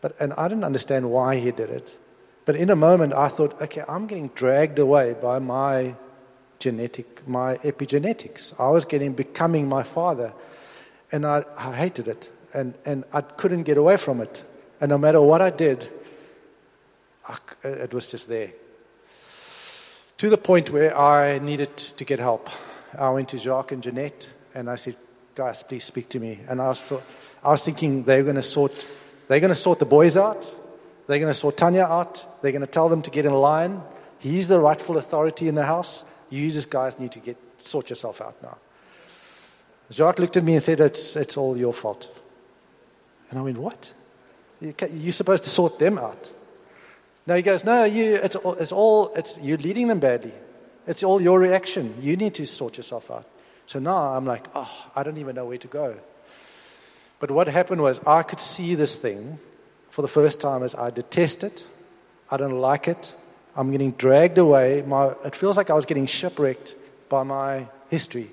But, 0.00 0.20
and 0.20 0.32
I 0.34 0.48
didn't 0.48 0.64
understand 0.64 1.10
why 1.10 1.36
he 1.36 1.50
did 1.50 1.70
it. 1.70 1.96
But 2.44 2.56
in 2.56 2.70
a 2.70 2.76
moment, 2.76 3.12
I 3.14 3.28
thought, 3.28 3.60
okay, 3.62 3.82
I'm 3.88 4.06
getting 4.06 4.28
dragged 4.28 4.78
away 4.78 5.14
by 5.20 5.38
my 5.38 5.94
genetic, 6.58 7.26
my 7.26 7.56
epigenetics. 7.58 8.58
I 8.60 8.70
was 8.70 8.84
getting, 8.84 9.12
becoming 9.12 9.68
my 9.68 9.82
father. 9.82 10.32
And 11.10 11.24
I, 11.24 11.44
I 11.56 11.74
hated 11.74 12.08
it. 12.08 12.30
And, 12.52 12.74
and 12.84 13.04
I 13.12 13.20
couldn't 13.20 13.62
get 13.62 13.76
away 13.76 13.96
from 13.96 14.20
it. 14.20 14.44
And 14.80 14.90
no 14.90 14.98
matter 14.98 15.20
what 15.20 15.40
I 15.40 15.50
did, 15.50 15.88
I, 17.28 17.38
it 17.62 17.94
was 17.94 18.06
just 18.08 18.28
there. 18.28 18.52
To 20.22 20.30
the 20.30 20.38
point 20.38 20.70
where 20.70 20.96
I 20.96 21.40
needed 21.40 21.76
to 21.76 22.04
get 22.04 22.20
help. 22.20 22.48
I 22.96 23.10
went 23.10 23.30
to 23.30 23.38
Jacques 23.38 23.72
and 23.72 23.82
Jeanette 23.82 24.28
and 24.54 24.70
I 24.70 24.76
said, 24.76 24.94
guys, 25.34 25.64
please 25.64 25.82
speak 25.82 26.08
to 26.10 26.20
me. 26.20 26.38
And 26.48 26.62
I 26.62 26.68
was, 26.68 26.88
th- 26.88 27.00
I 27.42 27.50
was 27.50 27.64
thinking 27.64 28.04
they're 28.04 28.22
going 28.22 28.36
to 28.36 28.42
sort, 28.44 28.86
they're 29.26 29.40
going 29.40 29.48
to 29.48 29.56
sort 29.56 29.80
the 29.80 29.84
boys 29.84 30.16
out. 30.16 30.48
They're 31.08 31.18
going 31.18 31.32
to 31.32 31.34
sort 31.34 31.56
Tanya 31.56 31.82
out. 31.82 32.24
They're 32.40 32.52
going 32.52 32.60
to 32.60 32.68
tell 32.68 32.88
them 32.88 33.02
to 33.02 33.10
get 33.10 33.26
in 33.26 33.32
line. 33.32 33.82
He's 34.20 34.46
the 34.46 34.60
rightful 34.60 34.96
authority 34.96 35.48
in 35.48 35.56
the 35.56 35.66
house. 35.66 36.04
You 36.30 36.48
just 36.52 36.70
guys 36.70 37.00
need 37.00 37.10
to 37.10 37.18
get 37.18 37.36
sort 37.58 37.90
yourself 37.90 38.20
out 38.20 38.40
now. 38.44 38.58
Jacques 39.90 40.20
looked 40.20 40.36
at 40.36 40.44
me 40.44 40.52
and 40.52 40.62
said, 40.62 40.78
It's, 40.78 41.16
it's 41.16 41.36
all 41.36 41.56
your 41.56 41.72
fault. 41.72 42.08
And 43.28 43.40
I 43.40 43.42
went, 43.42 43.58
What? 43.58 43.92
You're 44.60 45.10
supposed 45.10 45.42
to 45.42 45.50
sort 45.50 45.80
them 45.80 45.98
out. 45.98 46.30
No, 47.26 47.36
he 47.36 47.42
goes, 47.42 47.64
No, 47.64 47.84
you, 47.84 48.16
it's, 48.16 48.36
it's 48.44 48.72
all, 48.72 49.12
it's, 49.14 49.38
you're 49.38 49.58
leading 49.58 49.88
them 49.88 50.00
badly. 50.00 50.32
It's 50.86 51.02
all 51.04 51.20
your 51.20 51.38
reaction. 51.38 51.94
You 52.00 52.16
need 52.16 52.34
to 52.34 52.46
sort 52.46 52.76
yourself 52.76 53.10
out. 53.10 53.26
So 53.66 53.78
now 53.78 54.14
I'm 54.14 54.24
like, 54.24 54.46
Oh, 54.54 54.90
I 54.96 55.02
don't 55.02 55.18
even 55.18 55.36
know 55.36 55.46
where 55.46 55.58
to 55.58 55.68
go. 55.68 55.96
But 57.20 57.30
what 57.30 57.46
happened 57.46 57.80
was 57.80 58.00
I 58.06 58.22
could 58.24 58.40
see 58.40 58.74
this 58.74 58.96
thing 58.96 59.38
for 59.90 60.02
the 60.02 60.08
first 60.08 60.40
time 60.40 60.62
as 60.62 60.74
I 60.74 60.90
detest 60.90 61.44
it. 61.44 61.66
I 62.30 62.36
don't 62.36 62.58
like 62.58 62.88
it. 62.88 63.14
I'm 63.54 63.70
getting 63.70 63.92
dragged 63.92 64.38
away. 64.38 64.82
My, 64.82 65.14
it 65.24 65.36
feels 65.36 65.56
like 65.56 65.70
I 65.70 65.74
was 65.74 65.86
getting 65.86 66.06
shipwrecked 66.06 66.74
by 67.08 67.22
my 67.22 67.68
history. 67.90 68.30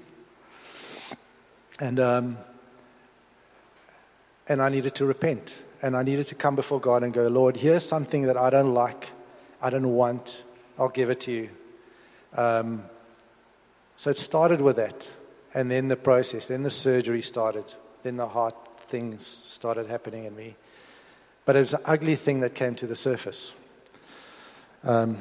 And, 1.80 2.00
um, 2.00 2.38
and 4.48 4.62
I 4.62 4.70
needed 4.70 4.96
to 4.96 5.06
repent. 5.06 5.60
And 5.82 5.96
I 5.96 6.04
needed 6.04 6.28
to 6.28 6.36
come 6.36 6.56
before 6.56 6.80
God 6.80 7.04
and 7.04 7.14
go, 7.14 7.28
Lord, 7.28 7.58
here's 7.58 7.86
something 7.86 8.24
that 8.24 8.38
I 8.38 8.50
don't 8.50 8.74
like. 8.74 9.12
I 9.62 9.70
don't 9.70 9.94
want. 9.94 10.44
I'll 10.78 10.90
give 10.90 11.10
it 11.10 11.22
to 11.22 11.32
you. 11.32 11.50
Um, 12.36 12.84
so 13.96 14.10
it 14.10 14.18
started 14.18 14.62
with 14.62 14.76
that. 14.76 15.08
And 15.54 15.72
then 15.72 15.88
the 15.88 15.96
process, 15.96 16.48
then 16.48 16.64
the 16.64 16.70
surgery 16.70 17.22
started. 17.22 17.74
Then 18.04 18.18
the 18.18 18.28
heart 18.28 18.56
things 18.88 19.42
started 19.46 19.88
happening 19.88 20.26
in 20.26 20.36
me. 20.36 20.56
But 21.46 21.56
it 21.56 21.60
was 21.60 21.74
an 21.74 21.82
ugly 21.86 22.16
thing 22.16 22.42
that 22.42 22.56
came 22.56 22.76
to 22.76 22.88
the 22.88 22.96
surface. 22.96 23.54
Um, 24.84 25.18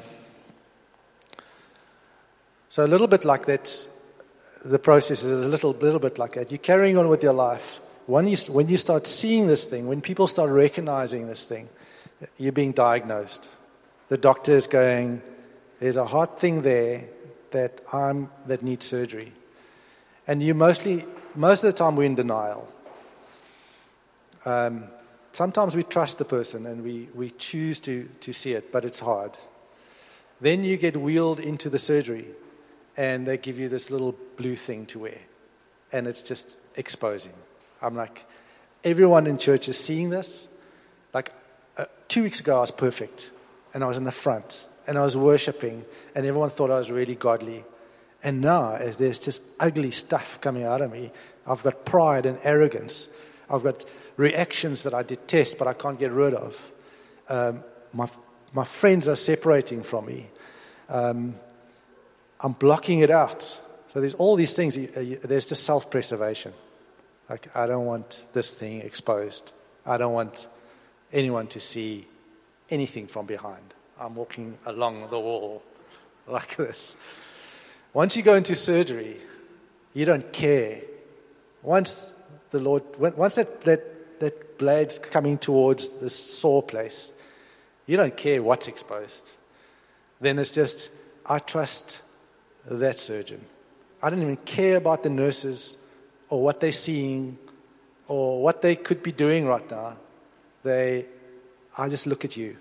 so 2.69 2.85
a 2.85 2.87
little 2.87 3.07
bit 3.07 3.25
like 3.25 3.47
that, 3.47 3.89
the 4.65 4.79
process 4.79 5.23
is 5.23 5.43
a 5.43 5.49
little, 5.49 5.73
little 5.73 6.01
bit 6.01 6.19
like 6.19 6.35
that. 6.35 6.51
You're 6.51 6.59
carrying 6.59 6.99
on 6.99 7.09
with 7.09 7.23
your 7.23 7.33
life. 7.33 7.81
When 8.09 8.27
you, 8.27 8.39
when 8.49 8.69
you 8.69 8.79
start 8.79 9.07
seeing 9.07 9.49
this 9.49 9.67
thing, 9.67 9.87
when 9.87 10.01
people 10.01 10.29
start 10.29 10.49
recognizing 10.49 11.27
this 11.27 11.45
thing, 11.45 11.69
you're 12.39 12.53
being 12.53 12.73
diagnosed. 12.73 13.51
The 14.09 14.17
doctor 14.17 14.57
is 14.57 14.67
going, 14.67 15.21
there's 15.79 15.99
a 15.99 16.07
heart 16.07 16.41
thing 16.41 16.63
there 16.63 17.05
that, 17.51 17.83
I'm, 17.93 18.31
that 18.47 18.63
needs 18.63 18.87
surgery. 18.87 19.35
And 20.27 20.43
you 20.43 20.55
mostly, 20.55 21.05
most 21.35 21.63
of 21.63 21.71
the 21.71 21.77
time, 21.77 21.97
we're 21.97 22.05
in 22.05 22.15
denial. 22.15 22.73
Um, 24.47 24.85
sometimes 25.33 25.77
we 25.77 25.83
trust 25.83 26.17
the 26.17 26.25
person 26.25 26.65
and 26.65 26.83
we, 26.83 27.11
we 27.15 27.29
choose 27.33 27.79
to, 27.81 28.09
to 28.21 28.33
see 28.33 28.55
it, 28.55 28.73
but 28.73 28.87
it's 28.87 29.01
hard. 29.01 29.33
Then 30.41 30.65
you 30.65 30.79
get 30.79 30.97
wheeled 30.97 31.41
into 31.41 31.69
the 31.69 31.79
surgery 31.79 32.29
and 32.97 33.27
they 33.27 33.37
give 33.37 33.59
you 33.59 33.69
this 33.69 33.91
little 33.91 34.17
blue 34.39 34.57
thing 34.57 34.87
to 34.87 35.01
wear. 35.01 35.19
And 35.93 36.07
it's 36.07 36.23
just 36.23 36.57
exposing. 36.75 37.35
I'm 37.81 37.95
like, 37.95 38.25
everyone 38.85 39.27
in 39.27 39.39
church 39.39 39.69
is 39.69 39.79
seeing 39.79 40.11
this. 40.11 40.49
Like, 41.13 41.33
uh, 41.77 41.87
two 42.09 42.23
weeks 42.23 42.41
ago, 42.41 42.57
I 42.57 42.61
was 42.61 42.71
perfect 42.71 43.31
and 43.75 43.85
I 43.85 43.87
was 43.87 43.99
in 43.99 44.05
the 44.05 44.13
front 44.13 44.67
and 44.87 44.99
I 44.99 45.03
was 45.03 45.17
worshiping 45.17 45.85
and 46.15 46.27
everyone 46.27 46.51
thought 46.51 46.71
I 46.71 46.79
was 46.79 46.91
really 46.91 47.15
godly. 47.15 47.65
And 48.23 48.41
now 48.41 48.77
there's 48.77 49.19
just 49.19 49.43
ugly 49.61 49.91
stuff 49.91 50.41
coming 50.41 50.65
out 50.65 50.81
of 50.81 50.91
me. 50.91 51.13
I've 51.47 51.63
got 51.63 51.85
pride 51.85 52.27
and 52.27 52.39
arrogance. 52.43 53.09
I've 53.49 53.63
got 53.63 53.85
reactions 54.17 54.83
that 54.83 54.93
I 54.93 55.03
detest 55.03 55.59
but 55.59 55.69
I 55.69 55.73
can't 55.73 55.99
get 55.99 56.11
rid 56.11 56.35
of. 56.35 56.57
Um, 57.29 57.63
my 57.93 58.09
my 58.53 58.65
friends 58.65 59.09
are 59.09 59.17
separating 59.17 59.83
from 59.83 60.07
me. 60.07 60.31
Um, 60.89 61.35
I'm 62.41 62.53
blocking 62.53 63.01
it 63.01 63.11
out. 63.11 63.43
So 63.93 64.01
there's 64.01 64.15
all 64.15 64.37
these 64.37 64.55
things. 64.55 64.75
There's 64.77 65.47
just 65.47 65.65
self 65.65 65.91
preservation. 65.91 66.53
Like, 67.29 67.55
I 67.55 67.67
don't 67.67 67.85
want 67.85 68.25
this 68.33 68.53
thing 68.55 68.81
exposed. 68.81 69.53
I 69.85 69.97
don't 69.99 70.13
want 70.13 70.47
anyone 71.13 71.47
to 71.49 71.61
see 71.61 72.07
anything 72.71 73.07
from 73.07 73.27
behind. 73.27 73.75
I'm 74.01 74.15
walking 74.15 74.59
along 74.65 75.11
the 75.11 75.19
wall 75.19 75.63
like 76.27 76.57
this. 76.57 76.97
Once 77.93 78.17
you 78.17 78.23
go 78.23 78.35
into 78.35 78.55
surgery, 78.55 79.17
you 79.93 80.05
don't 80.05 80.33
care. 80.33 80.81
Once 81.63 82.13
the 82.51 82.59
Lord, 82.59 82.83
once 82.99 83.35
that, 83.35 83.63
that, 83.63 84.21
that 84.21 84.59
blade's 84.59 84.99
coming 84.99 85.39
towards 85.39 85.89
this 86.01 86.15
sore 86.15 86.63
place, 86.63 87.11
you 87.87 87.97
don't 87.97 88.17
care 88.17 88.43
what's 88.43 88.69
exposed. 88.69 89.31
Then 90.21 90.39
it's 90.39 90.51
just, 90.51 90.89
I 91.27 91.39
trust 91.39 92.01
that 92.67 92.99
surgeon. 92.99 93.45
I 94.03 94.11
don't 94.11 94.23
even 94.23 94.37
care 94.37 94.77
about 94.77 95.03
the 95.03 95.11
nurses 95.11 95.77
or 96.29 96.43
what 96.43 96.61
they're 96.61 96.73
seeing 96.73 97.39
or 98.07 98.43
what 98.43 98.63
they 98.63 98.77
could 98.77 99.03
be 99.03 99.13
doing 99.13 99.47
right 99.47 99.69
now. 99.71 99.97
They, 100.63 101.07
I 101.77 101.89
just 101.89 102.07
look 102.07 102.25
at 102.25 102.37
you. 102.37 102.57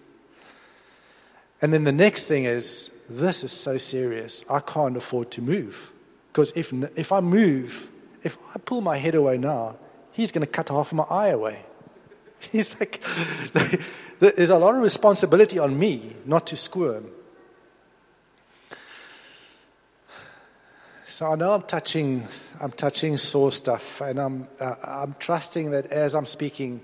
And 1.61 1.73
then 1.73 1.83
the 1.83 1.91
next 1.91 2.27
thing 2.27 2.45
is, 2.45 2.89
this 3.09 3.43
is 3.43 3.51
so 3.51 3.77
serious. 3.77 4.43
I 4.49 4.59
can't 4.59 4.95
afford 4.95 5.31
to 5.31 5.41
move. 5.41 5.91
Because 6.31 6.51
if, 6.55 6.71
if 6.95 7.11
I 7.11 7.19
move, 7.19 7.87
if 8.23 8.37
I 8.53 8.59
pull 8.59 8.81
my 8.81 8.97
head 8.97 9.15
away 9.15 9.37
now, 9.37 9.77
he's 10.11 10.31
going 10.31 10.45
to 10.45 10.51
cut 10.51 10.69
half 10.69 10.93
my 10.93 11.03
eye 11.03 11.29
away. 11.29 11.63
He's 12.51 12.79
like, 12.79 13.01
there's 14.19 14.51
a 14.51 14.57
lot 14.57 14.75
of 14.75 14.81
responsibility 14.81 15.57
on 15.57 15.79
me 15.79 16.15
not 16.25 16.45
to 16.47 16.57
squirm. 16.57 17.05
So 21.17 21.25
I 21.25 21.35
know 21.35 21.51
I'm 21.51 21.63
touching, 21.63 22.27
I'm 22.61 22.69
touching 22.69 23.17
sore 23.17 23.51
stuff, 23.51 24.01
and 24.01 24.19
I'm, 24.19 24.47
uh, 24.59 24.75
I'm 24.83 25.15
trusting 25.17 25.71
that 25.71 25.87
as 25.87 26.13
I'm 26.13 26.27
speaking, 26.27 26.81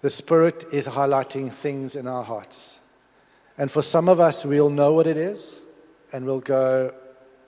the 0.00 0.10
Spirit 0.10 0.66
is 0.72 0.86
highlighting 0.86 1.52
things 1.52 1.96
in 1.96 2.06
our 2.06 2.22
hearts. 2.22 2.78
And 3.58 3.68
for 3.68 3.82
some 3.82 4.08
of 4.08 4.20
us, 4.20 4.44
we'll 4.44 4.70
know 4.70 4.92
what 4.92 5.08
it 5.08 5.16
is, 5.16 5.58
and 6.12 6.24
we'll 6.24 6.38
go, 6.38 6.94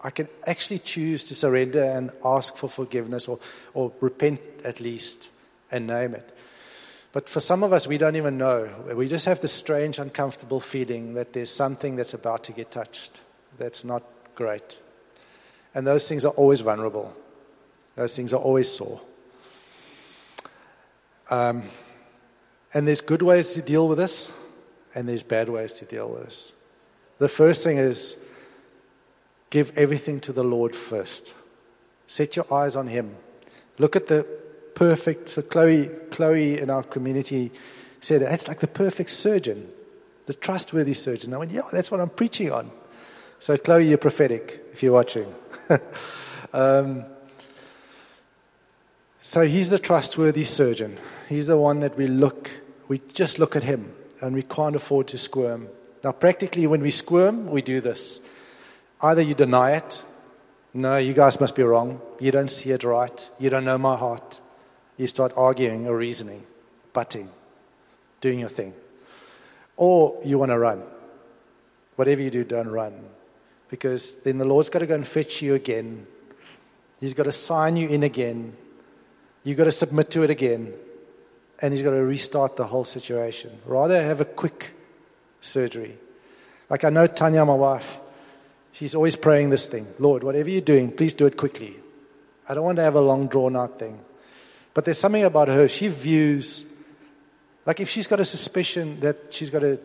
I 0.01 0.11
can 0.11 0.27
actually 0.49 0.81
choose 0.81 1.23
to 1.23 1.37
surrender 1.37 1.85
and 1.85 2.11
ask 2.25 2.57
for 2.57 2.69
forgiveness 2.69 3.29
or, 3.29 3.39
or 3.73 3.93
repent 4.01 4.41
at 4.65 4.81
least 4.81 5.29
and 5.71 5.87
name 5.87 6.17
it. 6.17 6.37
But 7.13 7.29
for 7.29 7.39
some 7.39 7.63
of 7.63 7.73
us, 7.73 7.87
we 7.87 7.99
don't 7.99 8.17
even 8.17 8.37
know. 8.37 8.69
We 8.97 9.07
just 9.07 9.27
have 9.27 9.43
this 9.43 9.53
strange, 9.53 10.01
uncomfortable 10.01 10.59
feeling 10.59 11.15
that 11.15 11.35
there's 11.35 11.51
something 11.51 11.95
that's 11.95 12.15
about 12.15 12.43
to 12.43 12.53
get 12.53 12.73
touched 12.73 13.21
that's 13.59 13.85
not 13.85 14.03
great. 14.35 14.81
And 15.75 15.87
those 15.87 16.09
things 16.09 16.25
are 16.25 16.33
always 16.33 16.61
vulnerable, 16.61 17.15
those 17.97 18.15
things 18.15 18.33
are 18.33 18.41
always 18.41 18.69
sore. 18.69 19.01
Um, 21.31 21.63
and 22.75 22.87
there's 22.87 23.01
good 23.01 23.23
ways 23.23 23.53
to 23.53 23.63
deal 23.63 23.89
with 23.89 23.99
this, 23.99 24.31
and 24.95 25.09
there's 25.09 25.23
bad 25.23 25.49
ways 25.49 25.73
to 25.75 25.85
deal 25.85 26.09
with 26.09 26.25
this. 26.25 26.53
The 27.19 27.29
first 27.29 27.63
thing 27.63 27.79
is 27.79 28.17
give 29.51 29.77
everything 29.77 30.21
to 30.21 30.33
the 30.33 30.45
Lord 30.45 30.75
first. 30.75 31.35
Set 32.07 32.35
your 32.35 32.53
eyes 32.53 32.75
on 32.75 32.89
Him. 32.89 33.17
Look 33.79 33.95
at 33.95 34.09
the 34.09 34.27
perfect. 34.75 35.29
So 35.29 35.43
Chloe, 35.43 35.91
Chloe 36.11 36.59
in 36.59 36.71
our 36.71 36.83
community 36.83 37.53
said 38.01 38.23
"That's 38.23 38.49
like 38.49 38.61
the 38.61 38.67
perfect 38.67 39.11
surgeon, 39.11 39.71
the 40.27 40.35
trustworthy 40.35 40.95
surgeon. 40.95 41.35
I 41.35 41.39
went, 41.39 41.53
yeah, 41.53 41.69
that's 41.71 41.91
what 41.91 42.01
I'm 42.01 42.09
preaching 42.09 42.51
on. 42.51 42.71
So 43.41 43.57
Chloe, 43.57 43.89
you're 43.89 43.97
prophetic 43.97 44.63
if 44.71 44.83
you're 44.83 44.93
watching. 44.93 45.35
um, 46.53 47.07
so 49.23 49.47
he's 49.47 49.71
the 49.71 49.79
trustworthy 49.79 50.45
surgeon. 50.45 50.99
He's 51.27 51.47
the 51.47 51.57
one 51.57 51.81
that 51.81 51.97
we 51.97 52.07
look, 52.07 52.51
we 52.87 53.01
just 53.15 53.39
look 53.39 53.57
at 53.57 53.63
him 53.63 53.95
and 54.21 54.35
we 54.35 54.43
can't 54.43 54.77
afford 54.77 55.09
to 55.09 55.19
squirm. 55.19 55.69
Now, 56.05 56.13
practically, 56.13 56.67
when 56.67 56.83
we 56.83 56.91
squirm, 56.91 57.51
we 57.51 57.63
do 57.63 57.81
this. 57.81 58.21
Either 59.01 59.23
you 59.23 59.33
deny 59.33 59.73
it, 59.73 60.05
no, 60.75 60.99
you 60.99 61.15
guys 61.15 61.41
must 61.41 61.57
be 61.57 61.63
wrong. 61.63 62.03
You 62.21 62.33
don't 62.33 62.51
see 62.51 62.73
it 62.73 62.85
right. 62.85 63.27
You 63.39 63.49
don't 63.49 63.65
know 63.65 63.79
my 63.79 63.97
heart. 63.97 64.43
You 64.99 65.07
start 65.07 65.33
arguing 65.35 65.89
or 65.89 65.97
reasoning, 65.97 66.45
butting, 66.93 67.31
doing 68.21 68.41
your 68.41 68.51
thing. 68.51 68.75
Or 69.79 70.21
you 70.23 70.39
want 70.39 70.51
to 70.51 70.59
run. 70.59 70.83
Whatever 71.97 72.21
you 72.21 72.31
do, 72.31 72.45
don't 72.45 72.69
run 72.69 73.03
because 73.71 74.17
then 74.23 74.39
the 74.39 74.45
Lord's 74.45 74.69
got 74.69 74.81
to 74.81 74.87
go 74.87 74.97
and 74.97 75.07
fetch 75.07 75.41
you 75.41 75.55
again. 75.55 76.07
He's 77.01 77.15
got 77.15 77.23
to 77.23 77.33
sign 77.33 77.77
you 77.77 77.89
in 77.89 78.03
again. 78.03 78.57
You've 79.45 79.57
got 79.57 79.65
to 79.65 79.73
submit 79.73 80.11
to 80.11 80.23
it 80.23 80.31
again. 80.31 80.75
And 81.61 81.73
he's 81.73 81.83
got 81.83 81.91
to 81.91 82.05
restart 82.05 82.57
the 82.57 82.67
whole 82.67 82.85
situation. 82.85 83.59
Rather 83.65 84.03
have 84.03 84.21
a 84.21 84.25
quick 84.25 84.73
surgery. 85.41 85.97
Like 86.69 86.85
I 86.85 86.91
know 86.91 87.07
Tanya, 87.07 87.45
my 87.45 87.55
wife, 87.55 87.99
she's 88.73 88.95
always 88.95 89.17
praying 89.17 89.51
this 89.51 89.67
thing 89.67 89.87
Lord, 89.99 90.23
whatever 90.23 90.51
you're 90.51 90.61
doing, 90.61 90.91
please 90.91 91.15
do 91.15 91.27
it 91.27 91.37
quickly. 91.37 91.77
I 92.49 92.55
don't 92.55 92.65
want 92.65 92.77
to 92.77 92.83
have 92.83 92.97
a 92.97 93.01
long 93.01 93.29
drawn 93.29 93.57
out 93.57 93.79
thing. 93.79 94.01
But 94.75 94.85
there's 94.85 94.99
something 94.99 95.25
about 95.25 95.49
her. 95.49 95.69
She 95.69 95.89
views, 95.89 96.65
like 97.67 97.81
if 97.81 97.89
she's 97.89 98.07
got 98.07 98.21
a 98.21 98.25
suspicion 98.25 99.01
that 99.01 99.17
she's 99.31 99.51
got 99.51 99.63
a, 99.63 99.79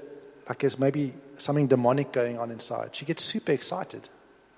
I 0.48 0.54
guess 0.54 0.78
maybe 0.78 1.14
something 1.38 1.68
demonic 1.68 2.12
going 2.12 2.38
on 2.38 2.52
inside. 2.52 2.96
She 2.96 3.06
gets 3.06 3.24
super 3.24 3.52
excited. 3.52 4.10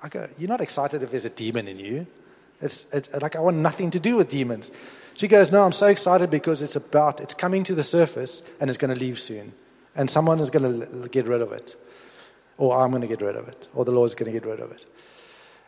I 0.04 0.10
go, 0.10 0.28
You're 0.38 0.50
not 0.50 0.62
excited 0.62 1.02
if 1.04 1.12
there's 1.12 1.26
a 1.26 1.30
demon 1.30 1.68
in 1.68 1.80
you. 1.80 2.08
It's, 2.62 2.88
it's 2.92 3.14
like, 3.14 3.36
I 3.36 3.40
want 3.40 3.58
nothing 3.58 3.92
to 3.92 4.00
do 4.00 4.16
with 4.16 4.30
demons. 4.30 4.72
She 5.14 5.28
goes, 5.28 5.52
No, 5.52 5.64
I'm 5.64 5.72
so 5.72 5.88
excited 5.88 6.30
because 6.30 6.62
it's 6.62 6.76
about, 6.76 7.22
it's 7.22 7.34
coming 7.34 7.64
to 7.66 7.76
the 7.76 7.84
surface 7.84 8.42
and 8.60 8.70
it's 8.70 8.78
going 8.78 8.94
to 8.94 9.00
leave 9.00 9.20
soon. 9.20 9.54
And 9.96 10.10
someone 10.10 10.40
is 10.40 10.50
going 10.50 10.82
to 10.82 11.10
get 11.10 11.28
rid 11.28 11.42
of 11.42 11.52
it. 11.52 11.76
Or 12.58 12.78
I'm 12.78 12.92
going 12.92 13.02
to 13.02 13.08
get 13.08 13.22
rid 13.22 13.36
of 13.36 13.48
it. 13.48 13.68
Or 13.74 13.86
the 13.86 13.92
Lord's 13.92 14.14
going 14.14 14.32
to 14.32 14.40
get 14.40 14.48
rid 14.48 14.60
of 14.60 14.72
it. 14.72 14.86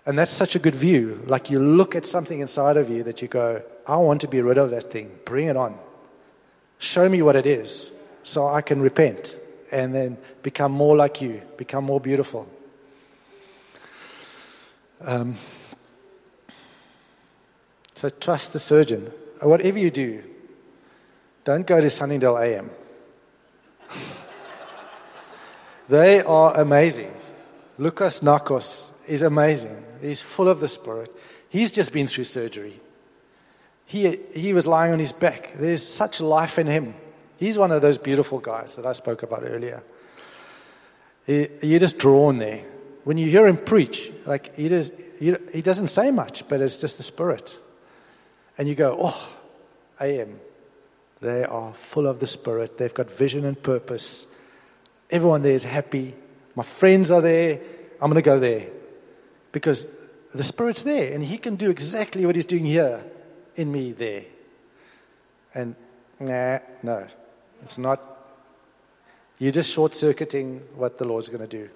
And 0.06 0.18
that's 0.18 0.32
such 0.32 0.56
a 0.56 0.60
good 0.60 0.76
view. 0.76 1.24
Like 1.26 1.50
you 1.50 1.60
look 1.60 1.96
at 1.96 2.06
something 2.06 2.40
inside 2.40 2.78
of 2.78 2.90
you 2.90 3.04
that 3.04 3.22
you 3.22 3.28
go, 3.28 3.64
I 3.88 3.98
want 3.98 4.22
to 4.22 4.28
be 4.28 4.42
rid 4.42 4.58
of 4.58 4.72
that 4.72 4.92
thing. 4.92 5.18
Bring 5.26 5.48
it 5.48 5.58
on. 5.58 5.78
Show 6.78 7.10
me 7.10 7.22
what 7.22 7.36
it 7.36 7.46
is 7.46 7.92
so 8.24 8.48
I 8.48 8.62
can 8.62 8.82
repent 8.82 9.36
and 9.72 9.94
then 9.94 10.18
become 10.44 10.72
more 10.72 10.96
like 10.96 11.22
you, 11.22 11.42
become 11.58 11.84
more 11.84 12.00
beautiful. 12.00 12.48
Um, 15.02 15.36
so 17.96 18.10
trust 18.10 18.54
the 18.54 18.60
surgeon. 18.60 19.12
Whatever 19.42 19.80
you 19.80 19.92
do, 19.92 20.24
don't 21.44 21.66
go 21.66 21.80
to 21.80 21.90
Sunningdale 21.90 22.38
AM. 22.38 22.70
they 25.90 26.22
are 26.22 26.60
amazing. 26.60 27.12
Lucas 27.78 28.20
Narcos 28.20 28.92
is 29.08 29.22
amazing. 29.22 29.84
He's 30.02 30.22
full 30.22 30.50
of 30.50 30.60
the 30.60 30.68
Spirit. 30.68 31.16
He's 31.50 31.72
just 31.72 31.94
been 31.94 32.08
through 32.08 32.26
surgery. 32.26 32.80
He, 33.86 34.20
he 34.34 34.54
was 34.54 34.68
lying 34.68 34.94
on 34.94 35.00
his 35.00 35.12
back. 35.12 35.54
There's 35.58 35.86
such 35.86 36.22
life 36.22 36.60
in 36.60 36.68
him. 36.68 36.94
He's 37.39 37.58
one 37.58 37.71
of 37.71 37.82
those 37.82 37.97
beautiful 37.97 38.39
guys 38.39 38.75
that 38.75 38.86
I 38.86 38.91
spoke 38.91 39.23
about 39.23 39.43
earlier. 39.45 39.82
You're 41.25 41.80
just 41.80 41.97
drawn 41.97 42.38
there. 42.38 42.65
When 43.06 43.17
you 43.17 43.30
hear 43.30 43.47
him 43.47 43.56
preach, 43.56 44.12
like 44.25 44.56
he, 44.58 44.67
does, 44.67 44.91
he, 45.19 45.34
he 45.54 45.62
doesn't 45.62 45.88
say 45.88 46.12
much, 46.12 46.47
but 46.49 46.60
it's 46.60 46.82
just 46.82 46.97
the 46.97 47.04
Spirit. 47.04 47.58
And 48.58 48.67
you 48.67 48.75
go, 48.75 48.97
oh, 48.99 49.30
I 49.99 50.08
AM. 50.08 50.41
They 51.21 51.45
are 51.45 51.73
full 51.73 52.08
of 52.08 52.19
the 52.19 52.28
Spirit. 52.28 52.78
They've 52.78 52.93
got 52.93 53.10
vision 53.10 53.45
and 53.45 53.62
purpose. 53.62 54.25
Everyone 55.10 55.41
there 55.41 55.54
is 55.54 55.63
happy. 55.63 56.15
My 56.56 56.63
friends 56.63 57.10
are 57.10 57.21
there. 57.21 57.62
I'm 58.02 58.12
going 58.12 58.15
to 58.15 58.21
go 58.21 58.39
there. 58.39 58.67
Because 59.54 59.88
the 60.34 60.43
Spirit's 60.43 60.84
there, 60.84 61.13
and 61.13 61.23
He 61.23 61.38
can 61.38 61.56
do 61.56 61.69
exactly 61.69 62.25
what 62.25 62.36
He's 62.36 62.45
doing 62.45 62.65
here 62.65 63.02
in 63.56 63.71
me 63.71 63.93
there. 63.93 64.25
And 65.54 65.75
nah, 66.19 66.60
no. 66.84 67.08
It's 67.63 67.78
not, 67.78 68.06
you're 69.38 69.52
just 69.52 69.72
short 69.72 69.95
circuiting 69.95 70.62
what 70.76 70.98
the 70.98 71.06
Lord's 71.06 71.30
going 71.30 71.48
to 71.48 71.48
do. 71.48 71.69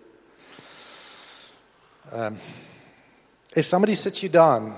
Um, 2.12 2.38
if 3.56 3.66
somebody 3.66 3.96
sits 3.96 4.24
you 4.24 4.30
down 4.30 4.76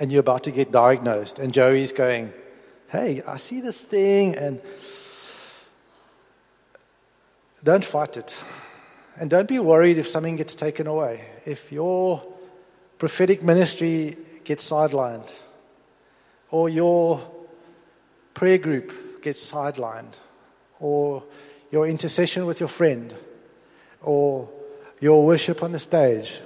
and 0.00 0.10
you're 0.10 0.20
about 0.20 0.44
to 0.44 0.50
get 0.50 0.72
diagnosed, 0.72 1.38
and 1.38 1.52
Joey's 1.52 1.92
going, 1.92 2.32
Hey, 2.88 3.22
I 3.26 3.36
see 3.36 3.60
this 3.60 3.82
thing, 3.84 4.36
and 4.36 4.60
don't 7.64 7.84
fight 7.84 8.16
it. 8.16 8.34
And 9.16 9.30
don't 9.30 9.48
be 9.48 9.58
worried 9.58 9.98
if 9.98 10.08
something 10.08 10.36
gets 10.36 10.54
taken 10.54 10.86
away. 10.86 11.24
If 11.46 11.72
your 11.72 12.22
prophetic 12.98 13.42
ministry 13.42 14.18
gets 14.44 14.70
sidelined, 14.70 15.32
or 16.50 16.68
your 16.68 17.20
prayer 18.34 18.58
group 18.58 18.92
gets 19.22 19.50
sidelined, 19.50 20.14
or 20.80 21.22
your 21.70 21.86
intercession 21.86 22.46
with 22.46 22.60
your 22.60 22.68
friend, 22.68 23.14
or 24.02 24.48
your 25.00 25.24
worship 25.24 25.62
on 25.62 25.72
the 25.72 25.78
stage. 25.78 26.40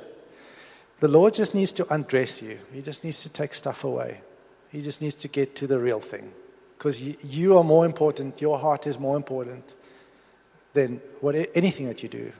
The 1.00 1.08
Lord 1.08 1.34
just 1.34 1.54
needs 1.54 1.72
to 1.72 1.92
undress 1.92 2.40
you. 2.40 2.58
He 2.72 2.80
just 2.80 3.04
needs 3.04 3.22
to 3.22 3.28
take 3.28 3.54
stuff 3.54 3.84
away. 3.84 4.20
He 4.70 4.80
just 4.82 5.02
needs 5.02 5.14
to 5.16 5.28
get 5.28 5.54
to 5.56 5.66
the 5.66 5.78
real 5.78 6.00
thing. 6.00 6.32
Because 6.76 7.00
you, 7.00 7.56
are 7.56 7.64
more 7.64 7.84
important, 7.84 8.40
your 8.40 8.58
heart 8.58 8.86
is 8.86 8.98
more 8.98 9.16
important 9.16 9.74
than 10.72 11.00
what, 11.20 11.34
anything 11.54 11.86
that 11.86 12.02
you 12.02 12.08
do. 12.08 12.32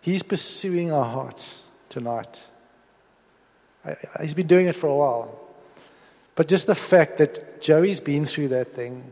He's 0.00 0.22
pursuing 0.22 0.92
our 0.92 1.04
hearts 1.04 1.62
tonight. 1.88 2.44
He's 4.20 4.34
been 4.34 4.46
doing 4.46 4.66
it 4.66 4.76
for 4.76 4.88
a 4.88 4.94
while. 4.94 5.41
But 6.34 6.48
just 6.48 6.66
the 6.66 6.74
fact 6.74 7.18
that 7.18 7.60
Joey's 7.60 8.00
been 8.00 8.26
through 8.26 8.48
that 8.48 8.74
thing, 8.74 9.04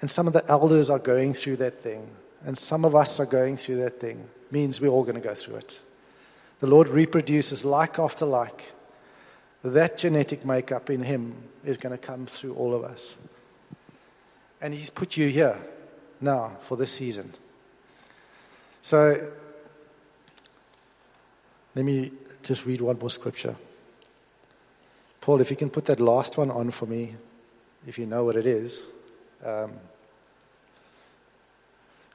and 0.00 0.10
some 0.10 0.26
of 0.26 0.32
the 0.32 0.48
elders 0.48 0.90
are 0.90 0.98
going 0.98 1.34
through 1.34 1.56
that 1.56 1.82
thing, 1.82 2.08
and 2.44 2.56
some 2.56 2.84
of 2.84 2.94
us 2.94 3.18
are 3.18 3.26
going 3.26 3.56
through 3.56 3.76
that 3.76 4.00
thing, 4.00 4.28
means 4.50 4.80
we're 4.80 4.88
all 4.88 5.02
going 5.02 5.14
to 5.14 5.20
go 5.20 5.34
through 5.34 5.56
it. 5.56 5.80
The 6.60 6.66
Lord 6.66 6.88
reproduces 6.88 7.64
like 7.64 7.98
after 7.98 8.24
like. 8.24 8.72
That 9.62 9.98
genetic 9.98 10.44
makeup 10.44 10.90
in 10.90 11.02
Him 11.02 11.34
is 11.64 11.78
going 11.78 11.92
to 11.92 11.98
come 11.98 12.26
through 12.26 12.54
all 12.54 12.74
of 12.74 12.84
us. 12.84 13.16
And 14.60 14.74
He's 14.74 14.90
put 14.90 15.16
you 15.16 15.28
here 15.28 15.58
now 16.20 16.58
for 16.62 16.76
this 16.76 16.92
season. 16.92 17.32
So, 18.82 19.30
let 21.74 21.84
me 21.84 22.12
just 22.42 22.66
read 22.66 22.80
one 22.80 22.98
more 22.98 23.10
scripture. 23.10 23.56
Paul, 25.24 25.40
if 25.40 25.48
you 25.50 25.56
can 25.56 25.70
put 25.70 25.86
that 25.86 26.00
last 26.00 26.36
one 26.36 26.50
on 26.50 26.70
for 26.70 26.84
me, 26.84 27.14
if 27.86 27.98
you 27.98 28.04
know 28.04 28.24
what 28.24 28.36
it 28.36 28.44
is. 28.44 28.82
Um, 29.42 29.72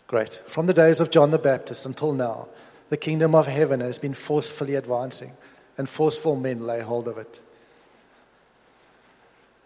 great. 0.05 0.43
From 0.45 0.68
the 0.68 0.76
days 0.76 0.99
of 0.99 1.10
John 1.10 1.32
the 1.32 1.39
Baptist 1.39 1.88
until 1.88 2.14
now, 2.14 2.49
The 2.89 2.97
kingdom 2.97 3.36
of 3.36 3.47
heaven 3.47 3.82
has 3.82 3.99
been 3.99 4.16
forcefully 4.16 4.76
advancing, 4.76 5.34
and 5.78 5.88
forceful 5.88 6.36
men 6.36 6.66
lay 6.66 6.82
hold 6.82 7.07
of 7.07 7.18
it. 7.18 7.39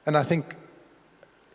And 0.06 0.18
I 0.18 0.24
think 0.24 0.58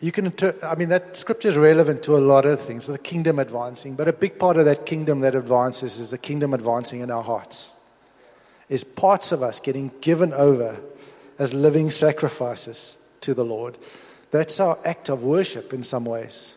you 0.01 0.11
can, 0.11 0.27
inter- 0.27 0.57
I 0.63 0.75
mean, 0.75 0.89
that 0.89 1.17
scripture 1.17 1.49
is 1.49 1.57
relevant 1.57 2.03
to 2.05 2.17
a 2.17 2.19
lot 2.19 2.47
of 2.47 2.63
things, 2.63 2.87
the 2.87 2.99
kingdom 2.99 3.39
advancing, 3.39 3.95
but 3.95 4.09
a 4.09 4.13
big 4.13 4.39
part 4.39 4.57
of 4.57 4.65
that 4.65 4.87
kingdom 4.87 5.21
that 5.21 5.35
advances 5.35 5.99
is 5.99 6.11
the 6.11 6.19
kingdom 6.19 6.55
advancing 6.55 7.01
in 7.01 7.11
our 7.11 7.23
hearts. 7.23 7.71
Is 8.71 8.85
parts 8.85 9.31
of 9.33 9.43
us 9.43 9.61
getting 9.61 9.93
given 10.01 10.33
over 10.33 10.81
as 11.39 11.55
living 11.55 11.91
sacrifices 11.91 12.97
to 13.21 13.35
the 13.35 13.45
Lord. 13.45 13.79
That's 14.31 14.61
our 14.61 14.79
act 14.85 15.09
of 15.09 15.25
worship 15.25 15.73
in 15.73 15.83
some 15.83 16.05
ways. 16.05 16.57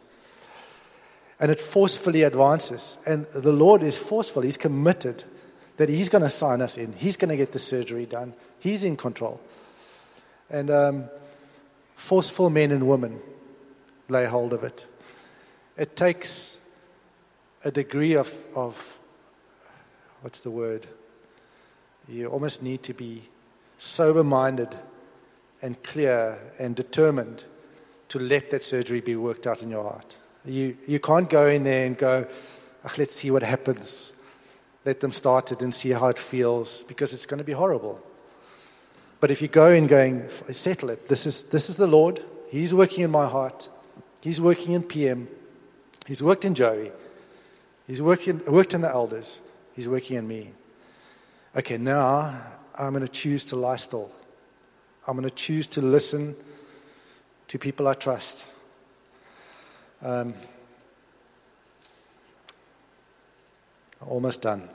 And 1.40 1.50
it 1.50 1.60
forcefully 1.60 2.24
advances. 2.24 2.98
And 3.06 3.26
the 3.28 3.52
Lord 3.52 3.84
is 3.84 3.98
forceful, 3.98 4.42
He's 4.42 4.58
committed 4.58 5.24
that 5.78 5.90
He's 5.90 6.10
going 6.10 6.24
to 6.24 6.30
sign 6.30 6.62
us 6.62 6.78
in, 6.78 6.94
He's 6.94 7.18
going 7.18 7.30
to 7.30 7.38
get 7.38 7.52
the 7.52 7.60
surgery 7.60 8.06
done, 8.06 8.34
He's 8.60 8.84
in 8.84 8.98
control. 8.98 9.40
And 10.50 10.70
um, 10.70 11.06
forceful 11.96 12.50
men 12.50 12.72
and 12.72 12.88
women 12.88 13.20
lay 14.10 14.26
hold 14.26 14.54
of 14.54 14.64
it. 14.64 14.86
It 15.78 15.96
takes 15.96 16.58
a 17.64 17.72
degree 17.72 18.14
of, 18.14 18.34
of 18.56 18.98
what's 20.22 20.42
the 20.42 20.52
word? 20.52 20.88
You 22.08 22.28
almost 22.28 22.62
need 22.62 22.84
to 22.84 22.94
be 22.94 23.24
sober 23.82 24.24
minded 24.24 24.78
and 25.60 25.82
clear 25.82 26.38
and 26.60 26.76
determined 26.76 27.44
to 28.10 28.20
let 28.20 28.52
that 28.52 28.64
surgery 28.64 29.02
be 29.02 29.16
worked 29.16 29.48
out 29.48 29.64
in 29.64 29.72
your 29.72 29.82
heart. 29.84 30.18
You, 30.46 30.78
you 30.88 31.00
can't 31.00 31.28
go 31.28 31.48
in 31.48 31.64
there 31.64 31.88
and 31.88 31.98
go, 31.98 32.28
let's 32.98 33.16
see 33.16 33.32
what 33.32 33.42
happens. 33.42 34.14
Let 34.86 35.00
them 35.00 35.12
start 35.12 35.52
it 35.52 35.64
and 35.64 35.74
see 35.74 35.90
how 35.90 36.10
it 36.10 36.20
feels 36.20 36.84
because 36.84 37.12
it's 37.12 37.26
going 37.26 37.40
to 37.40 37.44
be 37.44 37.54
horrible. 37.54 38.00
But 39.20 39.32
if 39.32 39.42
you 39.42 39.48
go 39.48 39.72
in 39.72 39.88
going, 39.88 40.30
settle 40.52 40.92
it, 40.92 41.10
this 41.10 41.26
is, 41.26 41.44
this 41.50 41.68
is 41.68 41.78
the 41.78 41.88
Lord. 41.88 42.24
He's 42.50 42.76
working 42.76 43.04
in 43.04 43.10
my 43.10 43.28
heart. 43.28 43.68
He's 44.22 44.40
working 44.40 44.74
in 44.74 44.84
PM. 44.84 45.28
He's 46.06 46.22
worked 46.22 46.46
in 46.46 46.54
Joey. 46.54 46.92
He's 47.88 48.02
working, 48.02 48.46
worked 48.46 48.76
in 48.76 48.82
the 48.82 48.90
elders. 48.90 49.40
He's 49.74 49.88
working 49.88 50.18
in 50.18 50.28
me. 50.28 50.52
Okay, 51.56 51.78
now 51.78 52.61
I'm 52.82 52.94
going 52.94 53.06
to 53.06 53.12
choose 53.12 53.46
to 53.46 53.56
lie 53.56 53.76
still. 53.76 54.12
I'm 55.08 55.16
going 55.16 55.30
to 55.30 55.36
choose 55.36 55.68
to 55.68 55.82
listen 55.82 56.36
to 57.48 57.60
people 57.60 57.88
I 57.88 57.94
trust. 57.94 58.44
Um, 60.02 60.34
almost 64.04 64.42
done. 64.42 64.68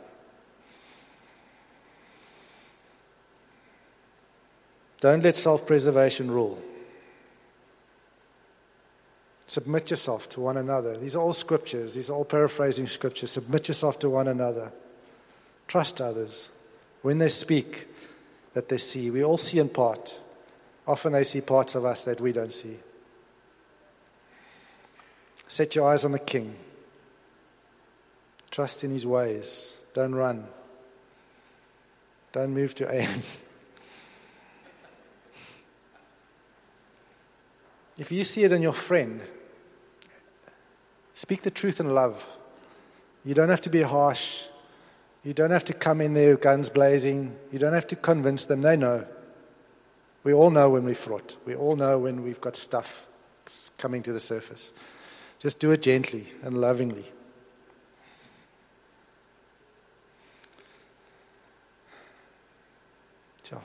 Don't 5.01 5.25
let 5.25 5.37
self 5.37 5.67
preservation 5.67 6.31
rule. 6.31 6.63
Submit 9.49 9.91
yourself 9.91 10.29
to 10.29 10.41
one 10.41 10.57
another. 10.57 10.97
These 10.97 11.17
are 11.17 11.23
all 11.23 11.33
scriptures, 11.33 11.95
these 11.95 12.09
are 12.09 12.13
all 12.13 12.25
paraphrasing 12.25 12.87
scriptures. 12.87 13.33
Submit 13.33 13.67
yourself 13.67 13.99
to 13.99 14.09
one 14.09 14.29
another. 14.29 14.71
Trust 15.67 16.01
others. 16.01 16.51
When 17.03 17.19
they 17.19 17.29
speak, 17.29 17.89
that 18.57 18.71
they 18.71 18.79
see. 18.79 19.11
We 19.11 19.23
all 19.23 19.37
see 19.37 19.59
in 19.59 19.69
part. 19.69 20.19
Often 20.87 21.13
they 21.13 21.25
see 21.25 21.43
parts 21.43 21.75
of 21.75 21.85
us 21.85 22.07
that 22.07 22.23
we 22.23 22.33
don't 22.33 22.51
see. 22.51 22.79
Set 25.47 25.75
your 25.75 25.93
eyes 25.93 26.07
on 26.07 26.13
the 26.13 26.19
King. 26.19 26.57
Trust 28.51 28.83
in 28.83 28.93
his 28.93 29.05
ways. 29.05 29.75
Don't 29.93 30.15
run. 30.15 30.47
Don't 32.33 32.55
move 32.55 32.75
to 32.77 32.91
aim. 32.99 33.21
if 37.99 38.11
you 38.11 38.25
see 38.25 38.45
it 38.45 38.53
in 38.53 38.63
your 38.63 38.73
friend, 38.73 39.21
Speak 41.13 41.43
the 41.43 41.51
truth 41.51 41.79
in 41.79 41.95
love. 41.95 42.27
You 43.23 43.35
don't 43.35 43.49
have 43.51 43.63
to 43.63 43.71
be 43.71 43.83
harsh. 43.83 44.45
You 45.27 45.35
don't 45.35 45.51
have 45.51 45.65
to 45.65 45.75
come 45.75 46.01
in 46.01 46.15
there 46.15 46.37
guns 46.37 46.69
blazing. 46.69 47.37
You 47.51 47.59
don't 47.59 47.73
have 47.73 47.89
to 47.89 47.97
convince 47.97 48.45
them. 48.45 48.63
They 48.63 48.77
know. 48.77 49.09
We 50.23 50.33
all 50.33 50.51
know 50.51 50.71
when 50.71 50.85
we're 50.85 50.95
fraught. 50.95 51.37
We 51.45 51.57
all 51.57 51.75
know 51.75 51.99
when 51.99 52.23
we've 52.23 52.41
got 52.41 52.55
stuff 52.55 53.05
coming 53.77 54.05
to 54.05 54.13
the 54.13 54.21
surface. 54.21 54.71
Just 55.41 55.59
do 55.59 55.73
it 55.73 55.83
gently 55.83 56.29
and 56.45 56.61
lovingly. 56.61 57.07
So, 63.43 63.61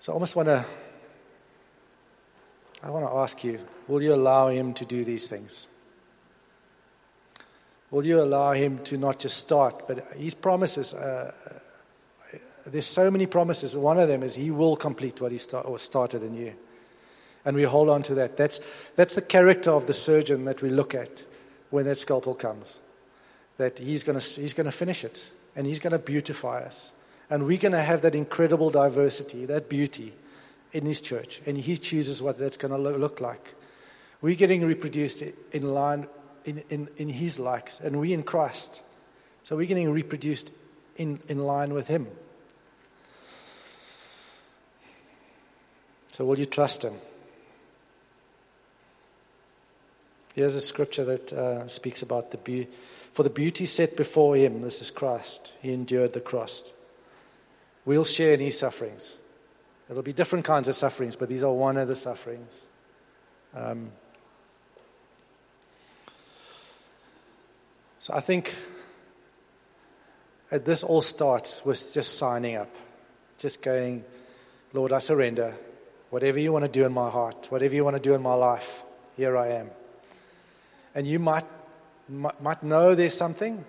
so 0.00 0.12
I 0.12 0.14
almost 0.14 0.36
want 0.36 0.48
to 0.48 0.66
I 2.82 2.90
want 2.90 3.06
to 3.06 3.12
ask 3.14 3.42
you 3.42 3.58
will 3.88 4.02
you 4.02 4.12
allow 4.12 4.48
Him 4.48 4.74
to 4.74 4.84
do 4.84 5.02
these 5.02 5.28
things? 5.28 5.66
Will 7.92 8.04
you 8.04 8.20
allow 8.20 8.52
Him 8.52 8.78
to 8.84 8.96
not 8.96 9.20
just 9.20 9.36
start, 9.36 9.86
but 9.86 10.00
His 10.14 10.34
promises? 10.34 10.94
Uh, 10.94 11.32
there's 12.66 12.86
so 12.86 13.10
many 13.10 13.26
promises. 13.26 13.76
One 13.76 14.00
of 14.00 14.08
them 14.08 14.24
is 14.24 14.34
He 14.34 14.50
will 14.50 14.76
complete 14.76 15.20
what 15.20 15.30
He 15.30 15.38
start, 15.38 15.80
started 15.80 16.24
in 16.24 16.34
you. 16.34 16.54
And 17.44 17.56
we 17.56 17.62
hold 17.62 17.88
on 17.88 18.02
to 18.04 18.14
that. 18.16 18.36
That's, 18.36 18.58
that's 18.96 19.14
the 19.14 19.22
character 19.22 19.70
of 19.70 19.86
the 19.86 19.92
surgeon 19.92 20.46
that 20.46 20.62
we 20.62 20.70
look 20.70 20.94
at 20.94 21.22
when 21.70 21.84
that 21.84 21.98
scalpel 21.98 22.34
comes. 22.34 22.80
That 23.58 23.78
He's 23.78 24.02
going 24.02 24.18
he's 24.18 24.54
going 24.54 24.66
to 24.66 24.72
finish 24.72 25.04
it 25.04 25.30
and 25.54 25.66
He's 25.66 25.78
going 25.78 25.92
to 25.92 25.98
beautify 25.98 26.62
us. 26.62 26.92
And 27.28 27.46
we're 27.46 27.58
going 27.58 27.72
to 27.72 27.82
have 27.82 28.02
that 28.02 28.14
incredible 28.14 28.70
diversity, 28.70 29.44
that 29.46 29.68
beauty 29.68 30.12
in 30.72 30.86
his 30.86 31.00
church, 31.00 31.40
and 31.46 31.58
he 31.58 31.76
chooses 31.76 32.22
what 32.22 32.38
that's 32.38 32.56
going 32.56 32.72
to 32.72 32.78
look 32.78 33.20
like. 33.20 33.54
We're 34.20 34.34
getting 34.34 34.64
reproduced 34.64 35.22
in 35.52 35.74
line 35.74 36.06
in, 36.44 36.62
in, 36.70 36.88
in 36.96 37.08
his 37.08 37.38
likes, 37.38 37.80
and 37.80 38.00
we 38.00 38.12
in 38.12 38.22
Christ. 38.22 38.82
So 39.44 39.56
we're 39.56 39.66
getting 39.66 39.90
reproduced 39.90 40.52
in, 40.96 41.20
in 41.28 41.38
line 41.38 41.74
with 41.74 41.88
him. 41.88 42.06
So 46.12 46.24
will 46.24 46.38
you 46.38 46.46
trust 46.46 46.84
him? 46.84 46.94
Here's 50.34 50.54
a 50.54 50.60
scripture 50.60 51.04
that 51.04 51.32
uh, 51.32 51.68
speaks 51.68 52.02
about 52.02 52.30
the 52.30 52.38
beauty. 52.38 52.70
For 53.12 53.22
the 53.22 53.30
beauty 53.30 53.66
set 53.66 53.96
before 53.96 54.36
him, 54.36 54.62
this 54.62 54.80
is 54.80 54.90
Christ. 54.90 55.52
He 55.60 55.72
endured 55.72 56.14
the 56.14 56.20
cross. 56.20 56.72
We'll 57.84 58.04
share 58.04 58.34
in 58.34 58.40
his 58.40 58.58
sufferings. 58.58 59.14
It'll 59.90 60.02
be 60.02 60.14
different 60.14 60.46
kinds 60.46 60.68
of 60.68 60.74
sufferings, 60.74 61.16
but 61.16 61.28
these 61.28 61.44
are 61.44 61.52
one 61.52 61.76
of 61.76 61.88
the 61.88 61.96
sufferings. 61.96 62.62
Um, 63.54 63.90
so 68.02 68.12
I 68.14 68.20
think 68.20 68.52
uh, 70.50 70.58
this 70.58 70.82
all 70.82 71.00
starts 71.00 71.64
with 71.64 71.92
just 71.92 72.18
signing 72.18 72.56
up, 72.56 72.74
just 73.38 73.62
going, 73.62 74.04
Lord, 74.72 74.92
I 74.92 74.98
surrender. 74.98 75.54
Whatever 76.10 76.40
you 76.40 76.52
want 76.52 76.64
to 76.64 76.68
do 76.68 76.84
in 76.84 76.92
my 76.92 77.08
heart, 77.08 77.46
whatever 77.50 77.76
you 77.76 77.84
want 77.84 77.94
to 77.94 78.02
do 78.02 78.12
in 78.12 78.20
my 78.20 78.34
life, 78.34 78.82
here 79.16 79.36
I 79.36 79.50
am. 79.50 79.70
And 80.96 81.06
you 81.06 81.20
might, 81.20 81.44
might 82.08 82.64
know 82.64 82.96
there's 82.96 83.14
something, 83.14 83.64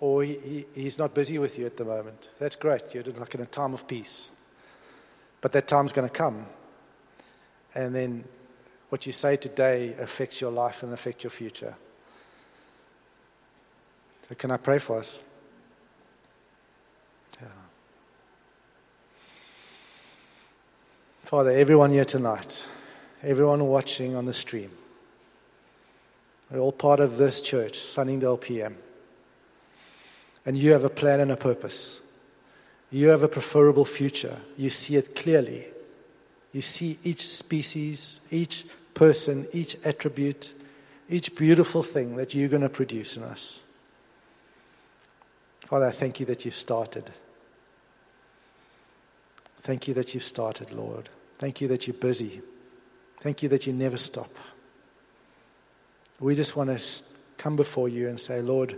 or 0.00 0.24
he, 0.24 0.34
he, 0.34 0.66
he's 0.74 0.98
not 0.98 1.14
busy 1.14 1.38
with 1.38 1.56
you 1.56 1.64
at 1.64 1.76
the 1.76 1.84
moment. 1.84 2.28
That's 2.40 2.56
great. 2.56 2.92
You're 2.92 3.04
like 3.04 3.36
in 3.36 3.40
a 3.40 3.46
time 3.46 3.72
of 3.72 3.86
peace. 3.86 4.30
But 5.40 5.52
that 5.52 5.68
time's 5.68 5.92
going 5.92 6.08
to 6.08 6.12
come. 6.12 6.46
And 7.76 7.94
then 7.94 8.24
what 8.88 9.06
you 9.06 9.12
say 9.12 9.36
today 9.36 9.94
affects 10.00 10.40
your 10.40 10.50
life 10.50 10.82
and 10.82 10.92
affects 10.92 11.22
your 11.22 11.30
future. 11.30 11.76
Can 14.38 14.50
I 14.50 14.56
pray 14.56 14.78
for 14.78 14.98
us? 14.98 15.22
Yeah. 17.40 17.48
Father, 21.24 21.50
everyone 21.50 21.90
here 21.90 22.04
tonight, 22.04 22.64
everyone 23.22 23.66
watching 23.66 24.14
on 24.14 24.26
the 24.26 24.32
stream, 24.32 24.70
we're 26.50 26.60
all 26.60 26.72
part 26.72 27.00
of 27.00 27.16
this 27.16 27.40
church, 27.40 27.78
Sunningdale 27.78 28.36
PM. 28.36 28.76
And 30.46 30.56
you 30.56 30.72
have 30.72 30.84
a 30.84 30.90
plan 30.90 31.20
and 31.20 31.30
a 31.30 31.36
purpose. 31.36 32.00
You 32.90 33.08
have 33.08 33.22
a 33.22 33.28
preferable 33.28 33.84
future. 33.84 34.38
You 34.56 34.70
see 34.70 34.96
it 34.96 35.14
clearly. 35.14 35.66
You 36.52 36.60
see 36.60 36.98
each 37.04 37.26
species, 37.28 38.20
each 38.30 38.66
person, 38.94 39.46
each 39.52 39.76
attribute, 39.84 40.54
each 41.08 41.36
beautiful 41.36 41.82
thing 41.82 42.16
that 42.16 42.34
you're 42.34 42.48
going 42.48 42.62
to 42.62 42.68
produce 42.68 43.16
in 43.16 43.22
us. 43.22 43.60
Father, 45.70 45.86
I 45.86 45.92
thank 45.92 46.18
you 46.18 46.26
that 46.26 46.44
you've 46.44 46.56
started. 46.56 47.10
Thank 49.62 49.86
you 49.86 49.94
that 49.94 50.14
you've 50.14 50.24
started, 50.24 50.72
Lord. 50.72 51.08
Thank 51.36 51.60
you 51.60 51.68
that 51.68 51.86
you're 51.86 51.94
busy. 51.94 52.42
Thank 53.20 53.44
you 53.44 53.48
that 53.50 53.68
you 53.68 53.72
never 53.72 53.96
stop. 53.96 54.30
We 56.18 56.34
just 56.34 56.56
want 56.56 56.76
to 56.76 57.04
come 57.38 57.54
before 57.54 57.88
you 57.88 58.08
and 58.08 58.18
say, 58.18 58.42
Lord, 58.42 58.76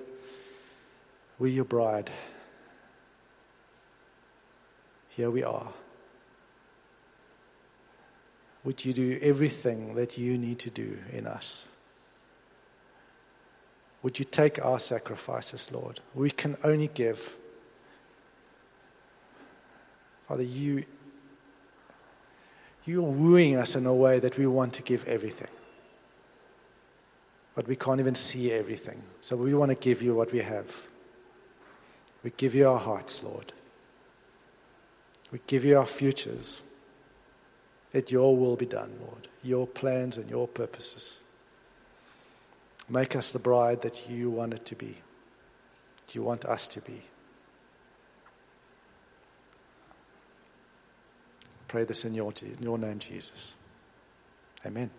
We're 1.38 1.48
your 1.48 1.64
bride. 1.64 2.10
Here 5.08 5.30
we 5.30 5.42
are. 5.42 5.68
Would 8.64 8.84
you 8.84 8.92
do 8.92 9.18
everything 9.22 9.94
that 9.94 10.18
you 10.18 10.36
need 10.36 10.58
to 10.60 10.70
do 10.70 10.98
in 11.10 11.26
us? 11.26 11.64
Would 14.02 14.18
you 14.18 14.24
take 14.24 14.64
our 14.64 14.80
sacrifices, 14.80 15.70
Lord? 15.72 16.00
We 16.14 16.30
can 16.30 16.56
only 16.64 16.88
give. 16.88 17.36
Father, 20.26 20.42
you, 20.42 20.84
you're 22.84 23.02
wooing 23.02 23.56
us 23.56 23.76
in 23.76 23.86
a 23.86 23.94
way 23.94 24.18
that 24.18 24.36
we 24.36 24.46
want 24.46 24.72
to 24.74 24.82
give 24.82 25.06
everything. 25.06 25.48
But 27.54 27.68
we 27.68 27.76
can't 27.76 28.00
even 28.00 28.14
see 28.14 28.50
everything. 28.50 29.02
So 29.20 29.36
we 29.36 29.54
want 29.54 29.70
to 29.70 29.76
give 29.76 30.02
you 30.02 30.14
what 30.14 30.32
we 30.32 30.40
have. 30.40 30.66
We 32.24 32.30
give 32.36 32.54
you 32.54 32.68
our 32.68 32.78
hearts, 32.78 33.22
Lord. 33.22 33.52
We 35.30 35.40
give 35.46 35.64
you 35.64 35.78
our 35.78 35.86
futures. 35.86 36.62
That 37.92 38.10
your 38.10 38.36
will 38.36 38.56
be 38.56 38.66
done, 38.66 38.94
Lord. 39.00 39.28
Your 39.42 39.66
plans 39.66 40.16
and 40.16 40.30
your 40.30 40.48
purposes. 40.48 41.18
Make 42.88 43.16
us 43.16 43.32
the 43.32 43.38
bride 43.38 43.82
that 43.82 44.08
you 44.10 44.30
want 44.30 44.54
it 44.54 44.64
to 44.66 44.74
be. 44.74 44.98
You 46.12 46.22
want 46.22 46.44
us 46.44 46.68
to 46.68 46.80
be. 46.82 47.02
Pray 51.68 51.84
this 51.84 52.04
in 52.04 52.12
your, 52.12 52.32
in 52.42 52.62
your 52.62 52.76
name, 52.76 52.98
Jesus. 52.98 53.54
Amen. 54.66 54.90